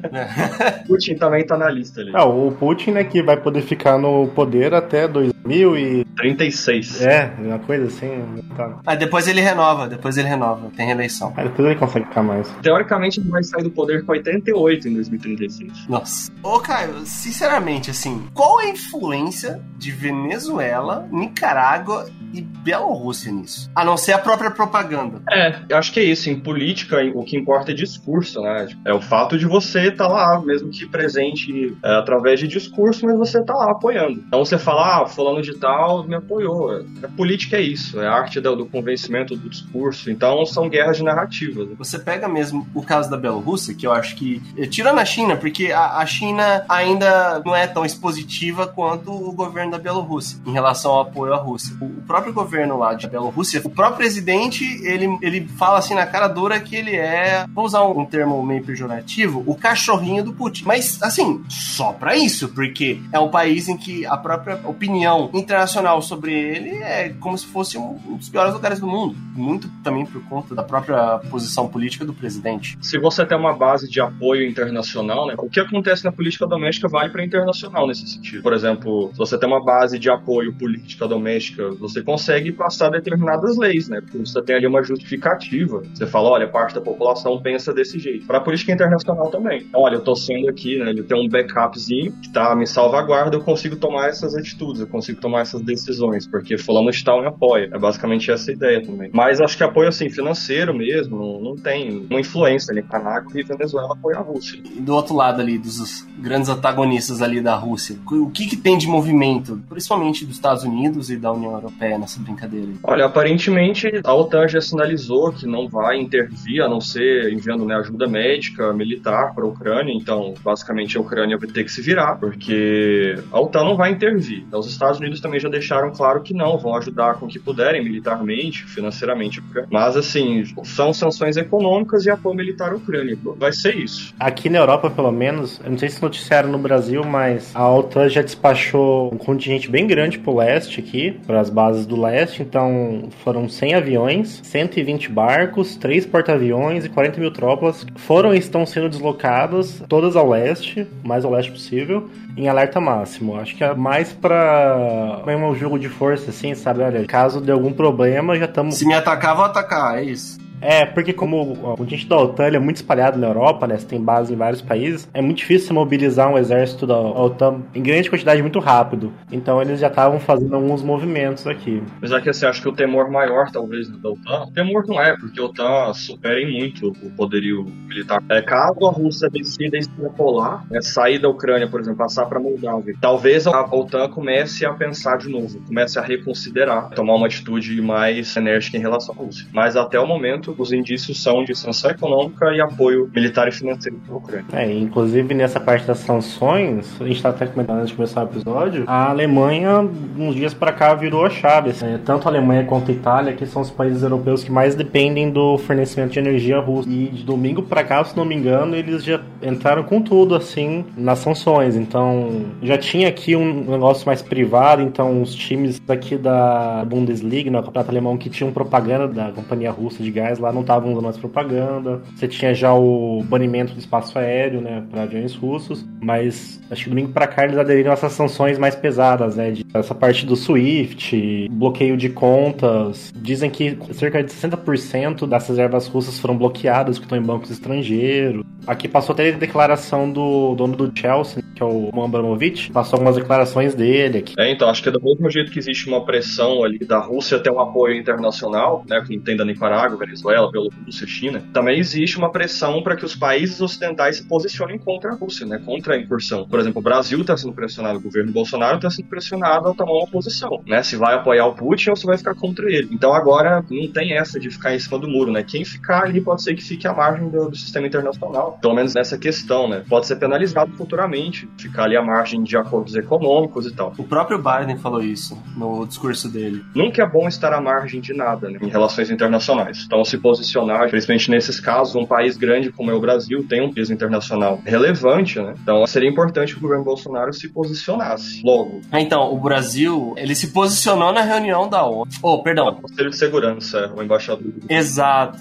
Putin 0.88 1.16
também 1.16 1.44
tá 1.44 1.58
na 1.58 1.68
lista 1.68 2.00
ali. 2.00 2.10
Ah, 2.14 2.24
o 2.24 2.50
Putin, 2.52 2.92
né, 2.92 3.04
que 3.04 3.22
vai 3.22 3.36
poder 3.36 3.60
ficar 3.60 3.98
no 3.98 4.28
poder 4.28 4.72
até 4.72 5.06
2036. 5.06 7.02
É, 7.02 7.30
uma 7.38 7.58
coisa 7.58 7.84
assim. 7.86 8.08
Tá. 8.56 8.80
Ah, 8.86 8.94
depois 8.94 9.28
ele 9.28 9.42
renova, 9.42 9.86
depois 9.86 10.16
ele 10.16 10.28
renova, 10.28 10.70
tem 10.74 10.86
reeleição. 10.86 11.34
Ah, 11.36 11.42
depois 11.42 11.68
ele 11.68 11.78
consegue 11.78 12.06
ficar 12.06 12.22
mais. 12.22 12.48
Teoricamente 12.62 13.20
ele 13.20 13.28
vai 13.28 13.42
sair 13.42 13.62
do 13.62 13.70
poder 13.70 14.06
com 14.06 14.12
88 14.12 14.88
em 14.88 14.94
2036. 14.94 15.86
Nossa. 15.86 16.32
Ô, 16.42 16.58
Caio, 16.60 16.94
sinceramente, 17.04 17.90
assim, 17.90 18.26
qual 18.32 18.58
a 18.58 18.66
influência 18.66 19.60
de 19.76 19.90
Venezuela, 19.90 21.06
Nicarágua 21.12 22.08
e 22.32 22.40
Bielorrússia 22.40 23.30
nisso? 23.30 23.70
A 23.74 23.84
não 23.84 23.98
ser 23.98 24.12
a 24.12 24.18
própria 24.18 24.50
propaganda. 24.50 25.20
É, 25.30 25.60
eu 25.68 25.76
acho 25.76 25.92
que 25.92 26.00
é 26.00 26.04
isso. 26.04 26.30
Em 26.30 26.40
política, 26.40 26.98
o 27.14 27.22
que 27.24 27.36
importa 27.36 27.72
é 27.72 27.74
discurso, 27.74 28.29
né? 28.38 28.68
É 28.84 28.92
o 28.92 29.00
fato 29.00 29.38
de 29.38 29.46
você 29.46 29.88
estar 29.88 30.06
tá 30.06 30.12
lá, 30.12 30.40
mesmo 30.40 30.70
que 30.70 30.86
presente 30.86 31.76
é, 31.82 31.94
através 31.96 32.38
de 32.40 32.46
discurso, 32.46 33.06
mas 33.06 33.16
você 33.16 33.42
tá 33.42 33.54
lá 33.54 33.70
apoiando. 33.70 34.22
Então 34.26 34.44
você 34.44 34.58
fala, 34.58 35.02
ah, 35.02 35.06
fulano 35.06 35.40
de 35.40 35.58
tal 35.58 36.06
me 36.06 36.14
apoiou. 36.14 36.70
A 37.02 37.08
política 37.08 37.56
é 37.56 37.62
isso, 37.62 38.00
é 38.00 38.06
a 38.06 38.12
arte 38.12 38.40
do, 38.40 38.56
do 38.56 38.66
convencimento 38.66 39.36
do 39.36 39.48
discurso. 39.48 40.10
Então 40.10 40.44
são 40.44 40.68
guerras 40.68 40.96
de 40.98 41.04
narrativas. 41.04 41.68
Você 41.78 41.98
pega 41.98 42.28
mesmo 42.28 42.66
o 42.74 42.82
caso 42.82 43.10
da 43.10 43.16
Bielorrússia, 43.16 43.74
que 43.74 43.86
eu 43.86 43.92
acho 43.92 44.16
que. 44.16 44.40
Tirando 44.68 44.98
a 44.98 45.04
China, 45.04 45.36
porque 45.36 45.72
a, 45.72 45.98
a 45.98 46.06
China 46.06 46.64
ainda 46.68 47.40
não 47.44 47.54
é 47.54 47.66
tão 47.66 47.84
expositiva 47.84 48.66
quanto 48.66 49.10
o 49.10 49.32
governo 49.32 49.72
da 49.72 49.78
Bielorrússia 49.78 50.40
em 50.46 50.52
relação 50.52 50.92
ao 50.92 51.00
apoio 51.02 51.32
à 51.32 51.36
Rússia. 51.36 51.76
O, 51.80 51.86
o 51.86 52.02
próprio 52.02 52.32
governo 52.32 52.78
lá 52.78 52.94
de 52.94 53.08
Bielorrússia, 53.08 53.60
o 53.64 53.70
próprio 53.70 53.98
presidente, 53.98 54.64
ele, 54.84 55.18
ele 55.22 55.46
fala 55.48 55.78
assim 55.78 55.94
na 55.94 56.06
cara 56.06 56.28
dura 56.28 56.60
que 56.60 56.74
ele 56.76 56.96
é, 56.96 57.46
vou 57.54 57.64
usar 57.64 57.82
um, 57.84 58.00
um 58.00 58.04
termo 58.04 58.19
meio 58.26 58.64
pejorativo, 58.64 59.42
o 59.46 59.54
cachorrinho 59.54 60.24
do 60.24 60.32
Putin. 60.32 60.64
Mas, 60.64 61.02
assim, 61.02 61.42
só 61.48 61.92
para 61.92 62.16
isso, 62.16 62.48
porque 62.48 63.00
é 63.12 63.18
um 63.18 63.28
país 63.28 63.68
em 63.68 63.76
que 63.76 64.06
a 64.06 64.16
própria 64.16 64.60
opinião 64.64 65.30
internacional 65.32 66.02
sobre 66.02 66.32
ele 66.32 66.70
é 66.82 67.14
como 67.20 67.36
se 67.36 67.46
fosse 67.46 67.78
um 67.78 67.94
dos 68.16 68.28
piores 68.28 68.52
lugares 68.52 68.80
do 68.80 68.86
mundo. 68.86 69.16
Muito 69.34 69.68
também 69.82 70.04
por 70.04 70.22
conta 70.24 70.54
da 70.54 70.62
própria 70.62 71.18
posição 71.30 71.68
política 71.68 72.04
do 72.04 72.12
presidente. 72.12 72.76
Se 72.80 72.98
você 72.98 73.24
tem 73.24 73.36
uma 73.36 73.54
base 73.54 73.88
de 73.88 74.00
apoio 74.00 74.48
internacional, 74.48 75.26
né, 75.26 75.34
o 75.38 75.48
que 75.48 75.60
acontece 75.60 76.04
na 76.04 76.12
política 76.12 76.46
doméstica 76.46 76.88
vale 76.88 77.10
para 77.10 77.24
internacional 77.24 77.86
nesse 77.86 78.06
sentido. 78.06 78.42
Por 78.42 78.52
exemplo, 78.52 79.10
se 79.12 79.18
você 79.18 79.38
tem 79.38 79.48
uma 79.48 79.64
base 79.64 79.98
de 79.98 80.10
apoio 80.10 80.52
política 80.52 81.06
doméstica, 81.06 81.70
você 81.70 82.02
consegue 82.02 82.52
passar 82.52 82.90
determinadas 82.90 83.56
leis, 83.56 83.88
né? 83.88 84.00
Porque 84.00 84.18
você 84.18 84.42
tem 84.42 84.56
ali 84.56 84.66
uma 84.66 84.82
justificativa. 84.82 85.82
Você 85.94 86.06
fala, 86.06 86.30
olha, 86.30 86.48
parte 86.48 86.74
da 86.74 86.80
população 86.80 87.40
pensa 87.40 87.72
desse 87.72 87.98
jeito 87.98 88.09
jeito. 88.12 88.26
Para 88.26 88.38
a 88.38 88.40
política 88.40 88.72
internacional 88.72 89.30
também. 89.30 89.62
Então, 89.62 89.80
olha, 89.80 89.96
eu 89.96 90.00
tô 90.00 90.14
sendo 90.14 90.48
aqui, 90.48 90.78
né? 90.78 90.90
Ele 90.90 91.02
tem 91.02 91.18
um 91.18 91.28
backupzinho 91.28 92.12
que 92.20 92.30
tá 92.30 92.54
me 92.54 92.66
salvaguarda, 92.66 93.36
eu 93.36 93.42
consigo 93.42 93.76
tomar 93.76 94.08
essas 94.08 94.34
atitudes, 94.34 94.80
eu 94.80 94.86
consigo 94.86 95.20
tomar 95.20 95.42
essessas 95.42 95.62
decisões, 95.62 96.26
porque 96.26 96.58
fulano 96.58 96.90
de 96.90 97.04
tal 97.04 97.20
me 97.20 97.26
apoia. 97.26 97.70
É 97.72 97.78
basicamente 97.78 98.30
essa 98.30 98.50
ideia 98.52 98.82
também. 98.82 99.10
Mas 99.12 99.40
acho 99.40 99.56
que 99.56 99.64
apoio 99.64 99.88
assim 99.88 100.08
financeiro 100.10 100.74
mesmo, 100.74 101.18
não, 101.18 101.40
não 101.40 101.56
tem 101.56 102.06
uma 102.10 102.20
influência 102.20 102.72
ali. 102.72 102.82
Canaco 102.82 103.38
e 103.38 103.42
Venezuela 103.42 103.92
apoiam 103.92 104.20
a 104.20 104.22
Rússia. 104.22 104.60
E 104.64 104.80
do 104.80 104.94
outro 104.94 105.14
lado 105.14 105.40
ali, 105.40 105.58
dos 105.58 106.06
grandes 106.18 106.48
antagonistas 106.48 107.22
ali 107.22 107.40
da 107.40 107.54
Rússia, 107.54 107.96
o 108.10 108.30
que, 108.30 108.46
que 108.46 108.56
tem 108.56 108.76
de 108.76 108.86
movimento, 108.86 109.60
principalmente 109.68 110.24
dos 110.24 110.34
Estados 110.34 110.64
Unidos 110.64 111.10
e 111.10 111.16
da 111.16 111.32
União 111.32 111.52
Europeia 111.52 111.98
nessa 111.98 112.20
brincadeira? 112.20 112.66
Aí? 112.66 112.78
Olha, 112.82 113.04
aparentemente 113.06 113.88
a 114.04 114.14
OTAN 114.14 114.48
já 114.48 114.60
sinalizou 114.60 115.32
que 115.32 115.46
não 115.46 115.68
vai 115.68 115.98
intervir, 115.98 116.62
a 116.62 116.68
não 116.68 116.80
ser 116.80 117.32
enviando 117.32 117.64
né, 117.64 117.74
ajuda 117.76 117.99
médica, 118.06 118.72
militar 118.72 119.34
para 119.34 119.44
a 119.44 119.48
Ucrânia. 119.48 119.92
Então, 119.92 120.34
basicamente, 120.42 120.96
a 120.96 121.00
Ucrânia 121.00 121.36
vai 121.36 121.48
ter 121.48 121.64
que 121.64 121.72
se 121.72 121.82
virar, 121.82 122.16
porque 122.16 123.18
a 123.30 123.40
OTAN 123.40 123.64
não 123.64 123.76
vai 123.76 123.90
intervir. 123.92 124.44
Então, 124.46 124.60
os 124.60 124.66
Estados 124.66 124.98
Unidos 124.98 125.20
também 125.20 125.40
já 125.40 125.48
deixaram 125.48 125.90
claro 125.90 126.22
que 126.22 126.34
não, 126.34 126.58
vão 126.58 126.74
ajudar 126.76 127.14
com 127.14 127.26
o 127.26 127.28
que 127.28 127.38
puderem, 127.38 127.82
militarmente, 127.82 128.64
financeiramente. 128.64 129.42
Mas, 129.70 129.96
assim, 129.96 130.44
são 130.64 130.92
sanções 130.92 131.36
econômicas 131.36 132.06
e 132.06 132.10
apoio 132.10 132.36
militar 132.36 132.72
à 132.72 132.76
Ucrânia. 132.76 133.16
Vai 133.36 133.52
ser 133.52 133.76
isso. 133.76 134.14
Aqui 134.18 134.48
na 134.48 134.58
Europa, 134.58 134.90
pelo 134.90 135.12
menos, 135.12 135.60
eu 135.64 135.70
não 135.70 135.78
sei 135.78 135.88
se 135.88 136.02
noticiaram 136.02 136.50
no 136.50 136.58
Brasil, 136.58 137.04
mas 137.04 137.54
a 137.54 137.68
OTAN 137.68 138.08
já 138.08 138.22
despachou 138.22 139.12
um 139.12 139.18
contingente 139.18 139.70
bem 139.70 139.86
grande 139.86 140.18
pro 140.18 140.36
leste 140.36 140.80
aqui, 140.80 141.18
para 141.26 141.40
as 141.40 141.50
bases 141.50 141.86
do 141.86 142.00
leste. 142.00 142.42
Então, 142.42 143.08
foram 143.24 143.48
100 143.48 143.74
aviões, 143.74 144.40
120 144.42 145.10
barcos, 145.10 145.76
3 145.76 146.06
porta-aviões 146.06 146.84
e 146.84 146.88
40 146.88 147.20
mil 147.20 147.30
tropas. 147.30 147.86
Foram 147.96 148.34
e 148.34 148.38
estão 148.38 148.64
sendo 148.66 148.88
deslocadas, 148.88 149.82
todas 149.88 150.16
ao 150.16 150.28
leste, 150.28 150.86
mais 151.04 151.24
ao 151.24 151.30
leste 151.30 151.52
possível, 151.52 152.10
em 152.36 152.48
alerta 152.48 152.80
máximo. 152.80 153.36
Acho 153.36 153.56
que 153.56 153.62
é 153.62 153.74
mais 153.74 154.12
pra 154.12 155.22
um 155.26 155.54
jogo 155.54 155.78
de 155.78 155.88
força, 155.88 156.30
assim, 156.30 156.54
sabe? 156.54 156.82
Olha, 156.82 157.04
caso 157.04 157.40
de 157.40 157.50
algum 157.50 157.72
problema, 157.72 158.36
já 158.36 158.46
estamos. 158.46 158.76
Se 158.76 158.86
me 158.86 158.94
atacar, 158.94 159.36
vou 159.36 159.44
atacar, 159.44 159.98
é 159.98 160.04
isso. 160.04 160.38
É, 160.60 160.84
porque 160.84 161.12
como 161.12 161.52
o 161.52 161.76
contingente 161.76 162.08
da 162.08 162.16
OTAN 162.16 162.48
é 162.48 162.58
muito 162.58 162.76
espalhado 162.76 163.18
na 163.18 163.28
Europa, 163.28 163.66
né? 163.66 163.78
Você 163.78 163.86
tem 163.86 164.00
base 164.00 164.32
em 164.32 164.36
vários 164.36 164.60
países, 164.60 165.08
é 165.14 165.20
muito 165.20 165.38
difícil 165.38 165.74
mobilizar 165.74 166.30
um 166.30 166.38
exército 166.38 166.86
da 166.86 166.98
OTAN 166.98 167.62
em 167.74 167.82
grande 167.82 168.10
quantidade 168.10 168.42
muito 168.42 168.58
rápido. 168.58 169.12
Então 169.30 169.60
eles 169.60 169.80
já 169.80 169.88
estavam 169.88 170.20
fazendo 170.20 170.54
alguns 170.54 170.82
movimentos 170.82 171.46
aqui. 171.46 171.82
Apesar 171.98 172.20
que 172.20 172.32
você 172.32 172.46
acha 172.46 172.60
que 172.60 172.68
o 172.68 172.72
temor 172.72 173.10
maior, 173.10 173.50
talvez, 173.50 173.88
da 173.88 174.10
OTAN, 174.10 174.44
o 174.44 174.52
temor 174.52 174.86
não 174.86 175.00
é, 175.00 175.16
porque 175.16 175.40
a 175.40 175.44
OTAN 175.44 175.92
supera 175.94 176.40
em 176.40 176.50
muito 176.50 176.88
o 176.88 177.10
poderio 177.10 177.64
militar. 177.86 178.22
É, 178.28 178.42
caso 178.42 178.86
a 178.86 178.90
Rússia 178.90 179.28
decida 179.30 179.76
extrapolar, 179.78 180.64
né, 180.70 180.80
sair 180.80 181.18
da 181.18 181.28
Ucrânia, 181.28 181.68
por 181.68 181.80
exemplo, 181.80 181.98
passar 181.98 182.26
para 182.26 182.40
Moldávia, 182.40 182.94
talvez 183.00 183.46
a 183.46 183.62
OTAN 183.74 184.08
comece 184.08 184.64
a 184.66 184.72
pensar 184.72 185.18
de 185.18 185.28
novo, 185.28 185.60
comece 185.66 185.98
a 185.98 186.02
reconsiderar, 186.02 186.90
tomar 186.90 187.14
uma 187.14 187.26
atitude 187.26 187.80
mais 187.80 188.36
enérgica 188.36 188.76
em 188.76 188.80
relação 188.80 189.14
à 189.14 189.18
Rússia. 189.18 189.46
Mas 189.52 189.76
até 189.76 189.98
o 189.98 190.06
momento, 190.06 190.49
os 190.58 190.72
indícios 190.72 191.22
são 191.22 191.44
de 191.44 191.54
sanção 191.54 191.90
econômica 191.90 192.52
e 192.52 192.60
apoio 192.60 193.10
militar 193.14 193.48
e 193.48 193.52
financeiro 193.52 193.98
para 194.04 194.14
a 194.14 194.18
Ucrânia. 194.18 194.46
É, 194.52 194.72
inclusive 194.72 195.34
nessa 195.34 195.60
parte 195.60 195.86
das 195.86 195.98
sanções, 195.98 197.00
a 197.00 197.04
gente 197.04 197.16
está 197.16 197.30
até 197.30 197.46
comentando 197.46 197.78
antes 197.78 197.90
de 197.90 197.96
começar 197.96 198.22
o 198.22 198.24
episódio, 198.24 198.84
a 198.86 199.10
Alemanha, 199.10 199.88
uns 200.18 200.34
dias 200.34 200.54
para 200.54 200.72
cá, 200.72 200.94
virou 200.94 201.24
a 201.24 201.30
chave. 201.30 201.70
Assim, 201.70 201.86
tanto 202.04 202.26
a 202.26 202.30
Alemanha 202.30 202.64
quanto 202.64 202.90
a 202.90 202.94
Itália, 202.94 203.32
que 203.34 203.46
são 203.46 203.62
os 203.62 203.70
países 203.70 204.02
europeus 204.02 204.42
que 204.42 204.50
mais 204.50 204.74
dependem 204.74 205.30
do 205.30 205.58
fornecimento 205.58 206.12
de 206.12 206.18
energia 206.18 206.58
russa. 206.58 206.88
E 206.88 207.06
de 207.08 207.22
domingo 207.22 207.62
para 207.62 207.84
cá, 207.84 208.02
se 208.04 208.16
não 208.16 208.24
me 208.24 208.34
engano, 208.34 208.74
eles 208.74 209.04
já 209.04 209.20
entraram 209.42 209.82
com 209.82 210.02
tudo, 210.02 210.34
assim, 210.34 210.84
nas 210.96 211.18
sanções. 211.18 211.76
Então, 211.76 212.46
já 212.62 212.76
tinha 212.76 213.08
aqui 213.08 213.36
um 213.36 213.70
negócio 213.70 214.06
mais 214.06 214.22
privado, 214.22 214.82
então 214.82 215.22
os 215.22 215.34
times 215.34 215.80
aqui 215.88 216.16
da 216.16 216.84
Bundesliga, 216.84 217.50
no 217.50 217.62
campeonato 217.62 217.90
alemão, 217.90 218.16
que 218.16 218.28
tinham 218.28 218.52
propaganda 218.52 219.06
da 219.06 219.30
companhia 219.30 219.70
russa 219.70 220.02
de 220.02 220.10
gás 220.10 220.38
lá, 220.40 220.52
não 220.52 220.62
estavam 220.62 220.92
usando 220.92 221.04
mais 221.04 221.16
propaganda. 221.16 222.00
Você 222.14 222.26
tinha 222.26 222.54
já 222.54 222.74
o 222.74 223.22
banimento 223.24 223.74
do 223.74 223.78
espaço 223.78 224.18
aéreo, 224.18 224.60
né, 224.60 224.84
para 224.90 225.02
aviões 225.02 225.34
russos, 225.34 225.86
mas 226.00 226.60
acho 226.70 226.84
que 226.84 226.90
domingo 226.90 227.12
para 227.12 227.26
cá 227.26 227.44
eles 227.44 227.58
aderiram 227.58 227.90
a 227.90 227.94
essas 227.94 228.12
sanções 228.12 228.58
mais 228.58 228.74
pesadas, 228.74 229.36
né, 229.36 229.50
de 229.50 229.64
essa 229.72 229.94
parte 229.94 230.26
do 230.26 230.36
SWIFT, 230.36 231.48
bloqueio 231.50 231.96
de 231.96 232.08
contas. 232.08 233.12
Dizem 233.16 233.50
que 233.50 233.78
cerca 233.92 234.22
de 234.22 234.30
60% 234.32 235.26
das 235.26 235.48
reservas 235.48 235.86
russas 235.86 236.18
foram 236.18 236.36
bloqueadas 236.36 236.98
que 236.98 237.04
estão 237.04 237.18
em 237.18 237.22
bancos 237.22 237.50
estrangeiros. 237.50 238.44
Aqui 238.66 238.88
passou 238.88 239.12
até 239.12 239.28
a 239.30 239.36
declaração 239.36 240.10
do 240.10 240.54
dono 240.54 240.76
do 240.76 240.92
Chelsea, 240.98 241.42
que 241.54 241.62
é 241.62 241.66
o 241.66 241.90
Abramovich, 242.02 242.70
passou 242.70 242.96
algumas 242.96 243.16
declarações 243.16 243.74
dele 243.74 244.18
aqui. 244.18 244.34
É, 244.38 244.50
então, 244.50 244.68
acho 244.68 244.82
que 244.82 244.88
é 244.88 244.92
do 244.92 245.02
mesmo 245.02 245.30
jeito 245.30 245.50
que 245.50 245.58
existe 245.58 245.88
uma 245.88 246.04
pressão 246.04 246.62
ali 246.64 246.78
da 246.78 246.98
Rússia 246.98 247.38
ter 247.38 247.50
um 247.50 247.60
apoio 247.60 247.96
internacional, 247.96 248.84
né, 248.88 249.02
como 249.06 249.20
tem 249.20 249.36
da 249.36 249.44
Nicarágua, 249.44 249.98
Venezuela, 249.98 250.50
Bielorrússia, 250.50 251.06
China, 251.06 251.42
também 251.52 251.78
existe 251.78 252.18
uma 252.18 252.30
pressão 252.30 252.82
para 252.82 252.96
que 252.96 253.04
os 253.04 253.14
países 253.14 253.60
ocidentais 253.60 254.18
se 254.18 254.24
posicionem 254.28 254.78
contra 254.78 255.12
a 255.12 255.14
Rússia, 255.14 255.46
né, 255.46 255.60
contra 255.64 255.94
a 255.94 255.98
incursão. 255.98 256.46
Por 256.46 256.60
exemplo, 256.60 256.80
o 256.80 256.82
Brasil 256.82 257.20
está 257.20 257.36
sendo 257.36 257.52
pressionado, 257.52 257.98
o 257.98 258.02
governo 258.02 258.32
Bolsonaro 258.32 258.76
está 258.76 258.90
sendo 258.90 259.08
pressionado 259.08 259.59
a 259.68 259.74
tomar 259.74 259.92
uma 259.92 260.06
posição, 260.06 260.62
né, 260.66 260.82
se 260.82 260.96
vai 260.96 261.14
apoiar 261.14 261.46
o 261.46 261.54
Putin 261.54 261.90
ou 261.90 261.96
se 261.96 262.06
vai 262.06 262.16
ficar 262.16 262.34
contra 262.34 262.70
ele. 262.70 262.88
Então 262.90 263.12
agora 263.12 263.64
não 263.70 263.92
tem 263.92 264.16
essa 264.16 264.38
de 264.38 264.50
ficar 264.50 264.74
em 264.74 264.78
cima 264.78 264.98
do 264.98 265.08
muro, 265.08 265.30
né, 265.30 265.42
quem 265.42 265.64
ficar 265.64 266.04
ali 266.04 266.20
pode 266.20 266.42
ser 266.42 266.54
que 266.54 266.62
fique 266.62 266.86
à 266.86 266.92
margem 266.92 267.28
do, 267.28 267.50
do 267.50 267.56
sistema 267.56 267.86
internacional, 267.86 268.58
pelo 268.60 268.74
menos 268.74 268.94
nessa 268.94 269.18
questão, 269.18 269.68
né, 269.68 269.84
pode 269.88 270.06
ser 270.06 270.16
penalizado 270.16 270.72
futuramente, 270.76 271.48
ficar 271.58 271.84
ali 271.84 271.96
à 271.96 272.02
margem 272.02 272.42
de 272.42 272.56
acordos 272.56 272.94
econômicos 272.94 273.66
e 273.66 273.74
tal. 273.74 273.92
O 273.98 274.04
próprio 274.04 274.38
Biden 274.38 274.78
falou 274.78 275.02
isso 275.02 275.40
no 275.56 275.86
discurso 275.86 276.28
dele. 276.28 276.64
Nunca 276.74 277.02
é 277.02 277.06
bom 277.06 277.28
estar 277.28 277.52
à 277.52 277.60
margem 277.60 278.00
de 278.00 278.14
nada 278.14 278.48
né, 278.48 278.58
em 278.62 278.68
relações 278.68 279.10
internacionais. 279.10 279.84
Então, 279.86 280.04
se 280.04 280.18
posicionar, 280.18 280.88
principalmente 280.88 281.30
nesses 281.30 281.60
casos, 281.60 281.94
um 281.94 282.06
país 282.06 282.36
grande 282.36 282.70
como 282.70 282.90
é 282.90 282.94
o 282.94 283.00
Brasil 283.00 283.44
tem 283.48 283.60
um 283.60 283.72
peso 283.72 283.92
internacional 283.92 284.60
relevante, 284.64 285.40
né? 285.40 285.54
Então, 285.62 285.86
seria 285.86 286.08
importante 286.08 286.52
que 286.52 286.58
o 286.58 286.62
governo 286.62 286.84
Bolsonaro 286.84 287.32
se 287.32 287.48
posicionasse 287.48 288.42
logo. 288.44 288.80
Ah, 288.90 289.00
então, 289.00 289.32
o 289.32 289.38
Brasil, 289.50 290.14
ele 290.16 290.34
se 290.36 290.48
posicionou 290.48 291.12
na 291.12 291.22
reunião 291.22 291.68
da 291.68 291.84
ONU. 291.84 292.08
Oh, 292.22 292.40
perdão. 292.40 292.68
O 292.68 292.82
Conselho 292.82 293.10
de 293.10 293.16
Segurança, 293.16 293.92
o 293.96 294.00
embaixador. 294.00 294.52
Exato. 294.68 295.40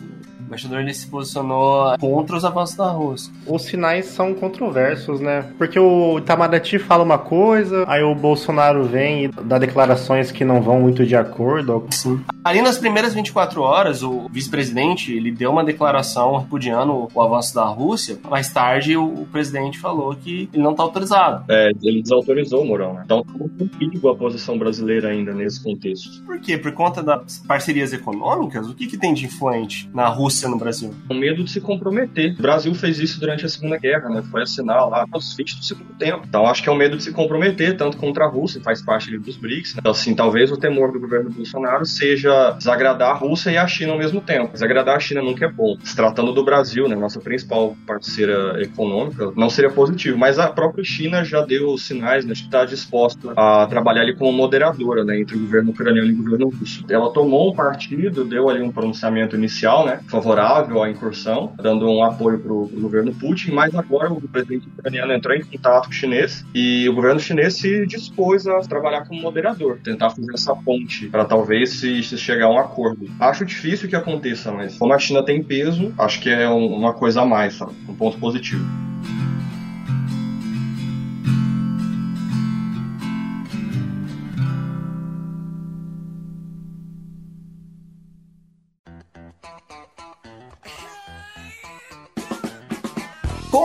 O 0.50 0.52
embaixador 0.52 0.80
ele 0.80 0.94
se 0.96 1.06
posicionou 1.06 1.96
contra 2.00 2.36
os 2.36 2.44
avanços 2.44 2.76
da 2.76 2.90
Rússia. 2.90 3.32
Os 3.46 3.62
sinais 3.64 4.08
são 4.08 4.34
controversos, 4.34 5.20
né? 5.20 5.46
Porque 5.60 5.80
o 5.80 6.18
Itamaraty 6.18 6.80
fala 6.80 7.04
uma 7.04 7.20
coisa, 7.20 7.86
aí 7.88 8.02
o 8.02 8.16
Bolsonaro 8.16 8.84
vem 8.86 9.26
e 9.26 9.28
dá 9.28 9.60
declarações 9.60 10.32
que 10.32 10.44
não 10.44 10.60
vão 10.60 10.82
muito 10.82 11.06
de 11.06 11.16
acordo. 11.16 11.86
Sim. 11.92 12.20
Ali 12.44 12.64
nas 12.64 12.80
primeiras 12.80 13.14
24 13.14 13.62
horas, 13.62 14.02
o 14.02 14.28
vice-presidente 14.32 15.14
ele 15.14 15.32
deu 15.32 15.52
uma 15.52 15.64
declaração 15.64 16.38
repudiando 16.38 17.08
o 17.14 17.22
avanço 17.22 17.54
da 17.54 17.66
Rússia. 17.66 18.18
Mais 18.28 18.52
tarde, 18.52 18.98
o 18.98 19.28
presidente 19.32 19.78
falou 19.78 20.16
que 20.16 20.50
ele 20.52 20.64
não 20.64 20.72
está 20.72 20.82
autorizado. 20.82 21.46
É, 21.48 21.70
ele 21.84 22.02
desautorizou 22.02 22.64
o 22.64 22.66
Mourão, 22.66 22.96
né? 22.96 23.04
Então, 23.06 23.24
um 23.40 23.68
perigo 23.68 24.10
a 24.10 24.16
posição 24.16 24.58
brasileira 24.58 25.10
ainda 25.10 25.32
nesse 25.32 25.62
contexto. 25.64 26.24
Por 26.26 26.40
quê? 26.40 26.58
Por 26.58 26.72
conta 26.72 27.04
das 27.04 27.38
parcerias 27.40 27.94
econômicas? 27.94 28.68
O 28.68 28.74
que, 28.74 28.88
que 28.88 28.98
tem 28.98 29.14
de 29.14 29.26
influente 29.26 29.88
na 29.94 30.08
Rússia 30.08 30.39
no 30.48 30.58
Brasil? 30.58 30.94
O 31.10 31.14
medo 31.14 31.44
de 31.44 31.52
se 31.52 31.60
comprometer. 31.60 32.36
O 32.38 32.42
Brasil 32.42 32.74
fez 32.74 33.00
isso 33.00 33.20
durante 33.20 33.46
a 33.46 33.50
Segunda 33.50 33.78
Guerra, 33.78 34.10
né? 34.10 34.24
Foi 34.32 34.44
assinar 34.44 34.88
lá 34.88 35.06
os 35.14 35.34
fins 35.34 35.56
do 35.56 35.64
segundo 35.64 35.94
tempo. 35.98 36.24
Então, 36.28 36.46
acho 36.46 36.64
que 36.64 36.70
é 36.70 36.72
o 36.72 36.76
medo 36.76 36.98
de 36.98 37.04
se 37.04 37.12
comprometer, 37.12 37.76
tanto 37.76 37.98
contra 37.98 38.26
a 38.26 38.28
Rússia, 38.28 38.62
faz 38.62 38.82
parte 38.82 39.18
dos 39.18 39.38
BRICS. 39.38 39.76
Né? 39.76 39.80
Então, 39.80 39.92
assim, 39.92 40.16
talvez 40.16 40.52
o 40.52 40.58
temor 40.58 40.92
do 40.92 41.00
governo 41.00 41.30
Bolsonaro 41.30 41.86
seja 41.86 42.52
desagradar 42.52 43.12
a 43.12 43.14
Rússia 43.14 43.52
e 43.52 43.58
a 43.58 43.68
China 43.68 43.94
ao 43.94 43.98
mesmo 43.98 44.22
tempo. 44.22 44.54
Desagradar 44.54 44.96
a 44.96 45.00
China 45.00 45.22
nunca 45.22 45.46
é 45.46 45.52
bom. 45.52 45.78
Se 45.84 45.96
tratando 45.96 46.32
do 46.34 46.44
Brasil, 46.44 46.88
né, 46.88 46.96
nossa 46.96 47.20
principal 47.20 47.76
parceira 47.86 48.62
econômica, 48.62 49.32
não 49.36 49.50
seria 49.50 49.70
positivo. 49.70 50.18
Mas 50.18 50.40
a 50.40 50.48
própria 50.48 50.84
China 50.84 51.24
já 51.24 51.42
deu 51.46 51.78
sinais 51.78 52.26
né, 52.26 52.34
de 52.34 52.42
que 52.42 52.48
está 52.48 52.66
disposta 52.66 53.34
a 53.36 53.68
trabalhar 53.68 54.02
ali 54.02 54.16
como 54.16 54.32
moderadora 54.32 55.04
né, 55.04 55.20
entre 55.20 55.36
o 55.36 55.40
governo 55.40 55.72
ucraniano 55.72 56.10
e 56.10 56.14
o 56.14 56.18
governo 56.18 56.50
russo. 56.50 56.86
Ela 56.90 57.12
tomou 57.12 57.52
um 57.52 57.56
partido, 57.56 58.24
deu 58.24 58.50
ali 58.50 58.62
um 58.62 58.72
pronunciamento 58.72 59.36
inicial, 59.36 59.86
né, 59.86 60.00
favorável 60.30 60.84
à 60.84 60.90
incursão, 60.90 61.54
dando 61.58 61.90
um 61.90 62.04
apoio 62.04 62.40
para 62.40 62.54
o 62.54 62.68
governo 62.68 63.14
Putin, 63.14 63.52
mas 63.52 63.74
agora 63.74 64.14
o 64.14 64.22
presidente 64.22 64.68
ucraniano 64.68 65.12
entrou 65.12 65.36
em 65.36 65.44
contato 65.44 65.86
com 65.86 65.90
o 65.90 65.94
chinês 65.94 66.46
e 66.54 66.88
o 66.88 66.94
governo 66.94 67.20
chinês 67.20 67.56
se 67.56 67.86
dispôs 67.88 68.46
a 68.46 68.60
trabalhar 68.60 69.06
como 69.08 69.22
moderador, 69.22 69.80
tentar 69.84 70.12
fazer 70.12 70.32
essa 70.34 70.56
ponte 70.56 71.08
para 71.08 71.26
talvez 71.26 71.80
se, 71.80 72.04
se 72.04 72.18
chegar 72.18 72.46
a 72.46 72.52
um 72.52 72.60
acordo. 72.60 73.10
Acho 73.20 73.44
difícil 73.44 73.90
que 73.90 73.96
aconteça, 73.96 74.52
mas 74.52 74.78
como 74.78 74.94
a 74.94 75.00
China 75.00 75.24
tem 75.24 75.42
peso, 75.42 75.94
acho 75.98 76.22
que 76.22 76.30
é 76.30 76.48
um, 76.48 76.68
uma 76.68 76.94
coisa 76.94 77.22
a 77.22 77.26
mais, 77.26 77.56
sabe? 77.56 77.74
um 77.88 77.96
ponto 77.96 78.20
positivo. 78.20 78.64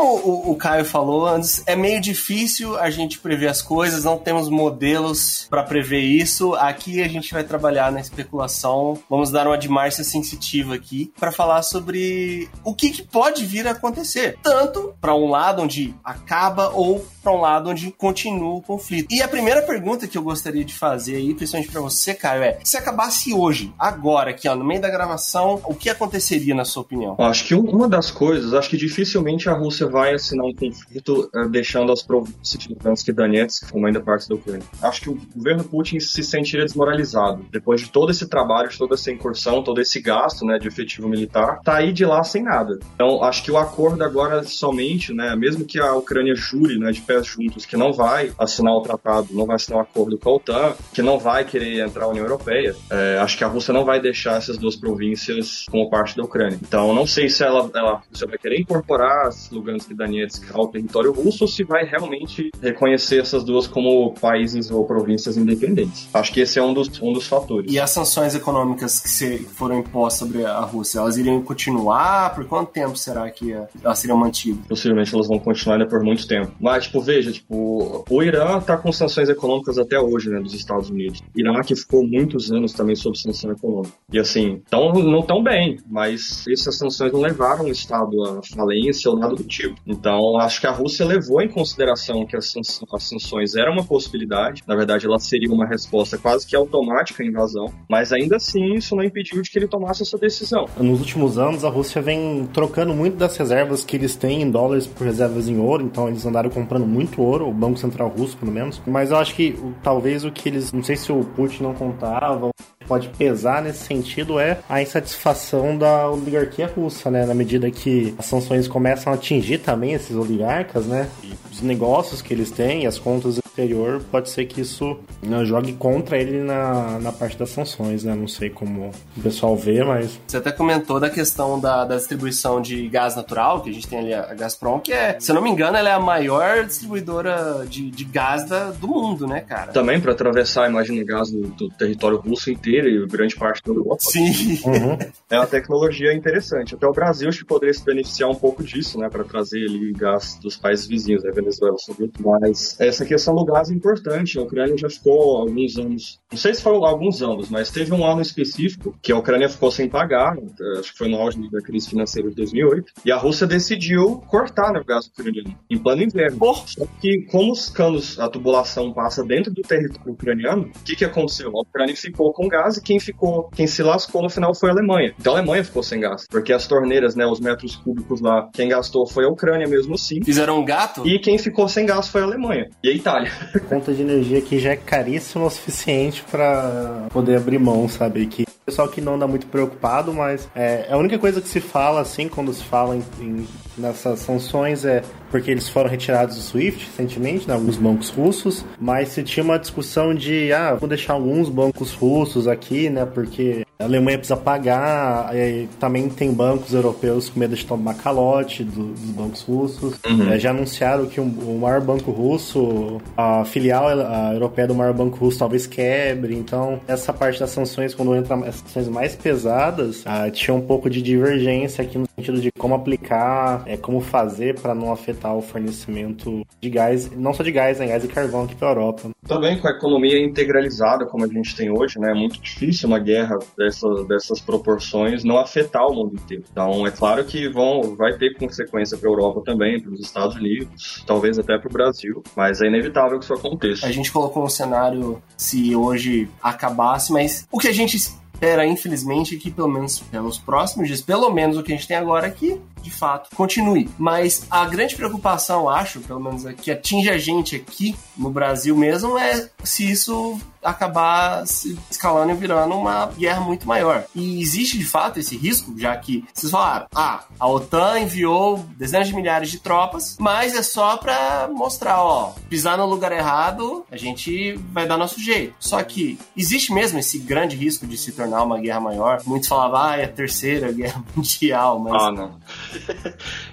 Como 0.04 0.18
o, 0.18 0.50
o 0.50 0.56
Caio 0.56 0.84
falou 0.84 1.26
antes, 1.26 1.62
é 1.64 1.74
meio 1.74 1.98
difícil 1.98 2.76
a 2.76 2.90
gente 2.90 3.18
prever 3.18 3.48
as 3.48 3.62
coisas, 3.62 4.04
não 4.04 4.18
temos 4.18 4.50
modelos 4.50 5.46
para 5.48 5.62
prever 5.62 6.00
isso. 6.00 6.54
Aqui 6.56 7.02
a 7.02 7.08
gente 7.08 7.32
vai 7.32 7.42
trabalhar 7.42 7.90
na 7.90 8.00
especulação. 8.00 8.98
Vamos 9.08 9.30
dar 9.30 9.46
uma 9.46 9.56
de 9.56 9.66
Márcia 9.66 10.04
sensitiva 10.04 10.74
aqui 10.74 11.10
para 11.18 11.32
falar 11.32 11.62
sobre 11.62 12.50
o 12.62 12.74
que, 12.74 12.90
que 12.90 13.02
pode 13.02 13.46
vir 13.46 13.66
a 13.66 13.70
acontecer, 13.70 14.36
tanto 14.42 14.94
para 15.00 15.14
um 15.14 15.30
lado 15.30 15.62
onde 15.62 15.94
acaba 16.04 16.68
ou 16.68 17.02
para 17.22 17.32
um 17.32 17.40
lado 17.40 17.70
onde 17.70 17.90
continua 17.90 18.56
o 18.56 18.60
conflito. 18.60 19.10
E 19.10 19.22
a 19.22 19.26
primeira 19.26 19.62
pergunta 19.62 20.06
que 20.06 20.18
eu 20.18 20.22
gostaria 20.22 20.62
de 20.62 20.74
fazer 20.74 21.16
aí, 21.16 21.32
principalmente 21.32 21.72
para 21.72 21.80
você, 21.80 22.12
Caio, 22.12 22.42
é: 22.42 22.58
se 22.62 22.76
acabasse 22.76 23.32
hoje, 23.32 23.72
agora, 23.78 24.30
aqui, 24.30 24.46
ó, 24.46 24.54
no 24.54 24.64
meio 24.64 24.82
da 24.82 24.90
gravação, 24.90 25.62
o 25.64 25.74
que 25.74 25.88
aconteceria 25.88 26.54
na 26.54 26.66
sua 26.66 26.82
opinião? 26.82 27.16
Acho 27.18 27.46
que 27.46 27.54
uma 27.54 27.88
das 27.88 28.10
coisas, 28.10 28.52
acho 28.52 28.68
que 28.68 28.76
dificilmente 28.76 29.48
a 29.48 29.54
Rússia 29.54 29.86
vai 29.94 30.12
assinar 30.12 30.44
um 30.44 30.52
conflito 30.52 31.30
uh, 31.32 31.48
deixando 31.48 31.92
as 31.92 32.02
províncias 32.02 32.60
de 32.60 32.68
Lugansk 32.68 33.06
e 33.06 33.12
Donetsk 33.12 33.70
como 33.70 33.86
ainda 33.86 34.00
parte 34.00 34.28
da 34.28 34.34
Ucrânia. 34.34 34.66
Acho 34.82 35.02
que 35.02 35.10
o 35.10 35.18
governo 35.36 35.62
Putin 35.62 36.00
se 36.00 36.24
sentiria 36.24 36.64
desmoralizado 36.64 37.46
depois 37.52 37.80
de 37.80 37.90
todo 37.90 38.10
esse 38.10 38.28
trabalho, 38.28 38.68
de 38.68 38.76
toda 38.76 38.94
essa 38.94 39.12
incursão, 39.12 39.62
todo 39.62 39.80
esse 39.80 40.00
gasto, 40.00 40.44
né, 40.44 40.58
de 40.58 40.66
efetivo 40.66 41.08
militar, 41.08 41.60
tá 41.62 41.76
aí 41.76 41.92
de 41.92 42.04
lá 42.04 42.24
sem 42.24 42.42
nada. 42.42 42.80
Então, 42.96 43.22
acho 43.22 43.44
que 43.44 43.52
o 43.52 43.56
acordo 43.56 44.02
agora 44.02 44.42
somente, 44.42 45.14
né, 45.14 45.36
mesmo 45.36 45.64
que 45.64 45.78
a 45.78 45.94
Ucrânia 45.94 46.34
jure, 46.34 46.76
né, 46.76 46.90
de 46.90 47.00
pés 47.00 47.24
juntos 47.24 47.64
que 47.64 47.76
não 47.76 47.92
vai 47.92 48.32
assinar 48.36 48.74
o 48.74 48.80
tratado, 48.80 49.28
não 49.30 49.46
vai 49.46 49.54
assinar 49.54 49.78
o 49.78 49.82
acordo 49.82 50.18
com 50.18 50.28
a 50.28 50.34
OTAN, 50.34 50.74
que 50.92 51.02
não 51.02 51.20
vai 51.20 51.44
querer 51.44 51.86
entrar 51.86 52.02
na 52.02 52.08
União 52.08 52.24
Europeia, 52.24 52.74
é, 52.90 53.18
acho 53.18 53.38
que 53.38 53.44
a 53.44 53.46
Rússia 53.46 53.72
não 53.72 53.84
vai 53.84 54.00
deixar 54.00 54.38
essas 54.38 54.58
duas 54.58 54.74
províncias 54.74 55.66
como 55.70 55.88
parte 55.88 56.16
da 56.16 56.24
Ucrânia. 56.24 56.58
Então, 56.60 56.92
não 56.92 57.06
sei 57.06 57.28
se 57.28 57.44
ela, 57.44 57.70
ela 57.74 58.02
você 58.10 58.26
vai 58.26 58.36
querer 58.38 58.60
incorporar 58.60 59.30
Lugansk 59.52 59.83
e 59.90 59.94
Donetsk 59.94 60.52
ao 60.52 60.68
território 60.68 61.12
russo 61.12 61.44
ou 61.44 61.48
se 61.48 61.64
vai 61.64 61.84
realmente 61.84 62.50
reconhecer 62.60 63.20
essas 63.20 63.44
duas 63.44 63.66
como 63.66 64.12
países 64.14 64.70
ou 64.70 64.84
províncias 64.84 65.36
independentes. 65.36 66.08
Acho 66.12 66.32
que 66.32 66.40
esse 66.40 66.58
é 66.58 66.62
um 66.62 66.72
dos, 66.72 67.00
um 67.00 67.12
dos 67.12 67.26
fatores. 67.26 67.72
E 67.72 67.78
as 67.78 67.90
sanções 67.90 68.34
econômicas 68.34 69.00
que 69.00 69.38
foram 69.38 69.80
impostas 69.80 70.14
sobre 70.24 70.44
a 70.44 70.60
Rússia, 70.60 70.98
elas 70.98 71.16
iriam 71.16 71.42
continuar? 71.42 72.34
Por 72.34 72.44
quanto 72.46 72.72
tempo 72.72 72.96
será 72.96 73.30
que 73.30 73.52
elas 73.52 73.98
seriam 73.98 74.16
mantidas? 74.16 74.66
Possivelmente 74.66 75.14
elas 75.14 75.28
vão 75.28 75.38
continuar 75.38 75.76
ainda 75.76 75.88
por 75.88 76.02
muito 76.02 76.26
tempo. 76.26 76.52
Mas, 76.60 76.84
tipo, 76.84 77.00
veja, 77.00 77.32
tipo, 77.32 78.04
o 78.08 78.22
Irã 78.22 78.60
tá 78.60 78.76
com 78.76 78.92
sanções 78.92 79.28
econômicas 79.28 79.78
até 79.78 79.98
hoje, 79.98 80.30
né, 80.30 80.40
dos 80.40 80.54
Estados 80.54 80.90
Unidos. 80.90 81.22
Irã 81.34 81.60
que 81.62 81.74
ficou 81.76 82.06
muitos 82.06 82.50
anos 82.50 82.72
também 82.72 82.96
sob 82.96 83.18
sanção 83.18 83.52
econômica. 83.52 83.94
E 84.12 84.18
assim, 84.18 84.62
tão, 84.68 84.92
não 84.92 85.22
tão 85.22 85.42
bem, 85.42 85.78
mas 85.86 86.44
essas 86.48 86.76
sanções 86.76 87.12
não 87.12 87.20
levaram 87.20 87.64
o 87.64 87.70
Estado 87.70 88.22
à 88.24 88.40
falência 88.54 89.10
ou 89.10 89.18
nada 89.18 89.34
do 89.34 89.44
tipo. 89.44 89.73
Então, 89.86 90.38
acho 90.38 90.60
que 90.60 90.66
a 90.66 90.70
Rússia 90.70 91.04
levou 91.04 91.40
em 91.42 91.48
consideração 91.48 92.26
que 92.26 92.36
as, 92.36 92.52
sanções 92.98 93.54
eram 93.54 93.72
uma 93.72 93.84
possibilidade. 93.84 94.62
Na 94.66 94.74
verdade, 94.74 95.06
ela 95.06 95.18
seria 95.18 95.50
uma 95.50 95.66
resposta 95.66 96.16
quase 96.18 96.46
que 96.46 96.56
automática 96.56 97.22
à 97.22 97.26
invasão. 97.26 97.72
Mas 97.88 98.12
ainda 98.12 98.36
assim, 98.36 98.74
isso 98.74 98.96
não 98.96 99.04
impediu 99.04 99.42
de 99.42 99.50
que 99.50 99.58
ele 99.58 99.68
tomasse 99.68 100.02
essa 100.02 100.18
decisão. 100.18 100.66
Nos 100.78 101.00
últimos 101.00 101.38
anos, 101.38 101.64
a 101.64 101.68
Rússia 101.68 102.00
vem 102.00 102.48
trocando 102.52 102.94
muito 102.94 103.16
das 103.16 103.36
reservas 103.36 103.84
que 103.84 103.96
eles 103.96 104.16
têm 104.16 104.42
em 104.42 104.50
dólares 104.50 104.86
por 104.86 105.04
reservas 105.04 105.48
em 105.48 105.58
ouro. 105.58 105.84
Então, 105.84 106.08
eles 106.08 106.24
andaram 106.24 106.50
comprando 106.50 106.86
muito 106.86 107.22
ouro, 107.22 107.48
o 107.48 107.52
Banco 107.52 107.78
Central 107.78 108.08
Russo, 108.08 108.36
pelo 108.36 108.52
menos. 108.52 108.80
Mas 108.86 109.10
eu 109.10 109.16
acho 109.16 109.34
que 109.34 109.56
talvez 109.82 110.24
o 110.24 110.30
que 110.30 110.48
eles. 110.48 110.72
Não 110.72 110.82
sei 110.82 110.96
se 110.96 111.12
o 111.12 111.24
Putin 111.24 111.62
não 111.64 111.74
contava, 111.74 112.50
pode 112.86 113.08
pesar 113.08 113.62
nesse 113.62 113.84
sentido 113.84 114.38
é 114.38 114.58
a 114.68 114.80
insatisfação 114.80 115.76
da 115.76 116.10
oligarquia 116.10 116.66
russa, 116.66 117.10
né? 117.10 117.26
Na 117.26 117.34
medida 117.34 117.70
que 117.70 118.14
as 118.18 118.26
sanções 118.26 118.68
começam 118.68 119.12
a 119.12 119.16
atingir 119.16 119.58
também 119.58 119.92
esses 119.92 120.16
oligarcas, 120.16 120.86
né? 120.86 121.08
E 121.22 121.32
os 121.52 121.60
negócios 121.60 122.22
que 122.22 122.32
eles 122.32 122.50
têm, 122.50 122.86
as 122.86 122.98
contas 122.98 123.43
exterior, 123.54 124.02
pode 124.10 124.28
ser 124.28 124.46
que 124.46 124.60
isso 124.60 124.98
né, 125.22 125.44
jogue 125.44 125.72
contra 125.74 126.18
ele 126.18 126.42
na, 126.42 126.98
na 126.98 127.12
parte 127.12 127.38
das 127.38 127.50
sanções, 127.50 128.02
né? 128.02 128.14
Não 128.14 128.26
sei 128.26 128.50
como 128.50 128.90
o 129.16 129.22
pessoal 129.22 129.56
vê, 129.56 129.82
mas. 129.84 130.18
Você 130.26 130.38
até 130.38 130.50
comentou 130.50 130.98
da 130.98 131.08
questão 131.08 131.60
da, 131.60 131.84
da 131.84 131.96
distribuição 131.96 132.60
de 132.60 132.88
gás 132.88 133.14
natural, 133.14 133.62
que 133.62 133.70
a 133.70 133.72
gente 133.72 133.86
tem 133.86 134.00
ali 134.00 134.12
a 134.12 134.34
Gazprom, 134.34 134.80
que 134.80 134.92
é, 134.92 135.18
se 135.20 135.30
eu 135.30 135.34
não 135.34 135.42
me 135.42 135.50
engano, 135.50 135.76
ela 135.76 135.88
é 135.88 135.92
a 135.92 136.00
maior 136.00 136.64
distribuidora 136.64 137.64
de, 137.68 137.90
de 137.90 138.04
gás 138.04 138.44
da, 138.48 138.72
do 138.72 138.88
mundo, 138.88 139.26
né, 139.26 139.40
cara? 139.40 139.72
Também 139.72 140.00
para 140.00 140.12
atravessar, 140.12 140.68
imagina, 140.68 141.00
o 141.02 141.06
gás 141.06 141.30
do, 141.30 141.42
do, 141.48 141.68
território 141.70 142.18
russo 142.18 142.50
inteiro 142.50 142.88
e 142.88 143.06
grande 143.06 143.36
parte 143.36 143.62
da 143.64 143.70
Europa. 143.70 143.98
Sim. 144.00 144.60
Uhum. 144.64 144.98
É 145.30 145.38
uma 145.38 145.46
tecnologia 145.46 146.12
interessante. 146.12 146.74
Até 146.74 146.86
o 146.86 146.92
Brasil 146.92 147.28
acho 147.28 147.38
que 147.38 147.44
poderia 147.44 147.72
se 147.72 147.84
beneficiar 147.84 148.30
um 148.30 148.34
pouco 148.34 148.62
disso, 148.62 148.98
né, 148.98 149.08
para 149.08 149.24
trazer 149.24 149.64
ali 149.64 149.92
gás 149.92 150.38
dos 150.40 150.56
países 150.56 150.86
vizinhos, 150.86 151.24
né, 151.24 151.32
Venezuela, 151.32 151.76
Mas 152.20 152.76
essa 152.78 153.04
questão 153.04 153.34
do 153.34 153.43
gás 153.44 153.70
é 153.70 153.74
importante. 153.74 154.38
A 154.38 154.42
Ucrânia 154.42 154.76
já 154.76 154.88
ficou 154.88 155.38
alguns 155.38 155.76
anos, 155.76 156.20
não 156.30 156.38
sei 156.38 156.54
se 156.54 156.62
foram 156.62 156.84
alguns 156.84 157.22
anos, 157.22 157.48
mas 157.48 157.70
teve 157.70 157.92
um 157.92 158.04
ano 158.04 158.20
específico 158.20 158.96
que 159.02 159.12
a 159.12 159.18
Ucrânia 159.18 159.48
ficou 159.48 159.70
sem 159.70 159.88
pagar, 159.88 160.36
acho 160.78 160.92
que 160.92 160.98
foi 160.98 161.08
no 161.08 161.18
auge 161.18 161.38
da 161.50 161.60
crise 161.60 161.88
financeira 161.88 162.28
de 162.28 162.36
2008, 162.36 162.92
e 163.04 163.12
a 163.12 163.16
Rússia 163.16 163.46
decidiu 163.46 164.22
cortar 164.28 164.72
né, 164.72 164.80
o 164.80 164.84
gás 164.84 165.06
ucraniano 165.06 165.56
em 165.70 165.78
plano 165.78 166.02
inverno. 166.02 166.38
Oh. 166.40 166.54
Só 166.54 166.86
que, 167.00 167.26
como 167.30 167.52
os 167.52 167.68
canos, 167.68 168.18
a 168.18 168.28
tubulação 168.28 168.92
passa 168.92 169.24
dentro 169.24 169.52
do 169.52 169.62
território 169.62 170.12
ucraniano, 170.12 170.64
o 170.64 170.84
que, 170.84 170.96
que 170.96 171.04
aconteceu? 171.04 171.50
A 171.56 171.60
Ucrânia 171.60 171.96
ficou 171.96 172.32
com 172.32 172.48
gás 172.48 172.76
e 172.76 172.82
quem 172.82 172.98
ficou, 172.98 173.48
quem 173.54 173.66
se 173.66 173.82
lascou 173.82 174.22
no 174.22 174.30
final 174.30 174.54
foi 174.54 174.70
a 174.70 174.72
Alemanha. 174.72 175.14
Então 175.18 175.34
a 175.34 175.38
Alemanha 175.38 175.64
ficou 175.64 175.82
sem 175.82 176.00
gás, 176.00 176.26
porque 176.28 176.52
as 176.52 176.66
torneiras, 176.66 177.14
né, 177.14 177.26
os 177.26 177.40
metros 177.40 177.76
cúbicos 177.76 178.20
lá, 178.20 178.48
quem 178.52 178.68
gastou 178.68 179.06
foi 179.06 179.24
a 179.24 179.28
Ucrânia 179.28 179.66
mesmo 179.66 179.96
sim. 179.98 180.22
Fizeram 180.22 180.60
um 180.60 180.64
gato? 180.64 181.06
E 181.06 181.18
quem 181.18 181.38
ficou 181.38 181.68
sem 181.68 181.86
gás 181.86 182.08
foi 182.08 182.22
a 182.22 182.24
Alemanha 182.24 182.68
e 182.82 182.88
a 182.88 182.92
Itália. 182.92 183.30
Conta 183.68 183.92
de 183.92 184.02
energia 184.02 184.38
aqui 184.38 184.58
já 184.58 184.70
é 184.70 184.76
caríssima 184.76 185.46
o 185.46 185.50
suficiente 185.50 186.24
para 186.30 187.06
poder 187.10 187.36
abrir 187.36 187.58
mão, 187.58 187.88
sabe? 187.88 188.26
Que 188.26 188.44
pessoal 188.66 188.88
que 188.88 189.00
não 189.00 189.16
anda 189.16 189.26
muito 189.26 189.46
preocupado, 189.46 190.12
mas 190.12 190.48
é, 190.54 190.86
a 190.90 190.96
única 190.96 191.18
coisa 191.18 191.40
que 191.40 191.48
se 191.48 191.60
fala, 191.60 192.00
assim, 192.00 192.28
quando 192.28 192.52
se 192.52 192.64
fala 192.64 192.96
em, 192.96 193.04
em, 193.20 193.46
nessas 193.76 194.20
sanções 194.20 194.84
é 194.86 195.02
porque 195.30 195.50
eles 195.50 195.68
foram 195.68 195.90
retirados 195.90 196.36
do 196.36 196.42
SWIFT 196.42 196.86
recentemente, 196.86 197.46
né, 197.46 197.54
alguns 197.54 197.76
bancos 197.76 198.08
russos, 198.08 198.64
mas 198.80 199.08
se 199.08 199.22
tinha 199.22 199.44
uma 199.44 199.58
discussão 199.58 200.14
de, 200.14 200.52
ah, 200.52 200.74
vou 200.74 200.88
deixar 200.88 201.12
alguns 201.12 201.50
bancos 201.50 201.92
russos 201.92 202.48
aqui, 202.48 202.88
né, 202.88 203.04
porque 203.04 203.63
a 203.78 203.84
Alemanha 203.84 204.18
precisa 204.18 204.36
pagar, 204.36 205.34
e 205.34 205.68
também 205.80 206.08
tem 206.08 206.32
bancos 206.32 206.72
europeus 206.72 207.28
com 207.28 207.40
medo 207.40 207.54
de 207.54 207.64
tomar 207.64 207.94
calote 207.94 208.62
do, 208.64 208.92
dos 208.92 209.10
bancos 209.10 209.42
russos. 209.42 209.94
Uhum. 210.06 210.32
É, 210.32 210.38
já 210.38 210.50
anunciaram 210.50 211.06
que 211.06 211.20
um, 211.20 211.28
o 211.28 211.58
maior 211.60 211.80
banco 211.80 212.10
russo, 212.10 213.00
a 213.16 213.44
filial 213.44 213.88
a 213.88 214.32
europeia 214.32 214.68
do 214.68 214.74
maior 214.74 214.92
banco 214.92 215.16
russo 215.18 215.38
talvez 215.38 215.66
quebre, 215.66 216.34
então 216.34 216.80
essa 216.86 217.12
parte 217.12 217.40
das 217.40 217.50
sanções, 217.50 217.94
quando 217.94 218.14
entra 218.14 218.36
as 218.36 218.56
sanções 218.56 218.88
mais 218.88 219.16
pesadas, 219.16 220.02
ah, 220.06 220.30
tinha 220.30 220.54
um 220.54 220.60
pouco 220.60 220.88
de 220.88 221.02
divergência 221.02 221.82
aqui 221.82 221.98
no 221.98 222.06
sentido 222.16 222.40
de 222.40 222.50
como 222.52 222.74
aplicar, 222.74 223.62
é, 223.66 223.76
como 223.76 224.00
fazer 224.00 224.58
para 224.60 224.74
não 224.74 224.92
afetar 224.92 225.34
o 225.34 225.42
fornecimento 225.42 226.46
de 226.60 226.70
gás, 226.70 227.10
não 227.10 227.34
só 227.34 227.42
de 227.42 227.52
gás, 227.52 227.78
né, 227.78 227.86
gás 227.86 228.04
e 228.04 228.08
carvão 228.08 228.44
aqui 228.44 228.54
para 228.54 228.68
a 228.68 228.70
Europa. 228.70 229.10
Também 229.26 229.58
com 229.58 229.68
a 229.68 229.70
economia 229.70 230.22
integralizada 230.22 231.06
como 231.06 231.24
a 231.24 231.28
gente 231.28 231.56
tem 231.56 231.70
hoje, 231.70 231.98
né, 231.98 232.10
é 232.10 232.14
muito 232.14 232.40
difícil 232.40 232.88
uma 232.88 232.98
guerra 232.98 233.38
dessas, 233.56 234.06
dessas 234.06 234.40
proporções 234.40 235.24
não 235.24 235.38
afetar 235.38 235.86
o 235.86 235.94
mundo 235.94 236.14
inteiro. 236.14 236.44
Então 236.50 236.86
é 236.86 236.90
claro 236.90 237.24
que 237.24 237.48
vão, 237.48 237.96
vai 237.96 238.16
ter 238.16 238.34
consequência 238.34 238.96
para 238.96 239.08
a 239.08 239.12
Europa 239.12 239.42
também, 239.44 239.80
para 239.80 239.92
os 239.92 240.00
Estados 240.00 240.36
Unidos, 240.36 241.02
talvez 241.06 241.38
até 241.38 241.58
para 241.58 241.68
o 241.68 241.72
Brasil, 241.72 242.22
mas 242.36 242.60
é 242.60 242.66
inevitável 242.66 243.18
que 243.18 243.24
isso 243.24 243.34
aconteça. 243.34 243.86
A 243.86 243.92
gente 243.92 244.12
colocou 244.12 244.44
um 244.44 244.48
cenário 244.48 245.22
se 245.36 245.74
hoje 245.74 246.28
acabasse, 246.42 247.12
mas 247.12 247.46
o 247.50 247.58
que 247.58 247.68
a 247.68 247.72
gente 247.72 247.96
espera, 248.34 248.66
infelizmente, 248.66 249.36
que 249.36 249.50
pelo 249.50 249.68
menos 249.68 250.00
pelos 250.00 250.38
próximos 250.38 250.88
dias, 250.88 251.00
pelo 251.00 251.30
menos 251.30 251.56
o 251.56 251.62
que 251.62 251.72
a 251.72 251.76
gente 251.76 251.88
tem 251.88 251.96
agora 251.96 252.26
aqui, 252.26 252.60
de 252.82 252.90
fato, 252.90 253.34
continue. 253.34 253.88
Mas 253.96 254.46
a 254.50 254.66
grande 254.66 254.94
preocupação, 254.94 255.68
acho, 255.68 256.00
pelo 256.00 256.20
menos 256.20 256.44
que 256.60 256.70
atinge 256.70 257.08
a 257.08 257.16
gente 257.16 257.56
aqui 257.56 257.96
no 258.16 258.30
Brasil 258.30 258.76
mesmo, 258.76 259.16
é 259.16 259.48
se 259.62 259.90
isso 259.90 260.38
acabar 260.62 261.46
se 261.46 261.78
escalando 261.90 262.32
e 262.32 262.36
virando 262.36 262.74
uma 262.74 263.06
guerra 263.06 263.40
muito 263.40 263.66
maior. 263.66 264.04
E 264.14 264.40
existe 264.40 264.78
de 264.78 264.84
fato 264.84 265.20
esse 265.20 265.36
risco, 265.36 265.78
já 265.78 265.94
que 265.96 266.24
vocês 266.32 266.50
falaram, 266.50 266.86
ah, 266.94 267.24
a 267.38 267.48
OTAN 267.48 268.00
enviou 268.00 268.58
dezenas 268.76 269.08
de 269.08 269.14
milhares 269.14 269.50
de 269.50 269.58
tropas, 269.58 270.16
mas 270.18 270.54
é 270.54 270.62
só 270.62 270.96
para 270.96 271.48
mostrar, 271.52 272.02
ó, 272.02 272.34
pisar 272.48 272.78
no 272.78 272.86
lugar 272.86 273.12
errado, 273.12 273.84
a 273.90 273.96
gente 273.96 274.54
vai 274.72 274.86
dar 274.86 274.96
nosso 274.96 275.20
jeito. 275.20 275.54
Só 275.58 275.82
que 275.82 276.18
existe 276.36 276.72
mesmo 276.72 276.98
esse 276.98 277.18
grande 277.18 277.56
risco 277.56 277.86
de 277.86 277.98
se 277.98 278.12
tornar 278.12 278.23
tornar 278.24 278.42
uma 278.42 278.58
guerra 278.58 278.80
maior. 278.80 279.20
Muitos 279.26 279.48
falavam, 279.48 279.80
ah, 279.80 279.96
é 279.96 280.04
a 280.04 280.08
terceira 280.08 280.72
guerra 280.72 281.02
mundial, 281.14 281.78
mas. 281.78 282.02
Ah, 282.02 282.12
não. 282.12 282.40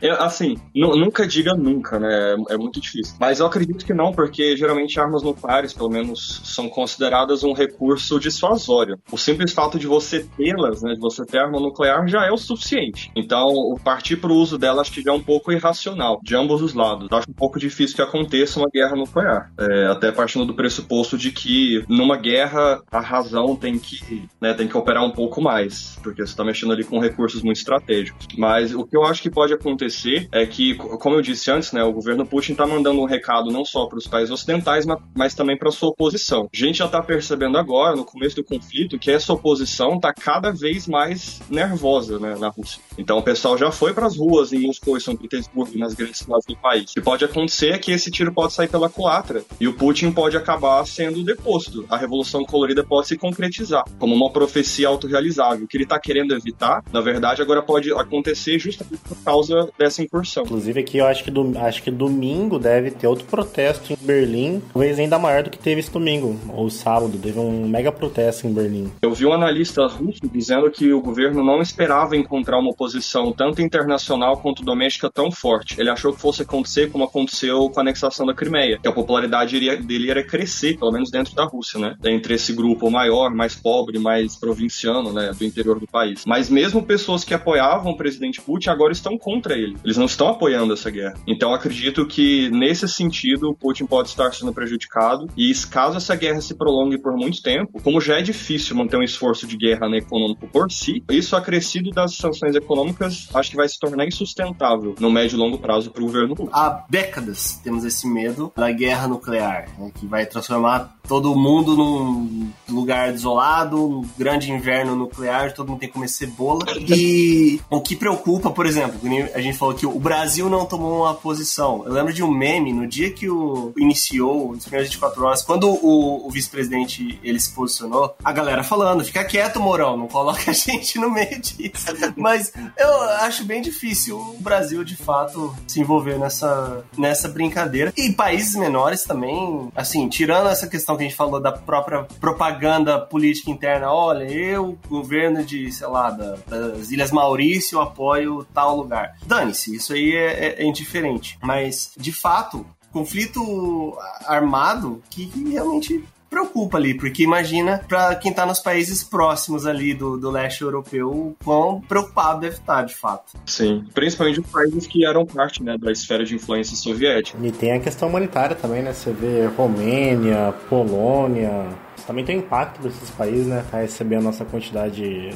eu, 0.02 0.16
assim, 0.22 0.58
nunca 0.74 1.28
diga 1.28 1.54
nunca, 1.54 2.00
né? 2.00 2.36
É, 2.50 2.54
é 2.54 2.58
muito 2.58 2.80
difícil. 2.80 3.16
Mas 3.20 3.40
eu 3.40 3.46
acredito 3.46 3.86
que 3.86 3.94
não, 3.94 4.12
porque 4.12 4.56
geralmente 4.56 5.00
armas 5.00 5.24
nucleares, 5.24 5.74
pelo 5.74 5.90
menos, 5.90 6.42
são 6.44 6.70
consideradas 6.70 7.44
um 7.44 7.54
recurso 7.54 8.20
dissuasório. 8.20 9.00
O 9.12 9.18
simples 9.18 9.54
fato 9.54 9.78
de 9.78 9.88
você 9.88 10.26
tê-las, 10.38 10.82
né, 10.82 10.94
de 10.94 11.00
você 11.00 11.26
ter 11.26 11.40
arma 11.40 11.60
nuclear, 11.60 12.08
já 12.08 12.26
é 12.26 12.32
o 12.32 12.38
suficiente. 12.38 13.12
Então, 13.16 13.76
partir 13.84 14.18
para 14.18 14.32
o 14.32 14.36
uso 14.36 14.58
dela 14.58 14.82
acho 14.82 14.92
que 14.92 15.02
já 15.02 15.12
é 15.12 15.14
um 15.14 15.22
pouco 15.22 15.52
irracional, 15.52 16.20
de 16.24 16.36
ambos 16.36 16.62
os 16.62 16.74
lados. 16.74 17.08
Acho 17.12 17.30
um 17.30 17.34
pouco 17.34 17.60
difícil 17.60 17.96
que 17.96 18.02
aconteça 18.02 18.60
uma 18.60 18.70
guerra 18.70 18.96
nuclear. 18.96 19.52
É, 19.58 19.88
até 19.88 20.12
partindo 20.12 20.46
do 20.46 20.54
pressuposto 20.54 21.18
de 21.18 21.32
que 21.32 21.84
numa 21.88 22.18
guerra 22.18 22.82
a 22.92 23.00
razão 23.00 23.56
tem 23.56 23.78
que, 23.78 24.28
né, 24.40 24.54
tem 24.62 24.68
que 24.68 24.78
operar 24.78 25.04
um 25.04 25.10
pouco 25.10 25.42
mais, 25.42 25.98
porque 26.04 26.22
você 26.22 26.34
está 26.34 26.44
mexendo 26.44 26.72
ali 26.72 26.84
com 26.84 27.00
recursos 27.00 27.42
muito 27.42 27.58
estratégicos. 27.58 28.28
Mas 28.38 28.76
o 28.76 28.86
que 28.86 28.96
eu 28.96 29.04
acho 29.04 29.20
que 29.20 29.30
pode 29.30 29.52
acontecer 29.52 30.30
é 30.32 30.46
que, 30.46 30.76
como 30.76 31.16
eu 31.16 31.22
disse 31.22 31.50
antes, 31.50 31.72
né, 31.72 31.84
o 31.84 31.92
governo 31.92 32.28
Putin 32.28 32.52
está 32.52 32.68
mandando 32.68 33.02
um 33.02 33.06
recado 33.06 33.52
não 33.52 33.66
só 33.66 33.88
para 33.88 33.98
os 33.98 34.06
países 34.06 34.30
ocidentais, 34.30 34.86
mas, 34.86 35.00
mas 35.16 35.34
também 35.34 35.58
para 35.58 35.72
sua 35.72 35.90
oposição. 35.90 36.48
A 36.54 36.56
gente 36.56 36.78
já 36.78 36.86
está 36.86 37.02
percebendo 37.02 37.58
agora, 37.58 37.96
no 37.96 38.06
começo 38.06 38.36
do 38.36 38.44
conflito, 38.44 39.00
que 39.00 39.10
essa 39.10 39.34
oposição 39.34 39.96
está 39.96 40.14
cada 40.14 40.52
vez 40.52 40.88
mais 40.88 41.42
nervosa 41.50 42.20
né, 42.20 42.36
na 42.40 42.50
Rússia. 42.50 42.80
Então 43.00 43.18
o 43.18 43.24
pessoal 43.24 43.58
já 43.58 43.72
foi 43.72 43.96
para 43.96 44.06
as 44.06 44.16
ruas 44.16 44.54
em 44.54 44.60
Moscou 44.60 44.96
e 44.96 45.02
São 45.02 45.16
Petersburgo, 45.16 45.76
nas 45.76 45.96
grandes 45.96 46.20
cidades 46.20 46.46
do 46.46 46.56
país. 46.56 46.92
O 46.92 46.94
que 46.94 47.02
pode 47.02 47.26
acontecer 47.26 47.70
é 47.72 47.80
que 47.80 47.92
esse 47.92 48.12
tiro 48.12 48.32
pode 48.32 48.54
sair 48.54 48.68
pela 48.68 48.90
culatra 48.90 49.44
e 49.60 49.68
o 49.68 49.74
Putin 49.74 50.12
pode 50.12 50.38
acabar 50.38 50.86
sendo 50.86 51.24
deposto. 51.24 51.84
A 51.90 51.98
Revolução 51.98 52.44
Colorida 52.44 52.84
pode 52.84 53.08
se 53.08 53.18
concretizar 53.18 53.84
como 53.98 54.14
uma 54.14 54.26
profecia 54.52 54.90
autorrealizável. 54.90 55.64
O 55.64 55.68
que 55.68 55.78
ele 55.78 55.86
está 55.86 55.98
querendo 55.98 56.36
evitar, 56.36 56.84
na 56.92 57.00
verdade, 57.00 57.42
agora 57.42 57.62
pode 57.62 57.92
acontecer 57.94 58.60
justamente 58.60 59.02
por 59.08 59.18
causa 59.24 59.70
dessa 59.80 60.04
incursão. 60.04 60.44
Inclusive 60.44 60.82
aqui 60.82 60.98
eu 60.98 61.08
acho 61.08 61.24
que, 61.24 61.32
do, 61.32 61.58
acho 61.58 61.82
que 61.82 61.90
domingo 61.90 62.60
deve 62.60 62.92
ter 62.92 63.08
outro 63.08 63.26
protesto 63.26 63.94
em 63.94 63.98
Berlim, 64.02 64.62
talvez 64.74 65.00
ainda 65.00 65.18
maior 65.18 65.44
do 65.44 65.50
que 65.50 65.58
teve 65.58 65.80
esse 65.80 65.92
domingo, 65.92 66.38
ou 66.50 66.70
sábado, 66.70 67.18
teve 67.18 67.40
um 67.40 67.68
mega 67.68 67.92
protesto 67.92 68.46
em 68.46 68.54
Berlim. 68.54 68.92
Eu 69.02 69.14
vi 69.14 69.26
um 69.26 69.34
analista 69.34 69.88
russo 69.88 70.20
dizendo 70.32 70.70
que 70.70 70.92
o 70.92 71.02
governo 71.02 71.44
não 71.44 71.62
esperava 71.62 72.18
encontrar 72.18 72.60
uma 72.60 72.72
oposição 72.72 73.32
tanto 73.32 73.62
internacional 73.62 74.38
quanto 74.38 74.64
doméstica 74.64 75.10
tão 75.10 75.32
forte. 75.32 75.80
Ele 75.80 75.90
achou 75.90 76.14
que 76.14 76.20
fosse 76.20 76.42
acontecer 76.42 76.92
como 76.92 77.06
aconteceu 77.06 77.70
com 77.70 77.80
a 77.80 77.84
anexação 77.84 78.26
da 78.26 78.34
Crimeia, 78.34 78.80
que 78.82 78.88
a 78.88 78.92
popularidade 78.92 79.60
dele 79.60 80.10
iria 80.10 80.24
crescer, 80.26 80.78
pelo 80.78 80.92
menos 80.92 81.10
dentro 81.10 81.34
da 81.34 81.46
Rússia, 81.46 81.80
né? 81.80 81.96
Entre 82.04 82.34
esse 82.34 82.54
grupo 82.54 82.90
maior, 82.90 83.32
mais 83.32 83.56
pobre, 83.56 83.98
mais 84.00 84.36
provinciano, 84.42 85.14
né, 85.14 85.32
do 85.38 85.46
interior 85.46 85.80
do 85.80 85.88
país. 85.88 86.24
Mas 86.26 86.50
mesmo 86.50 86.84
pessoas 86.84 87.24
que 87.24 87.34
apoiavam 87.34 87.94
o 87.94 87.98
presidente 87.98 88.42
Putin 88.42 88.70
agora 88.70 88.92
estão 88.92 89.18
contra 89.18 89.54
ele. 89.54 89.78
Eles 89.86 89.98
não 89.98 90.06
estão 90.06 90.28
apoiando 90.28 90.74
essa 90.74 90.90
guerra. 90.90 91.14
Então 91.28 91.54
acredito 91.54 92.06
que 92.06 92.50
nesse 92.50 92.88
sentido 92.90 93.56
Putin 93.60 93.86
pode 93.86 94.10
estar 94.10 94.34
sendo 94.34 94.52
prejudicado 94.52 95.28
e 95.38 95.52
caso 95.70 95.98
essa 95.98 96.16
guerra 96.16 96.42
se 96.42 96.56
prolongue 96.56 96.98
por 96.98 97.16
muito 97.16 97.42
tempo, 97.42 97.82
como 97.84 98.02
já 98.02 98.18
é 98.18 98.22
difícil 98.22 98.76
manter 98.76 98.98
um 98.98 99.04
esforço 99.04 99.46
de 99.46 99.56
guerra 99.56 99.88
né, 99.88 99.98
econômico 99.98 100.48
por 100.48 100.72
si, 100.72 101.04
isso 101.10 101.36
acrescido 101.36 101.92
das 101.92 102.16
sanções 102.16 102.56
econômicas 102.56 103.30
acho 103.34 103.52
que 103.52 103.56
vai 103.56 103.70
se 103.70 103.80
tornar 103.80 104.08
insustentável 104.08 104.96
no 105.00 105.12
médio 105.12 105.36
e 105.36 105.40
longo 105.40 105.60
prazo 105.60 105.92
para 105.92 106.02
o 106.02 106.06
governo 106.06 106.34
russo. 106.34 106.50
Há 106.54 106.86
décadas 106.90 107.60
temos 107.64 107.86
esse 107.86 108.08
medo 108.08 108.52
da 108.56 108.72
guerra 108.72 109.08
nuclear, 109.08 109.68
né, 109.78 109.92
que 109.94 110.06
vai 110.08 110.26
transformar 110.26 110.98
todo 111.08 111.36
mundo 111.36 111.76
num 111.76 112.52
lugar 112.70 113.14
isolado, 113.14 114.00
um 114.00 114.10
grande 114.18 114.31
inverno 114.52 114.96
nuclear, 114.96 115.54
todo 115.54 115.70
mundo 115.70 115.80
tem 115.80 115.90
que 115.90 115.94
comer 115.94 116.08
cebola. 116.08 116.66
E 116.78 117.60
o 117.70 117.82
que 117.82 117.96
preocupa, 117.96 118.50
por 118.52 118.66
exemplo, 118.66 119.00
a 119.34 119.42
gente 119.42 119.58
falou 119.58 119.74
que 119.74 119.86
o 119.86 120.00
Brasil 120.00 120.50
não 120.50 120.66
tomou 120.66 121.04
uma 121.04 121.14
posição. 121.14 121.84
Eu 121.86 121.94
lembro 121.94 122.14
de 122.14 122.24
um 122.24 122.32
meme 122.32 122.74
no 122.74 122.88
dia 122.88 123.12
que 123.12 123.30
o 123.30 123.74
iniciou, 123.78 124.54
nas 124.54 124.64
primeiras 124.64 124.90
24 124.90 125.24
horas, 125.24 125.42
quando 125.42 125.70
o, 125.70 126.28
o 126.28 126.30
vice-presidente 126.30 127.20
ele 127.24 127.40
se 127.40 127.52
posicionou, 127.52 128.16
a 128.24 128.32
galera 128.32 128.64
falando, 128.64 129.04
fica 129.04 129.24
quieto, 129.24 129.60
Mourão, 129.60 129.98
não 129.98 130.08
coloca 130.08 130.52
a 130.52 130.54
gente 130.54 131.00
no 131.00 131.10
meio 131.10 131.40
disso. 131.40 131.88
Mas 132.16 132.52
eu 132.78 133.02
acho 133.22 133.44
bem 133.46 133.62
difícil 133.62 134.18
o 134.18 134.38
Brasil, 134.40 134.84
de 134.84 134.96
fato, 134.96 135.56
se 135.68 135.80
envolver 135.80 136.18
nessa, 136.18 136.84
nessa 136.98 137.28
brincadeira. 137.28 137.94
E 137.98 138.12
países 138.12 138.56
menores 138.56 139.04
também, 139.04 139.70
assim, 139.76 140.08
tirando 140.10 140.50
essa 140.50 140.68
questão 140.68 140.96
que 140.96 141.04
a 141.04 141.08
gente 141.08 141.16
falou 141.16 141.40
da 141.40 141.52
própria 141.52 142.04
propaganda 142.20 143.00
política 143.00 143.52
interna, 143.52 143.92
olha, 143.92 144.21
eu, 144.24 144.78
governo 144.88 145.44
de, 145.44 145.72
sei 145.72 145.88
lá, 145.88 146.12
da, 146.12 146.38
das 146.48 146.92
Ilhas 146.92 147.12
Maurício, 147.12 147.80
apoio 147.80 148.46
tal 148.54 148.76
lugar. 148.78 149.18
Dane-se, 149.26 149.76
isso 149.76 149.94
aí 149.94 150.16
é, 150.16 150.46
é, 150.46 150.62
é 150.62 150.66
indiferente. 150.66 151.38
Mas, 151.42 151.92
de 151.98 152.12
fato, 152.12 152.66
conflito 152.92 153.98
armado 154.26 155.02
que 155.10 155.26
realmente 155.50 156.04
preocupa 156.32 156.78
ali, 156.78 156.94
porque 156.94 157.24
imagina 157.24 157.82
para 157.90 158.16
quem 158.16 158.34
tá 158.34 158.46
nos 158.46 158.60
países 158.60 159.04
próximos 159.04 159.66
ali 159.66 159.94
do, 159.94 160.18
do 160.18 160.32
leste 160.32 160.62
europeu, 160.62 161.36
quão 161.44 161.82
preocupado 161.82 162.40
deve 162.40 162.56
estar, 162.56 162.78
tá, 162.78 162.84
de 162.84 162.96
fato. 162.96 163.38
Sim, 163.46 163.84
principalmente 163.94 164.40
os 164.40 164.48
países 164.50 164.88
que 164.88 165.06
eram 165.06 165.26
parte 165.26 165.62
né, 165.62 165.78
da 165.78 165.92
esfera 165.92 166.24
de 166.24 166.34
influência 166.34 166.78
soviética. 166.78 167.38
E 167.44 167.52
tem 167.52 167.74
a 167.74 167.80
questão 167.82 168.08
humanitária 168.08 168.56
também, 168.56 168.82
né? 168.82 168.94
Você 168.94 169.12
vê 169.12 169.46
Romênia, 169.48 170.54
Polônia, 170.70 171.68
também 172.06 172.26
tem 172.26 172.38
impacto 172.38 172.82
desses 172.82 173.10
países, 173.12 173.48
né? 173.48 173.64
Tá 173.70 173.80
recebendo 173.80 174.24
nossa 174.24 174.46
quantidade 174.46 175.32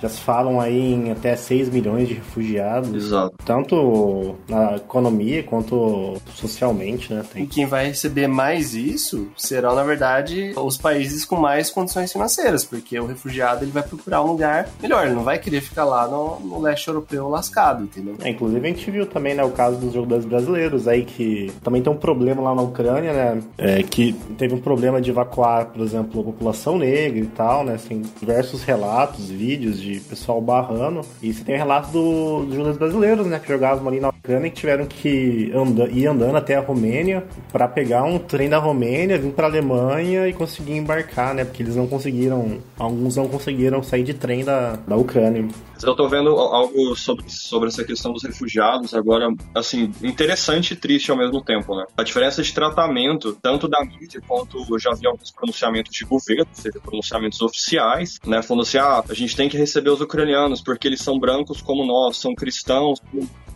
já 0.00 0.08
se 0.08 0.20
falam 0.20 0.60
aí 0.60 0.92
em 0.92 1.10
até 1.10 1.34
6 1.36 1.70
milhões 1.70 2.08
de 2.08 2.14
refugiados. 2.14 2.94
Exato. 2.94 3.34
Tanto 3.44 4.36
na 4.48 4.76
economia 4.76 5.42
quanto 5.42 6.16
socialmente, 6.34 7.12
né? 7.12 7.24
Tem... 7.32 7.44
E 7.44 7.46
quem 7.46 7.66
vai 7.66 7.88
receber 7.88 8.26
mais 8.26 8.74
isso 8.74 9.28
serão, 9.36 9.74
na 9.74 9.82
verdade, 9.82 10.52
os 10.56 10.76
países 10.76 11.24
com 11.24 11.36
mais 11.36 11.70
condições 11.70 12.12
financeiras, 12.12 12.64
porque 12.64 12.98
o 12.98 13.06
refugiado 13.06 13.64
ele 13.64 13.72
vai 13.72 13.82
procurar 13.82 14.22
um 14.22 14.28
lugar 14.28 14.68
melhor, 14.80 15.06
ele 15.06 15.14
não 15.14 15.24
vai 15.24 15.38
querer 15.38 15.60
ficar 15.60 15.84
lá 15.84 16.06
no, 16.06 16.38
no 16.40 16.60
leste 16.60 16.88
europeu 16.88 17.28
lascado, 17.28 17.84
entendeu? 17.84 18.16
É, 18.22 18.30
inclusive 18.30 18.66
a 18.66 18.70
gente 18.70 18.90
viu 18.90 19.06
também, 19.06 19.34
né, 19.34 19.44
o 19.44 19.50
caso 19.50 19.76
dos 19.76 19.92
jogadores 19.92 20.24
brasileiros 20.24 20.86
aí, 20.86 21.04
que 21.04 21.52
também 21.62 21.82
tem 21.82 21.92
um 21.92 21.96
problema 21.96 22.42
lá 22.42 22.54
na 22.54 22.62
Ucrânia, 22.62 23.12
né? 23.12 23.42
É, 23.56 23.82
que 23.82 24.12
teve 24.36 24.54
um 24.54 24.60
problema 24.60 25.00
de 25.00 25.10
evacuar, 25.10 25.66
por 25.66 25.82
exemplo, 25.82 26.20
a 26.20 26.24
população 26.24 26.78
negra 26.78 27.18
e 27.18 27.26
tal, 27.26 27.64
né? 27.64 27.78
Tem 27.88 28.02
diversos 28.20 28.62
relatos, 28.62 29.28
vídeos 29.28 29.80
de 29.80 29.87
de 29.94 30.00
pessoal 30.00 30.40
barrando. 30.40 31.00
E 31.22 31.32
você 31.32 31.44
tem 31.44 31.56
relato 31.56 31.90
do, 31.90 32.44
dos 32.44 32.54
jogadores 32.54 32.78
brasileiros, 32.78 33.26
né? 33.26 33.38
Que 33.38 33.48
jogavam 33.48 33.86
ali 33.88 34.00
na 34.00 34.08
Ucrânia 34.08 34.48
e 34.48 34.50
que 34.50 34.56
tiveram 34.56 34.86
que 34.86 35.50
anda, 35.54 35.88
ir 35.88 36.06
andando 36.06 36.36
até 36.36 36.56
a 36.56 36.60
Romênia 36.60 37.24
para 37.52 37.66
pegar 37.66 38.04
um 38.04 38.18
trem 38.18 38.48
da 38.48 38.58
Romênia, 38.58 39.18
vir 39.18 39.32
para 39.32 39.46
Alemanha 39.46 40.28
e 40.28 40.32
conseguir 40.32 40.76
embarcar, 40.76 41.34
né? 41.34 41.44
Porque 41.44 41.62
eles 41.62 41.76
não 41.76 41.86
conseguiram, 41.86 42.58
alguns 42.78 43.16
não 43.16 43.28
conseguiram 43.28 43.82
sair 43.82 44.02
de 44.02 44.14
trem 44.14 44.44
da, 44.44 44.76
da 44.86 44.96
Ucrânia. 44.96 45.46
Eu 45.82 45.94
tô 45.94 46.08
vendo 46.08 46.30
algo 46.30 46.96
sobre, 46.96 47.28
sobre 47.30 47.68
essa 47.68 47.84
questão 47.84 48.12
dos 48.12 48.22
refugiados 48.22 48.94
agora, 48.94 49.28
assim, 49.54 49.92
interessante 50.02 50.72
e 50.72 50.76
triste 50.76 51.10
ao 51.10 51.16
mesmo 51.16 51.42
tempo, 51.42 51.74
né? 51.76 51.84
A 51.96 52.02
diferença 52.02 52.42
de 52.42 52.52
tratamento, 52.52 53.32
tanto 53.40 53.68
da 53.68 53.84
mídia 53.84 54.20
quanto 54.26 54.64
eu 54.68 54.78
já 54.78 54.92
vi 54.92 55.06
alguns 55.06 55.30
pronunciamentos 55.30 55.92
de 55.92 56.04
governo, 56.04 56.46
ou 56.48 56.62
seja, 56.62 56.80
pronunciamentos 56.80 57.40
oficiais, 57.40 58.18
né? 58.26 58.42
Falando 58.42 58.62
assim, 58.62 58.78
ah, 58.78 59.04
a 59.08 59.14
gente 59.14 59.36
tem 59.36 59.48
que 59.48 59.56
receber 59.56 59.90
os 59.90 60.00
ucranianos 60.00 60.60
porque 60.60 60.88
eles 60.88 61.00
são 61.00 61.18
brancos 61.18 61.62
como 61.62 61.86
nós, 61.86 62.16
são 62.16 62.34
cristãos, 62.34 63.00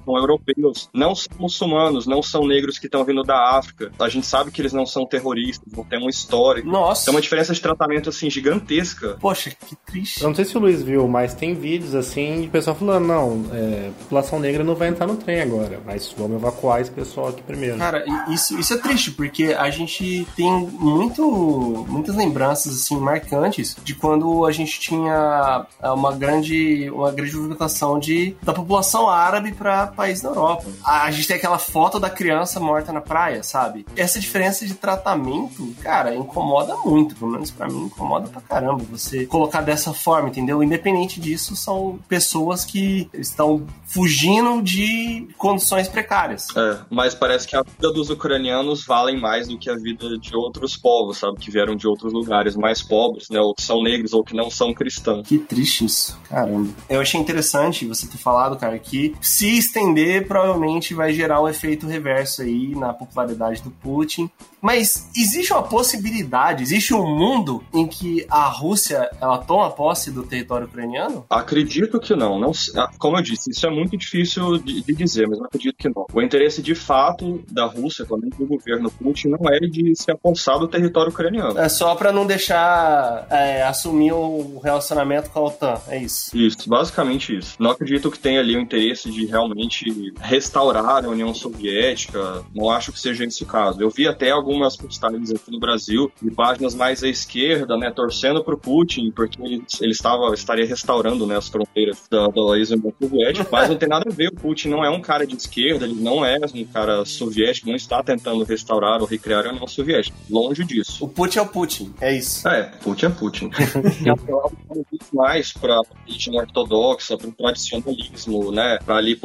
são 0.04 0.16
europeus, 0.16 0.88
não 0.92 1.14
são 1.14 1.36
muçulmanos, 1.38 2.06
não 2.06 2.22
são 2.22 2.46
negros 2.46 2.78
que 2.78 2.86
estão 2.86 3.04
vindo 3.04 3.22
da 3.22 3.56
África. 3.56 3.92
A 3.98 4.08
gente 4.08 4.26
sabe 4.26 4.50
que 4.50 4.60
eles 4.60 4.72
não 4.72 4.86
são 4.86 5.06
terroristas, 5.06 5.72
não 5.72 5.84
tem 5.84 5.98
uma 5.98 6.10
história. 6.10 6.62
Nossa. 6.64 7.06
Tem 7.06 7.14
uma 7.14 7.20
diferença 7.20 7.52
de 7.52 7.60
tratamento, 7.60 8.08
assim, 8.08 8.30
gigantesca. 8.30 9.16
Poxa, 9.20 9.50
que 9.50 9.76
triste. 9.76 10.22
Eu 10.22 10.28
não 10.28 10.34
sei 10.34 10.44
se 10.44 10.56
o 10.56 10.60
Luiz 10.60 10.82
viu, 10.82 11.06
mas 11.08 11.34
tem 11.34 11.54
vídeos, 11.54 11.94
assim, 11.94 12.42
de 12.42 12.48
pessoal 12.48 12.76
falando, 12.76 13.06
não, 13.06 13.44
é, 13.52 13.90
população 14.00 14.38
negra 14.38 14.64
não 14.64 14.74
vai 14.74 14.88
entrar 14.88 15.06
no 15.06 15.16
trem 15.16 15.40
agora, 15.40 15.80
mas 15.84 16.12
vamos 16.16 16.36
evacuar 16.36 16.80
esse 16.80 16.90
pessoal 16.90 17.28
aqui 17.28 17.42
primeiro. 17.42 17.78
Cara, 17.78 18.04
isso, 18.28 18.58
isso 18.58 18.74
é 18.74 18.78
triste, 18.78 19.10
porque 19.12 19.54
a 19.58 19.70
gente 19.70 20.26
tem 20.36 20.50
muito, 20.50 21.86
muitas 21.88 22.16
lembranças, 22.16 22.74
assim, 22.74 22.96
marcantes 22.96 23.76
de 23.82 23.94
quando 23.94 24.44
a 24.44 24.52
gente 24.52 24.80
tinha 24.80 25.66
uma 25.82 26.12
grande, 26.12 26.90
uma 26.90 27.10
grande 27.10 27.36
movimentação 27.36 27.98
de, 27.98 28.36
da 28.42 28.52
população 28.52 29.08
árabe 29.08 29.52
para 29.52 29.91
país 29.92 30.22
na 30.22 30.30
Europa. 30.30 30.64
A, 30.84 31.04
a 31.04 31.10
gente 31.10 31.26
tem 31.26 31.36
aquela 31.36 31.58
foto 31.58 31.98
da 31.98 32.10
criança 32.10 32.58
morta 32.60 32.92
na 32.92 33.00
praia, 33.00 33.42
sabe? 33.42 33.86
Essa 33.96 34.18
diferença 34.18 34.66
de 34.66 34.74
tratamento, 34.74 35.74
cara, 35.80 36.14
incomoda 36.14 36.76
muito. 36.84 37.14
Pelo 37.16 37.30
menos 37.30 37.50
pra 37.50 37.68
mim, 37.68 37.84
incomoda 37.84 38.28
pra 38.28 38.40
caramba. 38.40 38.84
Você 38.90 39.26
colocar 39.26 39.60
dessa 39.60 39.92
forma, 39.92 40.28
entendeu? 40.28 40.62
Independente 40.62 41.20
disso, 41.20 41.54
são 41.56 41.98
pessoas 42.08 42.64
que 42.64 43.08
estão 43.14 43.66
fugindo 43.86 44.62
de 44.62 45.28
condições 45.36 45.88
precárias. 45.88 46.48
É, 46.56 46.78
mas 46.90 47.14
parece 47.14 47.46
que 47.46 47.56
a 47.56 47.62
vida 47.62 47.92
dos 47.92 48.10
ucranianos 48.10 48.84
valem 48.86 49.20
mais 49.20 49.48
do 49.48 49.58
que 49.58 49.70
a 49.70 49.76
vida 49.76 50.18
de 50.18 50.34
outros 50.34 50.76
povos, 50.76 51.18
sabe? 51.18 51.38
Que 51.38 51.50
vieram 51.50 51.76
de 51.76 51.86
outros 51.86 52.12
lugares 52.12 52.56
mais 52.56 52.82
pobres, 52.82 53.28
né? 53.30 53.40
Ou 53.40 53.54
que 53.54 53.62
são 53.62 53.82
negros 53.82 54.12
ou 54.12 54.24
que 54.24 54.34
não 54.34 54.50
são 54.50 54.72
cristãos. 54.72 55.26
Que 55.26 55.38
triste 55.38 55.84
isso, 55.84 56.18
caramba. 56.28 56.70
Eu 56.88 57.00
achei 57.00 57.20
interessante 57.20 57.86
você 57.86 58.06
ter 58.06 58.18
falado, 58.18 58.56
cara, 58.56 58.78
que 58.78 59.14
se 59.20 59.58
estender 59.58 59.81
provavelmente 60.26 60.94
vai 60.94 61.12
gerar 61.12 61.42
um 61.42 61.48
efeito 61.48 61.86
reverso 61.86 62.42
aí 62.42 62.74
na 62.74 62.92
popularidade 62.92 63.62
do 63.62 63.70
Putin. 63.70 64.30
Mas 64.62 65.10
existe 65.16 65.52
uma 65.52 65.64
possibilidade, 65.64 66.62
existe 66.62 66.94
um 66.94 67.04
mundo 67.04 67.64
em 67.74 67.84
que 67.84 68.24
a 68.30 68.46
Rússia 68.46 69.10
ela 69.20 69.38
toma 69.38 69.68
posse 69.70 70.12
do 70.12 70.22
território 70.22 70.68
ucraniano? 70.68 71.26
Acredito 71.28 71.98
que 71.98 72.14
não. 72.14 72.38
não 72.38 72.52
ah, 72.76 72.88
como 72.96 73.16
eu 73.16 73.22
disse, 73.22 73.50
isso 73.50 73.66
é 73.66 73.70
muito 73.70 73.96
difícil 73.96 74.58
de, 74.58 74.80
de 74.82 74.94
dizer, 74.94 75.26
mas 75.26 75.40
eu 75.40 75.46
acredito 75.46 75.74
que 75.76 75.88
não. 75.88 76.06
O 76.12 76.22
interesse 76.22 76.62
de 76.62 76.76
fato 76.76 77.42
da 77.50 77.64
Rússia, 77.64 78.06
menos 78.08 78.38
do 78.38 78.46
governo 78.46 78.88
Putin, 78.90 79.28
não 79.28 79.50
é 79.50 79.58
de 79.60 79.96
se 79.96 80.12
apossar 80.12 80.60
do 80.60 80.68
território 80.68 81.10
ucraniano. 81.10 81.58
É 81.58 81.68
só 81.68 81.96
para 81.96 82.12
não 82.12 82.24
deixar 82.24 83.26
é, 83.30 83.64
assumir 83.64 84.12
o 84.12 84.60
relacionamento 84.62 85.30
com 85.30 85.40
a 85.40 85.42
OTAN, 85.42 85.80
é 85.88 85.98
isso. 85.98 86.36
Isso, 86.36 86.68
basicamente 86.68 87.36
isso. 87.36 87.56
Não 87.58 87.70
acredito 87.70 88.10
que 88.10 88.18
tenha 88.18 88.38
ali 88.38 88.56
o 88.56 88.60
interesse 88.60 89.10
de 89.10 89.26
realmente 89.26 89.71
restaurar 90.20 91.04
a 91.04 91.08
União 91.08 91.34
Soviética. 91.34 92.44
Não 92.54 92.70
acho 92.70 92.92
que 92.92 93.00
seja 93.00 93.24
esse 93.24 93.42
o 93.42 93.46
caso. 93.46 93.80
Eu 93.80 93.90
vi 93.90 94.06
até 94.06 94.30
algumas 94.30 94.76
postagens 94.76 95.30
aqui 95.30 95.50
no 95.50 95.58
Brasil 95.58 96.10
de 96.20 96.30
páginas 96.30 96.74
mais 96.74 97.02
à 97.02 97.08
esquerda, 97.08 97.76
né, 97.76 97.90
torcendo 97.90 98.42
pro 98.42 98.58
Putin, 98.58 99.10
porque 99.10 99.40
ele, 99.42 99.64
ele 99.80 99.92
estava, 99.92 100.32
estaria 100.34 100.66
restaurando, 100.66 101.26
né, 101.26 101.36
as 101.36 101.48
fronteiras 101.48 102.06
da, 102.10 102.28
da 102.28 102.58
ex-União 102.58 102.92
Soviética, 103.00 103.48
mas 103.50 103.68
não 103.68 103.76
tem 103.76 103.88
nada 103.88 104.04
a 104.08 104.12
ver, 104.12 104.28
o 104.28 104.34
Putin 104.34 104.68
não 104.68 104.84
é 104.84 104.90
um 104.90 105.00
cara 105.00 105.26
de 105.26 105.36
esquerda, 105.36 105.84
ele 105.84 106.00
não 106.00 106.24
é 106.24 106.38
um 106.38 106.64
cara 106.64 107.04
soviético, 107.04 107.68
não 107.68 107.76
está 107.76 108.02
tentando 108.02 108.44
restaurar 108.44 109.00
ou 109.00 109.06
recriar 109.06 109.46
a 109.46 109.50
União 109.50 109.66
Soviética, 109.66 110.16
longe 110.30 110.64
disso. 110.64 111.04
O 111.04 111.08
Putin 111.08 111.38
é 111.38 111.42
o 111.42 111.46
Putin, 111.46 111.94
é 112.00 112.16
isso. 112.16 112.46
É, 112.48 112.62
Putin 112.82 113.06
é 113.06 113.08
Putin. 113.10 113.50
mais 115.12 115.52
para 115.52 115.80
religião 116.06 116.36
ortodoxa, 116.36 117.16
para 117.16 117.28
o 117.28 117.32
tradicionalismo, 117.32 118.52
né, 118.52 118.78
para 118.84 118.96
ali 118.96 119.16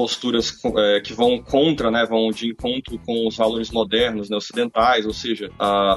é, 0.78 1.00
que 1.02 1.14
vão 1.14 1.42
contra, 1.42 1.92
né, 1.92 2.06
vão 2.06 2.30
de 2.32 2.50
encontro 2.50 3.00
com 3.06 3.28
os 3.28 3.38
valores 3.38 3.72
modernos, 3.72 4.30
né, 4.30 4.38
ocidentais, 4.38 5.06
ou 5.06 5.14
seja, 5.14 5.50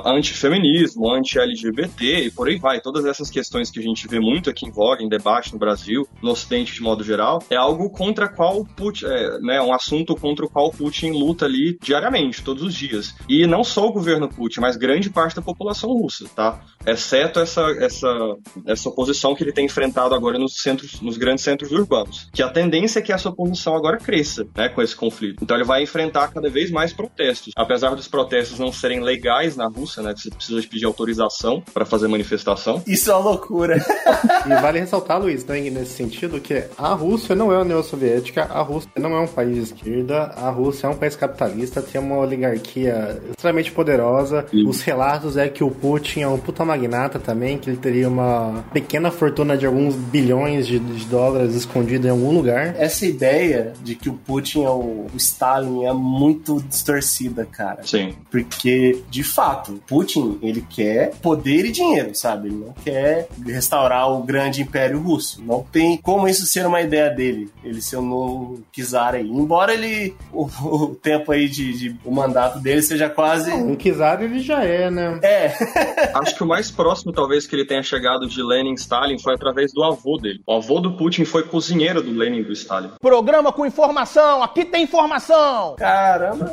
antifeminismo, 0.05 1.11
anti-LGBT 1.11 2.27
e 2.27 2.31
por 2.31 2.49
aí 2.49 2.59
vai. 2.59 2.81
Todas 2.81 3.05
essas 3.05 3.31
questões 3.31 3.71
que 3.71 3.79
a 3.79 3.83
gente 3.83 4.07
vê 4.09 4.21
muito 4.21 4.51
aqui 4.51 4.67
em 4.67 4.71
voga, 4.71 5.03
em 5.03 5.09
debate 5.09 5.53
no 5.53 5.59
Brasil, 5.59 6.07
no 6.23 6.31
Ocidente 6.31 6.75
de 6.75 6.83
modo 6.83 7.03
geral, 7.03 7.43
é 7.51 7.57
algo 7.57 7.91
contra 7.91 8.29
qual 8.29 8.65
Putin, 8.65 9.07
é, 9.07 9.39
né, 9.41 9.61
um 9.61 9.73
assunto 9.73 10.15
contra 10.17 10.45
o 10.45 10.51
qual 10.51 10.71
Putin 10.71 11.11
luta 11.11 11.45
ali 11.45 11.79
diariamente, 11.81 12.43
todos 12.43 12.63
os 12.63 12.75
dias. 12.75 13.15
E 13.29 13.47
não 13.47 13.65
só 13.65 13.87
o 13.87 13.93
governo 13.93 14.29
Putin, 14.29 14.61
mas 14.61 14.77
grande 14.77 15.11
parte 15.11 15.37
da 15.37 15.43
população 15.43 15.91
russa, 15.91 16.27
tá? 16.35 16.61
Exceto 16.87 17.41
essa, 17.41 17.63
essa, 17.79 18.37
essa 18.67 18.89
oposição 18.89 19.35
que 19.35 19.43
ele 19.43 19.53
tem 19.53 19.67
enfrentado 19.67 20.15
agora 20.15 20.39
nos 20.39 20.57
centros, 20.57 21.01
nos 21.01 21.17
grandes 21.17 21.45
centros 21.45 21.73
urbanos. 21.73 22.29
Que 22.33 22.43
a 22.43 22.49
tendência 22.49 22.99
é 22.99 23.03
que 23.03 23.13
essa 23.13 23.29
oposição 23.29 23.75
agora 23.77 23.99
cresça, 23.99 24.30
né, 24.57 24.69
com 24.69 24.83
esse 24.83 24.95
conflito. 24.95 25.43
Então 25.43 25.57
ele 25.57 25.65
vai 25.65 25.83
enfrentar 25.83 26.29
cada 26.29 26.49
vez 26.49 26.71
mais 26.71 26.93
protestos. 26.93 27.53
Apesar 27.57 27.95
dos 27.95 28.09
protestos 28.09 28.59
não 28.59 28.73
serem 28.73 29.01
legais 29.01 29.57
na 29.57 29.67
Rússia, 29.67 30.03
né? 30.03 30.15
Que 30.15 30.21
você 30.21 30.31
precisa 30.31 30.63
pedir 30.69 30.85
autorização 30.85 31.63
para 31.73 31.85
fazer 31.85 32.09
manifestação. 32.09 32.83
Isso 32.87 33.11
é 33.11 33.15
uma 33.15 33.31
loucura. 33.31 33.77
e 34.47 34.61
vale 34.61 34.81
ressaltar, 34.81 35.21
Luiz, 35.21 35.45
né, 35.45 35.61
nesse 35.61 35.93
sentido, 35.93 36.41
que 36.41 36.65
a 36.77 36.95
Rússia 36.95 37.35
não 37.35 37.53
é 37.53 37.57
a 37.57 37.61
União 37.61 37.83
Soviética, 37.83 38.45
a 38.45 38.61
Rússia 38.61 38.91
não 38.97 39.15
é 39.15 39.21
um 39.21 39.27
país 39.27 39.55
de 39.55 39.63
esquerda, 39.63 40.25
a 40.37 40.51
Rússia 40.51 40.87
é 40.87 40.91
um 40.91 40.97
país 40.97 41.17
capitalista, 41.17 41.83
tem 41.83 42.01
uma 42.01 42.19
oligarquia 42.19 43.21
extremamente 43.31 43.73
poderosa. 43.73 44.47
Sim. 44.51 44.69
Os 44.69 44.81
relatos 44.83 45.37
é 45.37 45.49
que 45.49 45.65
o 45.65 45.71
Putin 45.71 46.21
é 46.21 46.29
um 46.29 46.39
puta 46.39 46.65
magnata 46.65 47.19
também, 47.19 47.59
que 47.59 47.71
ele 47.71 47.77
teria 47.77 48.09
uma 48.09 48.65
pequena 48.73 49.11
fortuna 49.11 49.57
de 49.57 49.67
alguns 49.67 49.95
bilhões 49.95 50.67
de, 50.67 50.79
de 50.79 51.05
dólares 51.07 51.55
escondido 51.55 52.07
em 52.07 52.11
algum 52.11 52.33
lugar. 52.33 52.75
Essa 52.79 53.07
ideia 53.07 53.73
de 53.83 53.95
que 53.95 54.09
o 54.09 54.15
Putin 54.27 54.65
é 54.65 54.71
o, 54.71 55.07
o 55.13 55.17
Stalin 55.17 55.85
é 55.85 55.93
muito 55.93 56.63
distorcida, 56.63 57.45
cara. 57.45 57.83
Sim. 57.83 58.15
Porque 58.31 59.03
de 59.09 59.23
fato, 59.23 59.81
Putin, 59.87 60.39
ele 60.43 60.65
quer 60.69 61.15
poder 61.17 61.65
e 61.65 61.73
dinheiro, 61.73 62.15
sabe? 62.15 62.49
Ele 62.49 62.57
não 62.57 62.73
quer 62.85 63.29
restaurar 63.45 64.11
o 64.11 64.23
grande 64.23 64.63
império 64.63 65.01
russo. 65.01 65.43
Não 65.45 65.63
tem 65.63 65.97
como 65.97 66.29
isso 66.29 66.47
ser 66.47 66.67
uma 66.67 66.81
ideia 66.81 67.11
dele, 67.11 67.51
ele 67.65 67.81
ser 67.81 67.97
um 67.97 68.07
novo 68.07 68.63
czar 68.73 69.15
aí. 69.15 69.29
Embora 69.29 69.73
ele, 69.73 70.15
o, 70.33 70.45
o 70.45 70.95
tempo 70.95 71.33
aí 71.33 71.49
de, 71.49 71.73
de, 71.73 71.97
o 72.05 72.11
mandato 72.11 72.59
dele 72.61 72.83
seja 72.83 73.09
quase... 73.09 73.51
Um 73.51 73.77
czar 73.77 74.23
ele 74.23 74.41
já 74.41 74.65
é, 74.65 74.91
né? 74.91 75.19
É. 75.23 75.53
Acho 76.15 76.37
que 76.37 76.43
o 76.43 76.47
mais 76.47 76.71
próximo, 76.71 77.13
talvez, 77.13 77.47
que 77.47 77.55
ele 77.55 77.67
tenha 77.67 77.83
chegado 77.83 78.27
de 78.27 78.43
Lenin 78.43 78.73
e 78.73 78.75
Stalin 78.75 79.19
foi 79.19 79.35
através 79.35 79.73
do 79.73 79.83
avô 79.83 80.17
dele. 80.17 80.41
O 80.47 80.55
avô 80.55 80.81
do 80.81 80.97
Putin 80.97 81.25
foi 81.25 81.43
cozinheiro 81.43 82.03
do 82.03 82.13
Lenin 82.13 82.41
e 82.41 82.45
do 82.45 82.53
Stalin. 82.53 82.91
Programa 83.01 83.53
com 83.53 83.67
informação, 84.11 84.43
aqui 84.43 84.65
tem 84.65 84.83
informação! 84.83 85.77
Caramba! 85.77 86.53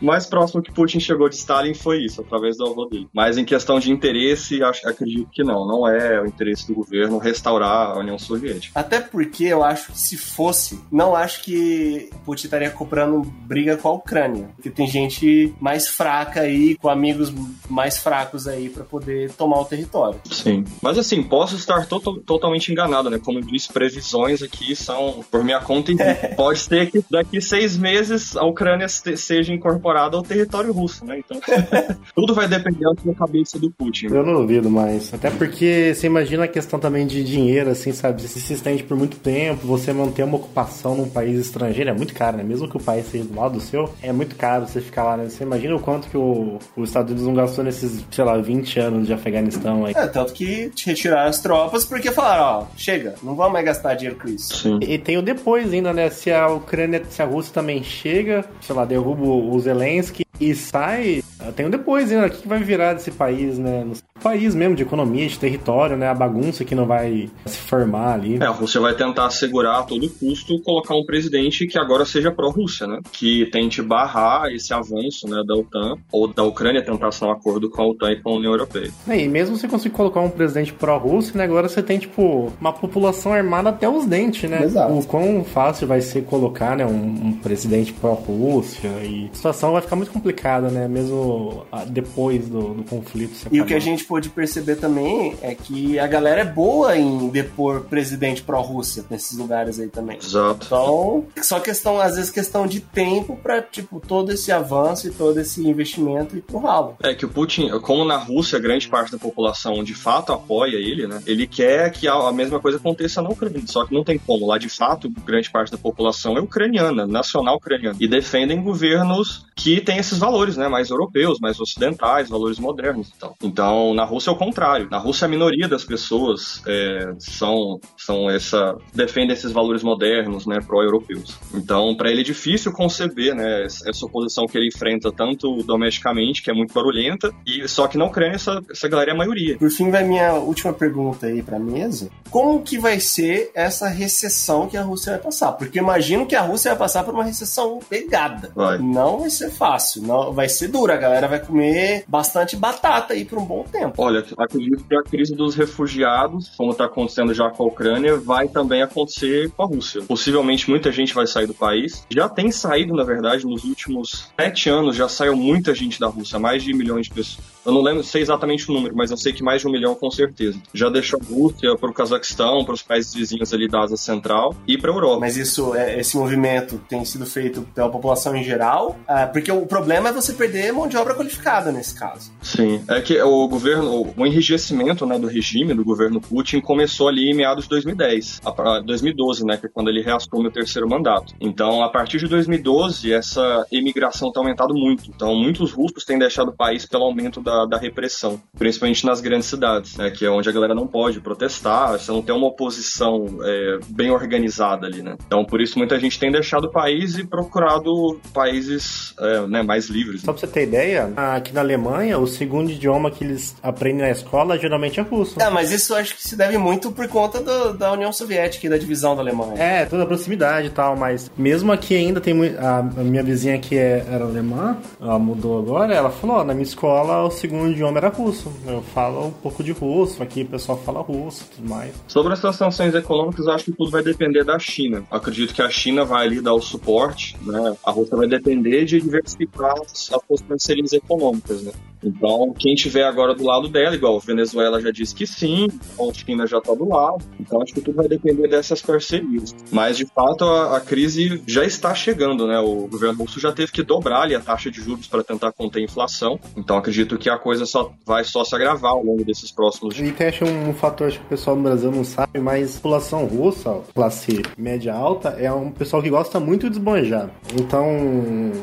o 0.00 0.04
mais 0.04 0.26
próximo 0.26 0.62
que 0.62 0.72
Putin 0.72 1.00
chegou 1.00 1.28
de 1.28 1.36
Stalin 1.36 1.74
foi 1.74 2.04
isso, 2.04 2.20
através 2.20 2.56
do 2.56 2.66
avô 2.66 2.84
dele. 2.84 3.08
Mas 3.12 3.38
em 3.38 3.44
questão 3.44 3.80
de 3.80 3.90
interesse, 3.90 4.62
acho, 4.62 4.86
acredito 4.86 5.28
que 5.32 5.42
não. 5.42 5.66
Não 5.66 5.88
é 5.88 6.20
o 6.20 6.26
interesse 6.26 6.66
do 6.66 6.74
governo 6.74 7.18
restaurar 7.18 7.92
a 7.92 7.98
União 7.98 8.18
Soviética. 8.18 8.78
Até 8.78 9.00
porque 9.00 9.44
eu 9.44 9.64
acho 9.64 9.92
que 9.92 9.98
se 9.98 10.16
fosse, 10.16 10.80
não 10.92 11.16
acho 11.16 11.42
que 11.42 12.10
Putin 12.24 12.46
estaria 12.46 12.70
comprando 12.70 13.22
briga 13.22 13.76
com 13.76 13.88
a 13.88 13.92
Ucrânia. 13.92 14.50
Porque 14.56 14.70
tem 14.70 14.86
gente 14.86 15.54
mais 15.60 15.88
fraca 15.88 16.40
aí, 16.40 16.76
com 16.76 16.88
amigos 16.88 17.32
mais 17.68 17.98
fracos 17.98 18.46
aí 18.46 18.68
para 18.68 18.84
poder 18.84 19.30
tomar 19.32 19.60
o 19.60 19.64
território. 19.64 20.20
Sim. 20.30 20.64
Mas 20.82 20.98
assim, 20.98 21.22
posso 21.22 21.56
estar 21.56 21.86
to 21.86 21.98
totalmente 22.26 22.70
enganado, 22.70 23.08
né? 23.10 23.18
Como 23.18 23.38
eu 23.38 23.42
disse, 23.42 23.72
previsões 23.72 24.42
aqui 24.42 24.76
são 24.76 25.24
por 25.30 25.42
minha 25.42 25.60
conta 25.60 25.92
e 25.92 25.96
é. 26.00 26.34
pode 26.34 26.58
ser 26.58 26.90
que 26.90 26.97
daqui 27.10 27.40
seis 27.40 27.76
meses 27.76 28.36
a 28.36 28.44
Ucrânia 28.44 28.88
seja 28.88 29.52
incorporada 29.52 30.16
ao 30.16 30.22
território 30.22 30.72
russo, 30.72 31.04
né? 31.04 31.18
Então. 31.18 31.40
Tudo 32.14 32.34
vai 32.34 32.48
depender 32.48 32.84
da 33.04 33.14
cabeça 33.14 33.58
do 33.58 33.70
Putin. 33.70 34.06
Eu 34.06 34.24
não 34.24 34.40
duvido 34.40 34.70
mais. 34.70 35.12
Até 35.12 35.30
porque 35.30 35.92
você 35.94 36.06
imagina 36.06 36.44
a 36.44 36.48
questão 36.48 36.78
também 36.78 37.06
de 37.06 37.22
dinheiro, 37.24 37.70
assim, 37.70 37.92
sabe? 37.92 38.22
Se 38.22 38.40
se 38.40 38.54
estende 38.54 38.82
por 38.82 38.96
muito 38.96 39.18
tempo, 39.18 39.66
você 39.66 39.92
manter 39.92 40.24
uma 40.24 40.36
ocupação 40.36 40.94
num 40.94 41.08
país 41.08 41.38
estrangeiro 41.38 41.90
é 41.90 41.92
muito 41.92 42.14
caro, 42.14 42.36
né? 42.36 42.42
Mesmo 42.42 42.68
que 42.68 42.76
o 42.76 42.80
país 42.80 43.06
seja 43.06 43.24
do 43.24 43.38
lado 43.38 43.54
do 43.54 43.60
seu, 43.60 43.92
é 44.02 44.12
muito 44.12 44.36
caro 44.36 44.66
você 44.66 44.80
ficar 44.80 45.04
lá, 45.04 45.16
né? 45.16 45.28
Você 45.28 45.44
imagina 45.44 45.74
o 45.76 45.80
quanto 45.80 46.08
que 46.08 46.16
o, 46.16 46.58
os 46.76 46.88
Estados 46.88 47.10
Unidos 47.10 47.26
não 47.26 47.34
gastou 47.34 47.64
nesses, 47.64 48.04
sei 48.10 48.24
lá, 48.24 48.36
20 48.38 48.80
anos 48.80 49.06
de 49.06 49.12
Afeganistão 49.12 49.84
aí. 49.84 49.94
É, 49.96 50.06
tanto 50.06 50.32
que 50.32 50.70
retiraram 50.84 51.28
as 51.28 51.40
tropas 51.40 51.84
porque 51.84 52.10
falaram, 52.10 52.62
ó, 52.62 52.66
chega, 52.76 53.14
não 53.22 53.34
vamos 53.34 53.52
mais 53.52 53.64
gastar 53.64 53.94
dinheiro 53.94 54.18
com 54.20 54.28
isso. 54.28 54.56
Sim. 54.56 54.78
E, 54.82 54.94
e 54.94 54.98
tem 54.98 55.18
o 55.18 55.22
depois 55.22 55.72
ainda, 55.72 55.92
né? 55.92 56.08
Se 56.10 56.30
a 56.30 56.48
Ucrânia, 56.48 56.77
se 57.08 57.22
a 57.22 57.24
Rússia 57.24 57.54
também 57.54 57.82
chega, 57.82 58.44
sei 58.60 58.74
lá, 58.74 58.84
derruba 58.84 59.24
o 59.24 59.58
Zelensky 59.58 60.27
e 60.40 60.54
sai, 60.54 61.22
tem 61.56 61.66
o 61.66 61.70
depois 61.70 62.10
ainda, 62.10 62.26
o 62.26 62.30
que 62.30 62.46
vai 62.46 62.62
virar 62.62 62.94
desse 62.94 63.10
país, 63.10 63.58
né? 63.58 63.84
No 63.84 63.94
país 64.22 64.54
mesmo, 64.54 64.74
de 64.74 64.82
economia, 64.82 65.26
de 65.26 65.38
território, 65.38 65.96
né? 65.96 66.08
A 66.08 66.14
bagunça 66.14 66.64
que 66.64 66.74
não 66.74 66.86
vai 66.86 67.28
se 67.46 67.58
formar 67.58 68.14
ali. 68.14 68.38
É, 68.40 68.46
a 68.46 68.50
Rússia 68.50 68.80
vai 68.80 68.94
tentar 68.94 69.26
assegurar 69.26 69.80
a 69.80 69.82
todo 69.82 70.08
custo 70.08 70.60
colocar 70.62 70.94
um 70.94 71.04
presidente 71.04 71.66
que 71.66 71.78
agora 71.78 72.04
seja 72.04 72.30
pró-Rússia, 72.30 72.86
né? 72.86 73.00
Que 73.12 73.46
tente 73.50 73.82
barrar 73.82 74.52
esse 74.52 74.72
avanço, 74.72 75.28
né, 75.28 75.42
da 75.46 75.54
OTAN, 75.54 75.96
ou 76.10 76.28
da 76.28 76.42
Ucrânia 76.44 76.84
tentar 76.84 77.08
assinar 77.08 77.30
um 77.30 77.36
acordo 77.36 77.70
com 77.70 77.82
a 77.82 77.86
OTAN 77.86 78.12
e 78.12 78.16
com 78.20 78.30
a 78.30 78.34
União 78.34 78.52
Europeia. 78.52 78.90
É, 79.08 79.20
e 79.20 79.28
mesmo 79.28 79.56
você 79.56 79.68
conseguir 79.68 79.94
colocar 79.94 80.20
um 80.20 80.30
presidente 80.30 80.72
pró-Rússia, 80.72 81.36
né, 81.36 81.44
agora 81.44 81.68
você 81.68 81.82
tem, 81.82 81.98
tipo, 81.98 82.52
uma 82.60 82.72
população 82.72 83.32
armada 83.32 83.70
até 83.70 83.88
os 83.88 84.06
dentes, 84.06 84.48
né? 84.48 84.64
Exato. 84.64 84.92
O 84.92 85.04
quão 85.04 85.44
fácil 85.44 85.86
vai 85.86 86.00
ser 86.00 86.22
colocar, 86.24 86.76
né, 86.76 86.84
um, 86.84 87.28
um 87.28 87.32
presidente 87.32 87.92
pró-Rússia 87.92 88.88
e 89.02 89.28
a 89.32 89.34
situação 89.34 89.72
vai 89.72 89.82
ficar 89.82 89.96
muito 89.96 90.10
complicada, 90.10 90.27
né? 90.70 90.88
Mesmo 90.88 91.66
ah, 91.70 91.84
depois 91.84 92.48
do, 92.48 92.74
do 92.74 92.84
conflito. 92.84 93.34
se 93.34 93.48
E 93.50 93.60
o 93.60 93.66
que 93.66 93.74
a 93.74 93.78
gente 93.78 94.04
pôde 94.04 94.28
perceber 94.28 94.76
também 94.76 95.36
é 95.42 95.54
que 95.54 95.98
a 95.98 96.06
galera 96.06 96.42
é 96.42 96.44
boa 96.44 96.96
em 96.96 97.28
depor 97.28 97.82
presidente 97.82 98.42
pró-Rússia 98.42 99.04
nesses 99.10 99.36
lugares 99.36 99.78
aí 99.78 99.88
também. 99.88 100.18
Exato. 100.18 100.66
Então, 100.66 101.26
só 101.42 101.60
questão, 101.60 102.00
às 102.00 102.16
vezes, 102.16 102.30
questão 102.30 102.66
de 102.66 102.80
tempo 102.80 103.36
pra, 103.36 103.62
tipo, 103.62 104.00
todo 104.00 104.32
esse 104.32 104.50
avanço 104.52 105.06
e 105.08 105.10
todo 105.10 105.38
esse 105.38 105.66
investimento 105.66 106.36
ir 106.36 106.42
pro 106.42 106.58
ralo. 106.58 106.96
É 107.02 107.14
que 107.14 107.24
o 107.24 107.28
Putin, 107.28 107.70
como 107.80 108.04
na 108.04 108.16
Rússia 108.16 108.58
grande 108.58 108.88
parte 108.88 109.12
da 109.12 109.18
população 109.18 109.82
de 109.82 109.94
fato 109.94 110.32
apoia 110.32 110.76
ele, 110.76 111.06
né? 111.06 111.22
Ele 111.26 111.46
quer 111.46 111.90
que 111.90 112.06
a, 112.08 112.14
a 112.14 112.32
mesma 112.32 112.60
coisa 112.60 112.78
aconteça 112.78 113.22
na 113.22 113.28
Ucrânia. 113.28 113.62
Só 113.66 113.84
que 113.84 113.94
não 113.94 114.04
tem 114.04 114.18
como. 114.18 114.46
Lá 114.46 114.58
de 114.58 114.68
fato, 114.68 115.10
grande 115.24 115.50
parte 115.50 115.70
da 115.70 115.78
população 115.78 116.36
é 116.36 116.40
ucraniana, 116.40 117.06
nacional 117.06 117.56
ucraniana. 117.56 117.96
E 118.00 118.08
defendem 118.08 118.62
governos 118.62 119.46
que 119.54 119.80
têm 119.80 119.98
esses 119.98 120.17
valores, 120.18 120.56
né? 120.56 120.68
Mais 120.68 120.90
europeus, 120.90 121.38
mais 121.40 121.58
ocidentais, 121.60 122.28
valores 122.28 122.58
modernos 122.58 123.08
e 123.08 123.18
tal. 123.18 123.36
Então, 123.42 123.94
na 123.94 124.04
Rússia 124.04 124.30
é 124.30 124.32
o 124.32 124.36
contrário. 124.36 124.88
Na 124.90 124.98
Rússia 124.98 125.26
a 125.26 125.28
minoria 125.28 125.68
das 125.68 125.84
pessoas 125.84 126.62
é, 126.66 127.12
são, 127.18 127.80
são 127.96 128.30
essa. 128.30 128.76
defendem 128.94 129.32
esses 129.32 129.52
valores 129.52 129.82
modernos, 129.82 130.46
né? 130.46 130.58
Pró-europeus. 130.60 131.38
Então, 131.54 131.94
para 131.96 132.10
ele 132.10 132.20
é 132.20 132.24
difícil 132.24 132.72
conceber, 132.72 133.34
né? 133.34 133.64
Essa 133.64 134.06
oposição 134.06 134.46
que 134.46 134.56
ele 134.56 134.68
enfrenta 134.68 135.12
tanto 135.12 135.62
domesticamente, 135.62 136.42
que 136.42 136.50
é 136.50 136.54
muito 136.54 136.72
barulhenta, 136.72 137.32
e 137.46 137.66
só 137.68 137.86
que 137.86 137.98
na 137.98 138.04
Ucrânia 138.04 138.36
essa, 138.36 138.62
essa 138.70 138.88
galera 138.88 139.10
é 139.10 139.14
a 139.14 139.16
maioria. 139.16 139.58
Por 139.58 139.70
fim, 139.70 139.90
vai 139.90 140.04
minha 140.04 140.34
última 140.34 140.72
pergunta 140.72 141.26
aí 141.26 141.42
pra 141.42 141.58
mesa. 141.58 142.10
Como 142.30 142.62
que 142.62 142.78
vai 142.78 143.00
ser 143.00 143.50
essa 143.54 143.88
recessão 143.88 144.68
que 144.68 144.76
a 144.76 144.82
Rússia 144.82 145.12
vai 145.12 145.20
passar? 145.22 145.52
Porque 145.52 145.78
imagino 145.78 146.26
que 146.26 146.36
a 146.36 146.42
Rússia 146.42 146.70
vai 146.72 146.78
passar 146.78 147.04
por 147.04 147.14
uma 147.14 147.24
recessão 147.24 147.78
pegada. 147.88 148.52
Vai. 148.54 148.78
Não 148.78 149.20
vai 149.20 149.30
ser 149.30 149.50
fácil, 149.50 150.02
não 150.08 150.32
vai 150.32 150.48
ser 150.48 150.68
dura. 150.68 150.94
A 150.94 150.96
galera 150.96 151.28
vai 151.28 151.38
comer 151.38 152.04
bastante 152.08 152.56
batata 152.56 153.12
aí 153.12 153.24
por 153.24 153.38
um 153.38 153.44
bom 153.44 153.62
tempo. 153.62 153.94
Olha, 153.98 154.24
acredito 154.38 154.84
que 154.84 154.96
a 154.96 155.02
crise 155.02 155.34
dos 155.34 155.54
refugiados, 155.54 156.52
como 156.56 156.72
está 156.72 156.86
acontecendo 156.86 157.34
já 157.34 157.50
com 157.50 157.64
a 157.64 157.66
Ucrânia, 157.66 158.16
vai 158.16 158.48
também 158.48 158.82
acontecer 158.82 159.50
com 159.50 159.62
a 159.62 159.66
Rússia. 159.66 160.02
Possivelmente 160.02 160.68
muita 160.70 160.90
gente 160.90 161.14
vai 161.14 161.26
sair 161.26 161.46
do 161.46 161.54
país. 161.54 162.04
Já 162.10 162.28
tem 162.28 162.50
saído, 162.50 162.94
na 162.94 163.04
verdade, 163.04 163.46
nos 163.46 163.64
últimos 163.64 164.30
sete 164.38 164.70
anos, 164.70 164.96
já 164.96 165.08
saiu 165.08 165.36
muita 165.36 165.74
gente 165.74 166.00
da 166.00 166.08
Rússia, 166.08 166.38
mais 166.38 166.62
de 166.62 166.72
milhões 166.72 167.06
de 167.06 167.12
pessoas. 167.12 167.57
Eu 167.64 167.72
não 167.72 167.82
lembro, 167.82 168.02
sei 168.02 168.22
exatamente 168.22 168.70
o 168.70 168.74
número, 168.74 168.94
mas 168.96 169.10
eu 169.10 169.16
sei 169.16 169.32
que 169.32 169.42
mais 169.42 169.60
de 169.60 169.68
um 169.68 169.70
milhão 169.70 169.94
com 169.94 170.10
certeza. 170.10 170.58
Já 170.72 170.88
deixou 170.88 171.20
a 171.20 171.24
Rússia 171.24 171.76
para 171.76 171.90
o 171.90 171.92
Cazaquistão, 171.92 172.64
para 172.64 172.74
os 172.74 172.82
países 172.82 173.12
vizinhos 173.14 173.52
ali 173.52 173.68
da 173.68 173.80
Ásia 173.80 173.96
Central 173.96 174.54
e 174.66 174.78
para 174.78 174.90
a 174.90 174.94
Europa. 174.94 175.20
Mas 175.20 175.36
isso, 175.36 175.74
é, 175.74 175.98
esse 176.00 176.16
movimento 176.16 176.78
tem 176.88 177.04
sido 177.04 177.26
feito 177.26 177.62
pela 177.74 177.90
população 177.90 178.34
em 178.36 178.42
geral, 178.42 178.96
ah, 179.06 179.26
porque 179.26 179.50
o 179.52 179.66
problema 179.66 180.08
é 180.08 180.12
você 180.12 180.32
perder 180.32 180.72
mão 180.72 180.88
de 180.88 180.96
obra 180.96 181.14
qualificada 181.14 181.70
nesse 181.72 181.94
caso. 181.94 182.30
Sim, 182.42 182.82
é 182.88 183.00
que 183.00 183.20
o 183.20 183.46
governo, 183.48 184.12
o 184.16 184.26
enrijecimento 184.26 185.04
né, 185.04 185.18
do 185.18 185.26
regime 185.26 185.74
do 185.74 185.84
governo 185.84 186.20
Putin 186.20 186.60
começou 186.60 187.08
ali 187.08 187.30
em 187.30 187.34
meados 187.34 187.64
de 187.64 187.70
2010, 187.70 188.40
a- 188.44 188.76
a 188.76 188.80
2012, 188.80 189.44
né, 189.44 189.56
que 189.56 189.66
é 189.66 189.68
quando 189.68 189.88
ele 189.88 190.02
reassume 190.02 190.48
o 190.48 190.50
terceiro 190.50 190.88
mandato. 190.88 191.34
Então, 191.40 191.82
a 191.82 191.88
partir 191.90 192.18
de 192.18 192.26
2012, 192.28 193.12
essa 193.12 193.66
imigração 193.70 194.32
tem 194.32 194.40
aumentado 194.40 194.74
muito. 194.74 195.10
Então, 195.14 195.34
muitos 195.34 195.72
russos 195.72 196.04
têm 196.04 196.18
deixado 196.18 196.48
o 196.48 196.56
país 196.56 196.86
pelo 196.86 197.04
aumento 197.04 197.40
da, 197.48 197.64
da 197.64 197.78
repressão, 197.78 198.40
principalmente 198.58 199.04
nas 199.06 199.20
grandes 199.20 199.48
cidades, 199.48 199.96
né, 199.96 200.10
que 200.10 200.24
é 200.24 200.30
onde 200.30 200.48
a 200.48 200.52
galera 200.52 200.74
não 200.74 200.86
pode 200.86 201.20
protestar, 201.20 201.92
você 201.98 202.10
não 202.12 202.20
tem 202.22 202.34
uma 202.34 202.46
oposição 202.46 203.26
é, 203.42 203.78
bem 203.88 204.10
organizada 204.10 204.86
ali, 204.86 205.02
né. 205.02 205.16
Então, 205.26 205.44
por 205.44 205.60
isso, 205.60 205.78
muita 205.78 205.98
gente 205.98 206.18
tem 206.18 206.30
deixado 206.30 206.64
o 206.64 206.70
país 206.70 207.16
e 207.16 207.24
procurado 207.24 208.20
países 208.34 209.14
é, 209.18 209.46
né, 209.46 209.62
mais 209.62 209.86
livres. 209.88 210.22
Só 210.22 210.32
pra 210.32 210.40
você 210.40 210.46
ter 210.46 210.64
ideia, 210.64 211.10
aqui 211.16 211.52
na 211.52 211.60
Alemanha, 211.60 212.18
o 212.18 212.26
segundo 212.26 212.70
idioma 212.70 213.10
que 213.10 213.24
eles 213.24 213.56
aprendem 213.62 214.02
na 214.02 214.10
escola 214.10 214.58
geralmente 214.58 215.00
é 215.00 215.02
russo. 215.02 215.36
Ah, 215.40 215.50
mas 215.50 215.70
isso 215.72 215.92
eu 215.92 215.96
acho 215.98 216.14
que 216.14 216.22
se 216.22 216.36
deve 216.36 216.58
muito 216.58 216.90
por 216.92 217.08
conta 217.08 217.40
do- 217.40 217.72
da 217.74 217.92
União 217.92 218.12
Soviética 218.12 218.66
e 218.66 218.70
da 218.70 218.76
divisão 218.76 219.14
da 219.16 219.22
Alemanha. 219.22 219.54
É, 219.62 219.84
toda 219.86 220.02
a 220.02 220.06
proximidade 220.06 220.68
e 220.68 220.70
tal, 220.70 220.96
mas 220.96 221.30
mesmo 221.36 221.72
aqui 221.72 221.94
ainda 221.96 222.20
tem 222.20 222.34
muito. 222.34 222.58
A, 222.58 222.78
a 222.78 222.82
minha 222.82 223.22
vizinha 223.22 223.58
que 223.58 223.76
é- 223.76 224.04
era 224.10 224.24
alemã, 224.24 224.76
ela 225.00 225.18
mudou 225.18 225.58
agora, 225.58 225.94
ela 225.94 226.10
falou: 226.10 226.36
ó, 226.36 226.44
na 226.44 226.52
minha 226.54 226.64
escola 226.64 227.24
o 227.24 227.30
segundo 227.38 227.70
idioma 227.70 227.98
era 227.98 228.08
russo. 228.08 228.52
Eu 228.66 228.82
falo 228.82 229.26
um 229.26 229.30
pouco 229.30 229.62
de 229.62 229.72
russo, 229.72 230.22
aqui 230.22 230.42
o 230.42 230.46
pessoal 230.46 230.78
fala 230.78 231.00
russo 231.00 231.44
e 231.44 231.56
tudo 231.56 231.68
mais. 231.68 231.94
Sobre 232.06 232.32
essas 232.32 232.56
sanções 232.56 232.94
econômicas, 232.94 233.46
eu 233.46 233.52
acho 233.52 233.64
que 233.64 233.72
tudo 233.72 233.90
vai 233.90 234.02
depender 234.02 234.44
da 234.44 234.58
China. 234.58 235.04
Acredito 235.10 235.54
que 235.54 235.62
a 235.62 235.70
China 235.70 236.04
vai 236.04 236.26
ali 236.26 236.40
dar 236.40 236.54
o 236.54 236.60
suporte, 236.60 237.36
né? 237.42 237.76
A 237.84 237.90
Rússia 237.90 238.16
vai 238.16 238.26
depender 238.26 238.84
de 238.84 239.00
diversificar 239.00 239.74
as 239.80 240.10
suas 240.26 240.42
parcerias 240.42 240.92
econômicas, 240.92 241.62
né? 241.62 241.72
Então, 242.02 242.54
quem 242.56 242.74
tiver 242.74 243.04
agora 243.04 243.34
do 243.34 243.44
lado 243.44 243.68
dela, 243.68 243.94
igual 243.94 244.16
a 244.16 244.20
Venezuela 244.20 244.80
já 244.80 244.90
disse 244.90 245.14
que 245.14 245.26
sim, 245.26 245.66
a 245.98 246.14
China 246.14 246.46
já 246.46 246.58
está 246.58 246.72
do 246.74 246.88
lado. 246.88 247.24
Então, 247.40 247.60
acho 247.60 247.74
que 247.74 247.80
tudo 247.80 247.96
vai 247.96 248.08
depender 248.08 248.48
dessas 248.48 248.80
parcerias. 248.80 249.54
Mas, 249.72 249.96
de 249.96 250.06
fato, 250.06 250.44
a, 250.44 250.76
a 250.76 250.80
crise 250.80 251.42
já 251.46 251.64
está 251.64 251.94
chegando, 251.94 252.46
né? 252.46 252.58
O 252.60 252.86
governo 252.86 253.18
russo 253.18 253.40
já 253.40 253.52
teve 253.52 253.72
que 253.72 253.82
dobrar 253.82 254.22
ali 254.22 254.34
a 254.34 254.40
taxa 254.40 254.70
de 254.70 254.80
juros 254.80 255.06
para 255.06 255.24
tentar 255.24 255.52
conter 255.52 255.80
a 255.80 255.84
inflação. 255.84 256.38
Então, 256.56 256.76
acredito 256.76 257.18
que 257.18 257.27
a 257.28 257.38
coisa 257.38 257.66
só 257.66 257.92
vai 258.04 258.24
só 258.24 258.44
se 258.44 258.54
agravar 258.54 258.92
ao 258.92 259.02
longo 259.02 259.24
desses 259.24 259.50
próximos 259.50 259.94
dias. 259.94 260.08
E 260.08 260.12
tem 260.12 260.28
acho, 260.28 260.44
um 260.44 260.72
fator 260.72 261.08
acho 261.08 261.18
que 261.18 261.26
o 261.26 261.28
pessoal 261.28 261.56
no 261.56 261.62
Brasil 261.62 261.90
não 261.90 262.04
sabe, 262.04 262.38
mas 262.38 262.74
a 262.74 262.76
população 262.76 263.24
russa, 263.26 263.80
classe 263.94 264.42
média 264.56 264.94
alta, 264.94 265.30
é 265.30 265.52
um 265.52 265.70
pessoal 265.70 266.02
que 266.02 266.10
gosta 266.10 266.38
muito 266.40 266.68
de 266.68 266.78
esbanjar. 266.78 267.30
Então, 267.54 267.86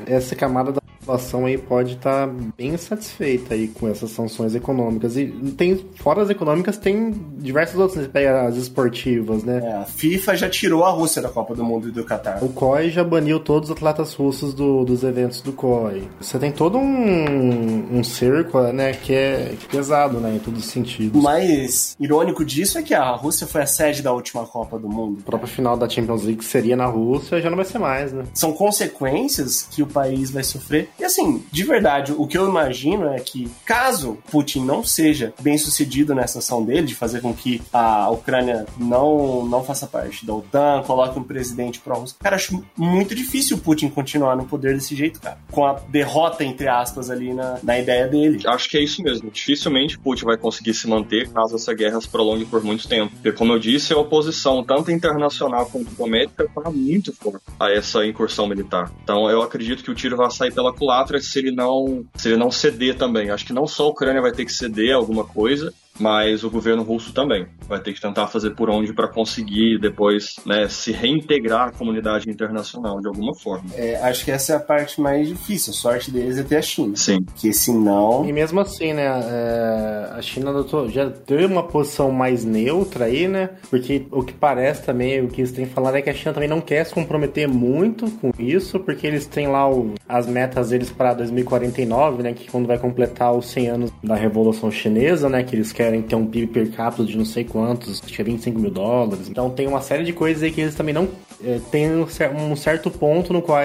essa 0.06 0.36
camada 0.36 0.72
da 0.72 0.85
população 1.06 1.46
aí 1.46 1.58
pode 1.58 1.94
estar 1.94 2.28
bem 2.58 2.76
satisfeita 2.78 3.54
aí 3.54 3.68
com 3.68 3.88
essas 3.88 4.10
sanções 4.12 4.56
econômicas. 4.56 5.16
E 5.16 5.26
tem, 5.58 5.86
fora 5.96 6.24
as 6.24 6.30
econômicas, 6.30 6.78
tem 6.78 7.14
diversas 7.38 7.80
outras, 7.80 7.98
né? 7.98 8.04
Você 8.04 8.10
pega 8.10 8.42
as 8.48 8.56
esportivas, 8.58 9.44
né? 9.44 9.62
É, 9.64 9.74
a 9.78 9.86
FIFA 9.86 10.36
já 10.36 10.50
tirou 10.50 10.84
a 10.84 10.90
Rússia 10.90 11.22
da 11.22 11.30
Copa 11.30 11.54
do 11.56 11.64
Mundo 11.64 11.88
e 11.90 11.92
do 11.92 12.04
Catar. 12.04 12.44
O 12.44 12.50
COI 12.50 12.90
já 12.90 13.04
baniu 13.04 13.40
todos 13.40 13.70
os 13.70 13.76
atletas 13.76 14.14
russos 14.14 14.54
do- 14.54 14.84
dos 14.84 15.04
eventos 15.04 15.42
do 15.42 15.54
COI. 15.54 16.04
Você 16.20 16.40
tem 16.40 16.52
todo 16.52 16.78
um, 16.78 17.98
um 18.00 18.04
cerco, 18.04 18.60
né, 18.74 18.94
que 18.94 19.14
é 19.14 19.54
pesado, 19.70 20.20
né, 20.20 20.36
em 20.36 20.40
todos 20.40 20.62
os 20.62 20.66
O 20.70 20.72
sentidos. 20.72 21.22
mais 21.22 21.96
irônico 22.00 22.44
disso 22.44 22.78
é 22.78 22.82
que 22.82 22.94
a 22.94 23.12
Rússia 23.12 23.46
foi 23.48 23.62
a 23.62 23.68
sede 23.68 24.02
da 24.02 24.12
última 24.12 24.46
Copa 24.46 24.80
do 24.80 24.90
Mundo. 24.90 25.20
A 25.22 25.26
própria 25.26 25.48
final 25.48 25.78
da 25.78 25.88
Champions 25.88 26.24
League 26.24 26.44
seria 26.44 26.76
na 26.76 26.86
Rússia, 26.86 27.40
já 27.42 27.50
não 27.50 27.56
vai 27.58 27.66
ser 27.66 27.78
mais, 27.80 28.12
né? 28.12 28.24
São 28.34 28.52
consequências 28.54 29.68
que 29.70 29.84
o 29.84 29.88
país 29.88 30.32
vai 30.32 30.44
sofrer. 30.44 30.90
E 31.00 31.04
assim, 31.04 31.44
de 31.52 31.64
verdade, 31.64 32.14
o 32.18 32.26
que 32.28 32.38
eu 32.38 32.48
imagino 32.48 33.08
é 33.10 33.20
que, 33.20 33.50
caso 33.66 34.18
Putin 34.32 34.64
não 34.66 34.84
seja 34.84 35.34
bem 35.42 35.58
sucedido 35.58 36.16
nessa 36.16 36.40
ação 36.40 36.64
dele, 36.64 36.88
de 36.88 36.96
fazer 36.96 37.22
com 37.22 37.34
que 37.34 37.62
a 37.72 38.10
Ucrânia 38.10 38.66
não, 38.78 39.46
não 39.46 39.64
faça 39.64 39.88
parte 39.88 40.26
da 40.26 40.34
OTAN, 40.34 40.84
coloque 40.86 41.20
um 41.20 41.24
presidente 41.24 41.80
pró-russo, 41.80 42.16
cara, 42.20 42.36
acho 42.36 42.64
muito 42.78 43.14
difícil 43.14 43.58
o 43.58 43.60
Putin 43.60 43.90
continuar 43.90 44.36
no 44.36 44.46
poder 44.46 44.74
desse 44.74 44.96
jeito, 44.96 45.20
cara. 45.20 45.38
Com 45.52 45.66
a 45.66 45.74
derrota, 45.74 46.44
entre 46.44 46.68
aspas, 46.68 47.10
ali 47.10 47.34
na, 47.34 47.60
na 47.62 47.80
ideia 47.80 48.08
dele. 48.08 48.42
Acho 48.48 48.70
que 48.70 48.78
é 48.78 48.84
isso 48.84 49.02
mesmo. 49.02 49.30
Dificilmente 49.30 49.98
Putin 49.98 50.26
vai 50.26 50.38
conseguir 50.38 50.74
se 50.74 50.88
manter 50.88 51.30
caso 51.30 51.56
essa 51.56 51.74
guerra 51.74 52.00
se 52.00 52.08
prolongue 52.08 52.46
por 52.46 52.64
muito 52.64 52.88
tempo. 52.88 53.14
Porque, 53.16 53.32
como 53.32 53.54
eu 53.54 53.60
disse, 53.60 53.94
a 53.94 53.98
oposição, 53.98 54.64
tanto 54.64 54.92
internacional 54.92 55.66
quanto 55.66 55.92
doméstica, 55.96 56.44
está 56.44 56.70
muito 56.70 57.14
forte 57.14 57.44
a 57.60 57.72
essa 57.72 58.06
incursão 58.06 58.48
militar. 58.48 58.92
Então, 59.04 59.30
eu 59.30 59.42
acredito 59.42 59.84
que 59.84 59.92
o 59.92 59.96
tiro 59.96 60.18
vai 60.18 60.30
sair 60.32 60.54
pela 60.54 60.74
culatra 60.86 61.20
se 61.20 61.40
ele 61.40 61.52
não, 61.52 62.06
se 62.16 62.30
ele 62.30 62.38
não 62.38 62.52
ceder 62.52 62.96
também. 62.96 63.32
Acho 63.32 63.46
que 63.46 63.54
não 63.54 63.66
só 63.66 63.86
a 63.86 63.90
Ucrânia 63.90 64.22
vai 64.22 64.32
ter 64.32 64.46
que 64.46 64.54
ceder 64.54 64.96
alguma 64.96 65.26
coisa, 65.26 65.74
mas 66.00 66.44
o 66.44 66.50
governo 66.50 66.84
russo 66.84 67.14
também 67.14 67.46
vai 67.68 67.80
ter 67.80 67.94
que 67.94 68.02
tentar 68.02 68.28
fazer 68.28 68.52
por 68.52 68.70
onde 68.70 68.94
para 68.94 69.08
conseguir 69.08 69.80
depois 69.80 70.36
né, 70.46 70.68
se 70.68 70.92
reintegrar 70.92 71.70
à 71.70 71.72
comunidade 71.72 72.30
internacional 72.30 73.00
de 73.00 73.08
alguma 73.08 73.34
forma. 73.34 73.66
É, 73.76 73.96
acho 73.98 74.24
que 74.26 74.32
essa 74.32 74.54
é 74.54 74.56
a 74.56 74.60
parte 74.60 75.00
mais 75.02 75.28
difícil. 75.28 75.72
A 75.72 75.76
sorte 75.76 76.12
deles 76.12 76.38
é 76.38 76.44
ter 76.44 76.58
a 76.58 76.62
China. 76.62 76.96
Sim. 76.96 77.22
Porque 77.24 77.52
senão. 77.54 78.26
E 78.28 78.34
mesmo 78.34 78.60
assim, 78.60 78.94
né, 78.94 79.06
é, 79.06 80.10
a 80.18 80.22
China 80.22 80.50
adotou- 80.52 80.90
já 80.90 81.10
teve 81.10 81.46
uma 81.46 81.64
posição 81.64 82.12
mais 82.12 82.44
neutra 82.46 83.06
aí, 83.06 83.28
né? 83.28 83.50
Porque 83.70 84.06
o 84.12 84.22
que 84.24 84.34
parece 84.34 84.84
também, 84.84 85.22
o 85.24 85.28
que 85.28 85.42
eles 85.42 85.52
têm 85.52 85.66
falado 85.66 85.96
é 85.96 86.02
que 86.02 86.10
a 86.10 86.14
China 86.14 86.34
também 86.34 86.50
não 86.50 86.62
quer 86.62 86.86
se 86.86 86.94
comprometer 86.94 87.48
muito 87.48 88.10
com 88.22 88.32
isso, 88.38 88.80
porque 88.80 89.08
eles 89.08 89.26
têm 89.26 89.48
lá 89.48 89.70
o- 89.70 89.94
as 90.08 90.28
metas 90.28 90.70
deles 90.70 90.90
para 90.92 91.14
2049, 91.14 92.24
né? 92.24 92.34
Que 92.34 92.50
quando 92.50 92.68
vai 92.68 92.78
completar 92.78 93.34
os 93.34 93.48
100 93.50 93.68
anos 93.70 93.92
da 94.04 94.16
Revolução 94.16 94.70
Chinesa, 94.72 95.30
né? 95.30 95.44
Que 95.44 95.56
eles 95.56 95.72
querem 95.72 95.85
ter 96.04 96.16
um 96.16 96.26
PIB 96.26 96.48
per 96.48 96.72
capita 96.72 97.04
de 97.06 97.18
não 97.18 97.26
sei 97.26 97.44
quantos, 97.44 98.02
acho 98.04 98.14
que 98.14 98.22
é 98.22 98.26
25 98.26 98.60
mil 98.60 98.72
dólares. 98.72 99.30
Então 99.30 99.50
tem 99.50 99.68
uma 99.68 99.82
série 99.82 100.04
de 100.04 100.14
coisas 100.14 100.44
aí 100.44 100.52
que 100.52 100.62
eles 100.62 100.76
também 100.76 100.94
não 100.94 101.08
é, 101.44 101.60
tem 101.72 101.92
um 101.92 102.08
cer- 102.08 102.32
certo 102.58 102.90
ponto 102.90 103.34
no 103.34 103.42
qual, 103.42 103.60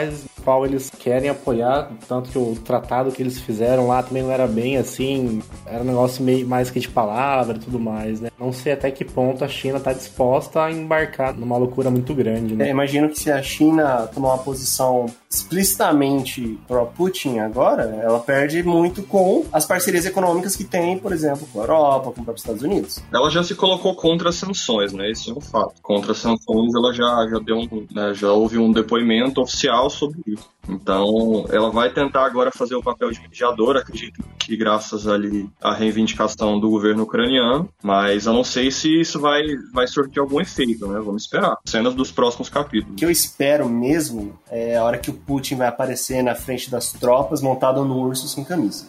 qual 0.44 0.66
eles 0.66 0.90
querem 0.98 1.28
apoiar, 1.30 1.90
tanto 2.08 2.30
que 2.30 2.38
o 2.38 2.56
tratado 2.64 3.12
que 3.12 3.22
eles 3.22 3.38
fizeram 3.40 3.86
lá 3.86 4.02
também 4.02 4.22
não 4.22 4.30
era 4.32 4.46
bem 4.46 4.76
assim, 4.76 5.40
era 5.66 5.82
um 5.82 5.86
negócio 5.86 6.22
meio 6.24 6.46
mais 6.46 6.70
que 6.70 6.80
de 6.80 6.88
palavra 6.88 7.56
e 7.56 7.60
tudo 7.60 7.78
mais, 7.78 8.20
né? 8.20 8.30
Não 8.38 8.52
sei 8.52 8.72
até 8.72 8.90
que 8.90 9.04
ponto 9.04 9.44
a 9.44 9.48
China 9.48 9.78
tá 9.78 9.92
disposta 9.92 10.62
a 10.64 10.72
embarcar 10.72 11.34
numa 11.36 11.56
loucura 11.56 11.90
muito 11.90 12.14
grande, 12.14 12.54
É, 12.54 12.56
né? 12.56 12.70
imagino 12.70 13.08
que 13.08 13.18
se 13.20 13.30
a 13.30 13.42
China 13.42 14.08
tomar 14.12 14.30
uma 14.34 14.38
posição 14.38 15.06
explicitamente 15.30 16.58
pró-Putin 16.66 17.38
agora, 17.38 17.84
ela 18.02 18.18
perde 18.18 18.62
muito 18.64 19.02
com 19.04 19.44
as 19.52 19.64
parcerias 19.64 20.04
econômicas 20.04 20.56
que 20.56 20.64
tem, 20.64 20.98
por 20.98 21.12
exemplo, 21.12 21.46
com 21.52 21.60
a 21.60 21.62
Europa, 21.62 22.10
com 22.10 22.30
os 22.30 22.40
Estados 22.40 22.62
Unidos. 22.62 23.00
Ela 23.12 23.30
já 23.30 23.44
se 23.44 23.54
colocou 23.54 23.94
contra 23.94 24.30
as 24.30 24.34
sanções, 24.34 24.92
né? 24.92 25.10
Isso 25.10 25.30
é 25.30 25.34
um 25.34 25.40
fato. 25.40 25.74
Contra 25.82 26.12
as 26.12 26.18
sanções, 26.18 26.74
ela 26.74 26.92
já, 26.92 27.28
já 27.30 27.38
deu 27.38 27.58
um, 27.58 27.86
né, 27.92 28.12
já 28.12 28.32
houve 28.32 28.58
um 28.58 28.72
depoimento 28.72 29.40
oficial 29.40 29.88
sobre 29.88 30.20
isso. 30.26 30.48
Então, 30.68 31.46
ela 31.50 31.70
vai 31.70 31.92
tentar 31.92 32.24
agora 32.24 32.50
fazer 32.52 32.74
o 32.74 32.82
papel 32.82 33.10
de 33.10 33.20
mediadora, 33.20 33.80
acredito 33.80 34.22
que 34.38 34.56
graças 34.56 35.06
ali 35.06 35.48
à 35.60 35.74
reivindicação 35.74 36.58
do 36.58 36.68
governo 36.68 37.04
ucraniano, 37.04 37.68
mas 37.82 38.26
eu 38.26 38.32
não 38.32 38.44
sei 38.44 38.70
se 38.70 39.00
isso 39.00 39.20
vai, 39.20 39.42
vai 39.72 39.86
surtir 39.86 40.20
algum 40.20 40.40
efeito, 40.40 40.86
né? 40.86 41.00
Vamos 41.00 41.22
esperar. 41.22 41.56
Cenas 41.64 41.94
dos 41.94 42.10
próximos 42.10 42.48
capítulos. 42.48 42.94
O 42.94 42.96
que 42.96 43.04
eu 43.04 43.10
espero 43.10 43.68
mesmo 43.68 44.38
é 44.50 44.76
a 44.76 44.84
hora 44.84 44.98
que 44.98 45.10
o 45.10 45.14
Putin 45.26 45.56
vai 45.56 45.68
aparecer 45.68 46.22
na 46.22 46.34
frente 46.34 46.70
das 46.70 46.92
tropas 46.92 47.40
montado 47.40 47.84
no 47.84 47.98
urso 47.98 48.26
sem 48.28 48.44
camisa. 48.44 48.86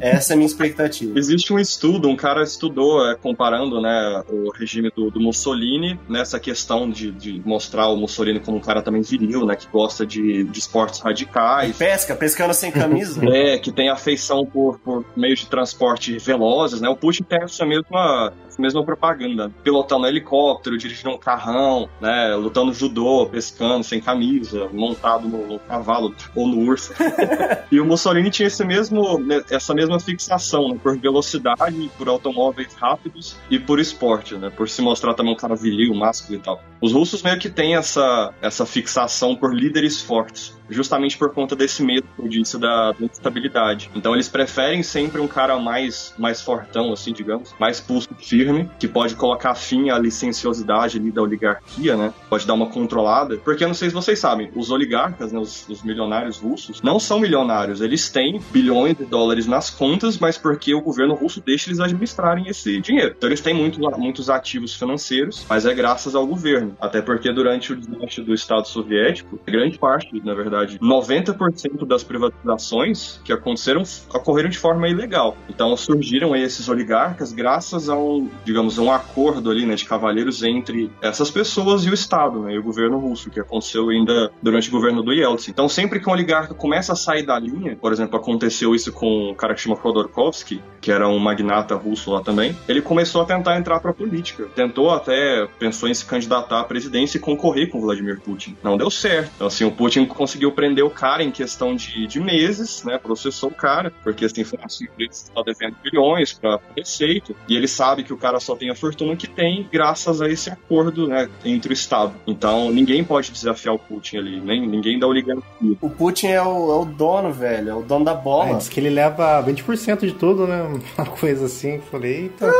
Essa 0.00 0.32
é 0.32 0.34
a 0.34 0.36
minha 0.36 0.46
expectativa. 0.46 1.18
Existe 1.18 1.52
um 1.52 1.58
estudo, 1.58 2.08
um 2.08 2.16
cara 2.16 2.42
estudou 2.42 3.08
é, 3.08 3.14
comparando 3.14 3.80
né, 3.80 4.22
o 4.28 4.50
regime 4.50 4.90
do, 4.94 5.10
do 5.10 5.20
Mussolini 5.20 5.98
nessa 6.08 6.38
questão 6.40 6.90
de, 6.90 7.10
de, 7.10 7.42
mostrar 7.44 7.88
o 7.88 7.96
Mussolini 7.96 8.40
como 8.40 8.58
um 8.58 8.60
cara 8.60 8.82
também 8.82 9.02
viril, 9.02 9.46
né, 9.46 9.56
que 9.56 9.66
gosta 9.68 10.06
de, 10.06 10.44
de 10.44 10.58
esportes 10.58 11.00
radicais. 11.00 11.76
Pesca, 11.76 12.14
pescando 12.14 12.54
sem 12.54 12.70
camisa. 12.70 13.20
é, 13.28 13.58
que 13.58 13.72
tem 13.72 13.88
afeição 13.88 14.44
por, 14.44 14.78
por 14.78 15.04
meios 15.16 15.40
de 15.40 15.46
transporte 15.46 16.18
velozes, 16.18 16.80
né? 16.80 16.88
O 16.88 16.96
Putin 16.96 17.22
tem 17.22 17.42
essa 17.42 17.64
mesma, 17.64 18.32
essa 18.48 18.60
mesma 18.60 18.84
propaganda, 18.84 19.50
pilotando 19.62 20.06
helicóptero, 20.06 20.76
dirigindo 20.76 21.10
um 21.10 21.18
carrão, 21.18 21.88
né, 22.00 22.34
lutando 22.34 22.72
judô, 22.72 23.26
pescando 23.26 23.84
sem 23.84 24.00
camisa, 24.00 24.68
montado 24.72 25.28
no, 25.28 25.46
no 25.46 25.58
cavalo 25.58 26.14
ou 26.34 26.46
no 26.46 26.68
urso. 26.68 26.92
e 27.70 27.80
o 27.80 27.84
Mussolini 27.84 28.30
tinha 28.30 28.46
esse 28.46 28.64
mesmo, 28.64 29.18
né, 29.18 29.42
essa 29.50 29.74
mesma 29.74 29.89
fixação 29.98 30.68
né, 30.68 30.78
por 30.80 30.96
velocidade, 30.98 31.90
por 31.96 32.08
automóveis 32.08 32.74
rápidos 32.74 33.36
e 33.50 33.58
por 33.58 33.80
esporte, 33.80 34.36
né? 34.36 34.50
Por 34.50 34.68
se 34.68 34.82
mostrar 34.82 35.14
também 35.14 35.32
um 35.32 35.36
cara 35.36 35.56
viril, 35.56 35.94
másculo 35.94 36.38
e 36.38 36.42
tal. 36.42 36.62
Os 36.80 36.92
russos 36.92 37.22
meio 37.22 37.38
que 37.38 37.48
têm 37.48 37.74
essa, 37.74 38.32
essa 38.40 38.66
fixação 38.66 39.34
por 39.34 39.54
líderes 39.54 40.00
fortes 40.00 40.59
justamente 40.70 41.16
por 41.18 41.32
conta 41.32 41.54
desse 41.56 41.82
medo 41.82 42.06
que 42.16 42.22
eu 42.22 42.28
disse 42.28 42.58
da, 42.58 42.92
da 42.92 43.06
instabilidade. 43.06 43.90
Então 43.94 44.14
eles 44.14 44.28
preferem 44.28 44.82
sempre 44.82 45.20
um 45.20 45.28
cara 45.28 45.58
mais, 45.58 46.14
mais 46.18 46.40
fortão, 46.40 46.92
assim, 46.92 47.12
digamos, 47.12 47.54
mais 47.58 47.80
pulso 47.80 48.08
firme, 48.18 48.70
que 48.78 48.88
pode 48.88 49.14
colocar 49.14 49.54
fim 49.54 49.90
à 49.90 49.98
licenciosidade 49.98 50.98
ali 50.98 51.10
da 51.10 51.22
oligarquia, 51.22 51.96
né? 51.96 52.12
Pode 52.28 52.46
dar 52.46 52.54
uma 52.54 52.66
controlada. 52.66 53.36
Porque 53.38 53.64
eu 53.64 53.68
não 53.68 53.74
sei 53.74 53.88
se 53.88 53.94
vocês 53.94 54.18
sabem, 54.18 54.50
os 54.54 54.70
oligarcas, 54.70 55.32
né, 55.32 55.38
os, 55.38 55.68
os 55.68 55.82
milionários 55.82 56.38
russos, 56.38 56.80
não 56.82 56.98
são 56.98 57.18
milionários. 57.20 57.80
Eles 57.80 58.08
têm 58.08 58.40
bilhões 58.50 58.96
de 58.96 59.04
dólares 59.04 59.46
nas 59.46 59.70
contas, 59.70 60.18
mas 60.18 60.38
porque 60.38 60.74
o 60.74 60.80
governo 60.80 61.14
russo 61.14 61.42
deixa 61.44 61.68
eles 61.68 61.80
administrarem 61.80 62.48
esse 62.48 62.80
dinheiro. 62.80 63.14
Então 63.16 63.28
eles 63.28 63.40
têm 63.40 63.54
muito, 63.54 63.80
muitos 63.98 64.30
ativos 64.30 64.74
financeiros, 64.74 65.44
mas 65.48 65.66
é 65.66 65.74
graças 65.74 66.14
ao 66.14 66.26
governo. 66.26 66.76
Até 66.80 67.00
porque 67.00 67.32
durante 67.32 67.72
o 67.72 67.76
desmanche 67.76 68.22
do 68.22 68.34
Estado 68.34 68.66
Soviético, 68.66 69.38
grande 69.46 69.78
parte, 69.78 70.20
na 70.24 70.34
verdade, 70.34 70.59
verdade, 70.60 70.78
90% 70.78 71.86
das 71.86 72.04
privatizações 72.04 73.20
que 73.24 73.32
aconteceram 73.32 73.82
ocorreram 74.12 74.48
de 74.48 74.58
forma 74.58 74.88
ilegal. 74.88 75.36
Então 75.48 75.76
surgiram 75.76 76.34
esses 76.34 76.68
oligarcas 76.68 77.32
graças 77.32 77.88
a 77.88 77.96
um, 77.96 78.28
digamos, 78.44 78.78
um 78.78 78.90
acordo 78.90 79.50
ali, 79.50 79.66
né, 79.66 79.74
de 79.74 79.84
cavalheiros 79.84 80.42
entre 80.42 80.90
essas 81.00 81.30
pessoas 81.30 81.84
e 81.84 81.90
o 81.90 81.94
Estado, 81.94 82.40
né, 82.40 82.54
e 82.54 82.58
o 82.58 82.62
governo 82.62 82.98
russo, 82.98 83.30
que 83.30 83.40
aconteceu 83.40 83.88
ainda 83.88 84.30
durante 84.42 84.68
o 84.68 84.72
governo 84.72 85.02
do 85.02 85.12
Yeltsin. 85.12 85.50
Então 85.50 85.68
sempre 85.68 86.00
que 86.00 86.08
um 86.08 86.12
oligarca 86.12 86.54
começa 86.54 86.92
a 86.92 86.96
sair 86.96 87.24
da 87.24 87.38
linha, 87.38 87.76
por 87.76 87.92
exemplo, 87.92 88.16
aconteceu 88.16 88.74
isso 88.74 88.92
com 88.92 89.30
um 89.30 89.34
cara 89.34 89.54
que 89.54 89.60
chama 89.60 89.76
Khodorkovsky, 89.76 90.62
que 90.80 90.90
era 90.90 91.08
um 91.08 91.18
magnata 91.18 91.74
russo 91.74 92.10
lá 92.10 92.20
também, 92.20 92.56
ele 92.68 92.82
começou 92.82 93.22
a 93.22 93.24
tentar 93.24 93.58
entrar 93.58 93.80
para 93.80 93.90
a 93.90 93.94
política. 93.94 94.46
Tentou 94.54 94.90
até, 94.90 95.46
pensou 95.58 95.88
em 95.88 95.94
se 95.94 96.04
candidatar 96.04 96.60
à 96.60 96.64
presidência 96.64 97.18
e 97.18 97.20
concorrer 97.20 97.68
com 97.68 97.80
Vladimir 97.80 98.20
Putin. 98.20 98.56
Não 98.62 98.76
deu 98.76 98.90
certo. 98.90 99.30
Então 99.36 99.46
assim, 99.46 99.64
o 99.64 99.70
Putin 99.70 100.06
conseguiu 100.06 100.49
conseguiu 100.50 100.52
prender 100.52 100.84
o 100.84 100.90
cara 100.90 101.22
em 101.22 101.30
questão 101.30 101.74
de, 101.74 102.06
de 102.06 102.20
meses, 102.20 102.84
né? 102.84 102.98
Processou 102.98 103.50
o 103.50 103.54
cara, 103.54 103.92
porque 104.02 104.24
assim, 104.24 104.44
foi 104.44 104.58
assim, 104.62 104.86
ele 104.98 105.08
está 105.08 105.42
devendo 105.42 105.76
bilhões 105.82 106.32
para 106.32 106.60
receita, 106.76 107.32
e 107.48 107.56
ele 107.56 107.68
sabe 107.68 108.02
que 108.02 108.12
o 108.12 108.16
cara 108.16 108.40
só 108.40 108.56
tem 108.56 108.70
a 108.70 108.74
fortuna 108.74 109.16
que 109.16 109.28
tem 109.28 109.68
graças 109.72 110.20
a 110.20 110.28
esse 110.28 110.50
acordo, 110.50 111.06
né, 111.06 111.28
entre 111.44 111.72
o 111.72 111.74
Estado. 111.74 112.14
Então, 112.26 112.70
ninguém 112.70 113.04
pode 113.04 113.30
desafiar 113.30 113.74
o 113.74 113.78
Putin 113.78 114.18
ali, 114.18 114.40
nem 114.40 114.66
ninguém 114.66 114.98
da 114.98 115.06
oligarquia. 115.06 115.76
O 115.80 115.88
Putin 115.88 116.28
é 116.28 116.42
o, 116.42 116.72
é 116.72 116.76
o 116.76 116.84
dono, 116.84 117.32
velho, 117.32 117.70
é 117.70 117.74
o 117.74 117.82
dono 117.82 118.04
da 118.04 118.14
bola. 118.14 118.50
É, 118.50 118.54
diz 118.54 118.68
que 118.68 118.80
ele 118.80 118.90
leva 118.90 119.42
20% 119.42 120.00
de 120.00 120.12
tudo, 120.14 120.46
né? 120.46 120.62
Uma 120.98 121.06
coisa 121.06 121.46
assim, 121.46 121.80
falei, 121.90 122.22
eita. 122.22 122.50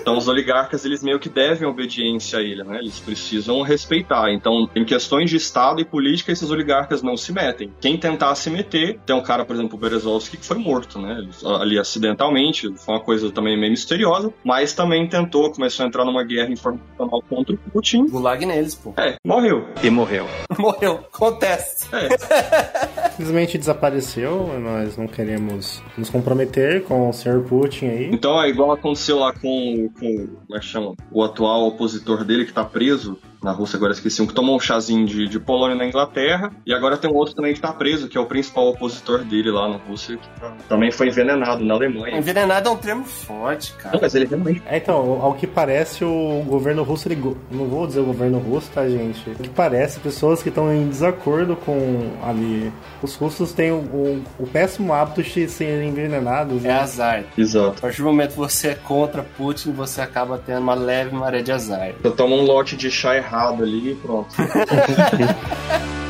Então 0.00 0.16
os 0.16 0.28
oligarcas, 0.28 0.84
eles 0.84 1.02
meio 1.02 1.18
que 1.18 1.28
devem 1.28 1.68
obediência 1.68 2.38
a 2.38 2.42
ele, 2.42 2.62
né? 2.64 2.78
Eles 2.78 2.98
precisam 2.98 3.60
respeitar. 3.62 4.32
Então, 4.32 4.68
em 4.74 4.84
questões 4.84 5.30
de 5.30 5.36
Estado 5.36 5.80
e 5.80 5.84
política, 5.84 6.32
esses 6.32 6.50
oligarcas 6.50 7.02
não 7.02 7.16
se 7.16 7.32
metem. 7.32 7.72
Quem 7.80 7.96
tentar 7.96 8.34
se 8.34 8.50
meter, 8.50 8.98
tem 9.06 9.14
um 9.14 9.22
cara, 9.22 9.44
por 9.44 9.54
exemplo, 9.54 9.76
o 9.76 9.80
Berezovsky, 9.80 10.36
que 10.36 10.44
foi 10.44 10.58
morto, 10.58 10.98
né? 10.98 11.28
Ali 11.60 11.78
acidentalmente, 11.78 12.72
foi 12.76 12.94
uma 12.94 13.00
coisa 13.00 13.30
também 13.30 13.58
meio 13.58 13.70
misteriosa, 13.70 14.32
mas 14.44 14.72
também 14.72 15.08
tentou, 15.08 15.50
começou 15.52 15.84
a 15.84 15.88
entrar 15.88 16.04
numa 16.04 16.24
guerra 16.24 16.50
informacional 16.50 17.22
contra 17.28 17.54
o 17.54 17.58
Putin. 17.58 18.06
Gulag 18.06 18.44
neles, 18.44 18.74
pô. 18.74 18.94
É, 18.96 19.16
morreu. 19.26 19.68
E 19.82 19.90
morreu. 19.90 20.26
morreu. 20.58 21.04
Acontece. 21.12 21.86
É. 21.94 22.90
Simplesmente 23.10 23.58
desapareceu, 23.58 24.58
nós 24.60 24.96
não 24.96 25.06
queremos 25.06 25.82
nos 25.96 26.08
comprometer 26.08 26.84
com 26.84 27.08
o 27.08 27.12
Sr. 27.12 27.42
Putin 27.48 27.86
aí. 27.86 28.10
Então 28.12 28.40
é 28.40 28.48
igual 28.48 28.72
aconteceu 28.72 29.18
lá 29.18 29.32
com 29.32 29.90
com 29.98 30.26
como 30.26 30.56
é 30.56 30.58
que 30.58 30.66
chama? 30.66 30.94
o 31.10 31.22
atual 31.22 31.66
opositor 31.66 32.24
dele 32.24 32.44
que 32.44 32.52
tá 32.52 32.64
preso 32.64 33.18
na 33.42 33.52
Rússia, 33.52 33.76
agora 33.76 33.92
esqueci 33.92 34.20
um, 34.20 34.26
que 34.26 34.34
tomou 34.34 34.56
um 34.56 34.60
chazinho 34.60 35.06
de, 35.06 35.26
de 35.26 35.40
Polônia 35.40 35.76
na 35.76 35.86
Inglaterra, 35.86 36.52
e 36.66 36.74
agora 36.74 36.96
tem 36.96 37.10
um 37.10 37.14
outro 37.14 37.34
também 37.34 37.54
que 37.54 37.60
tá 37.60 37.72
preso, 37.72 38.08
que 38.08 38.18
é 38.18 38.20
o 38.20 38.26
principal 38.26 38.68
opositor 38.68 39.24
dele 39.24 39.50
lá 39.50 39.68
na 39.68 39.76
Rússia, 39.76 40.16
que 40.16 40.64
também 40.68 40.90
foi 40.90 41.08
envenenado 41.08 41.64
na 41.64 41.74
Alemanha. 41.74 42.18
Envenenado 42.18 42.68
é 42.68 42.72
um 42.72 42.76
termo 42.76 43.04
forte, 43.04 43.72
cara. 43.74 43.94
Não, 43.94 44.00
mas 44.00 44.14
ele 44.14 44.26
realmente. 44.26 44.62
É, 44.66 44.76
então, 44.76 45.20
ao 45.22 45.34
que 45.34 45.46
parece, 45.46 46.04
o 46.04 46.44
governo 46.46 46.82
russo, 46.82 47.08
ele, 47.08 47.36
não 47.50 47.66
vou 47.66 47.86
dizer 47.86 48.00
o 48.00 48.04
governo 48.04 48.38
russo, 48.38 48.70
tá, 48.72 48.88
gente? 48.88 49.30
O 49.30 49.34
que 49.34 49.48
parece, 49.48 50.00
pessoas 50.00 50.42
que 50.42 50.48
estão 50.48 50.72
em 50.72 50.88
desacordo 50.88 51.56
com 51.56 52.10
ali. 52.22 52.72
Os 53.02 53.14
russos 53.14 53.52
têm 53.52 53.72
o, 53.72 53.76
o, 53.76 54.24
o 54.38 54.46
péssimo 54.46 54.92
hábito 54.92 55.22
de 55.22 55.48
serem 55.48 55.88
envenenados. 55.88 56.64
É 56.64 56.68
né? 56.68 56.80
azar. 56.80 57.24
Exato. 57.36 57.78
A 57.78 57.80
partir 57.80 58.02
do 58.02 58.04
momento 58.04 58.30
que 58.32 58.36
você 58.36 58.68
é 58.68 58.74
contra 58.74 59.22
Putin, 59.22 59.72
você 59.72 60.00
acaba 60.00 60.38
tendo 60.38 60.60
uma 60.60 60.74
leve 60.74 61.14
maré 61.14 61.42
de 61.42 61.52
azar. 61.52 61.92
Você 62.02 62.10
toma 62.10 62.36
um 62.36 62.42
lote 62.42 62.76
de 62.76 62.90
chá 62.90 63.16
errado 63.30 63.62
ali 63.62 63.92
e 63.92 63.94
pronto. 63.94 64.34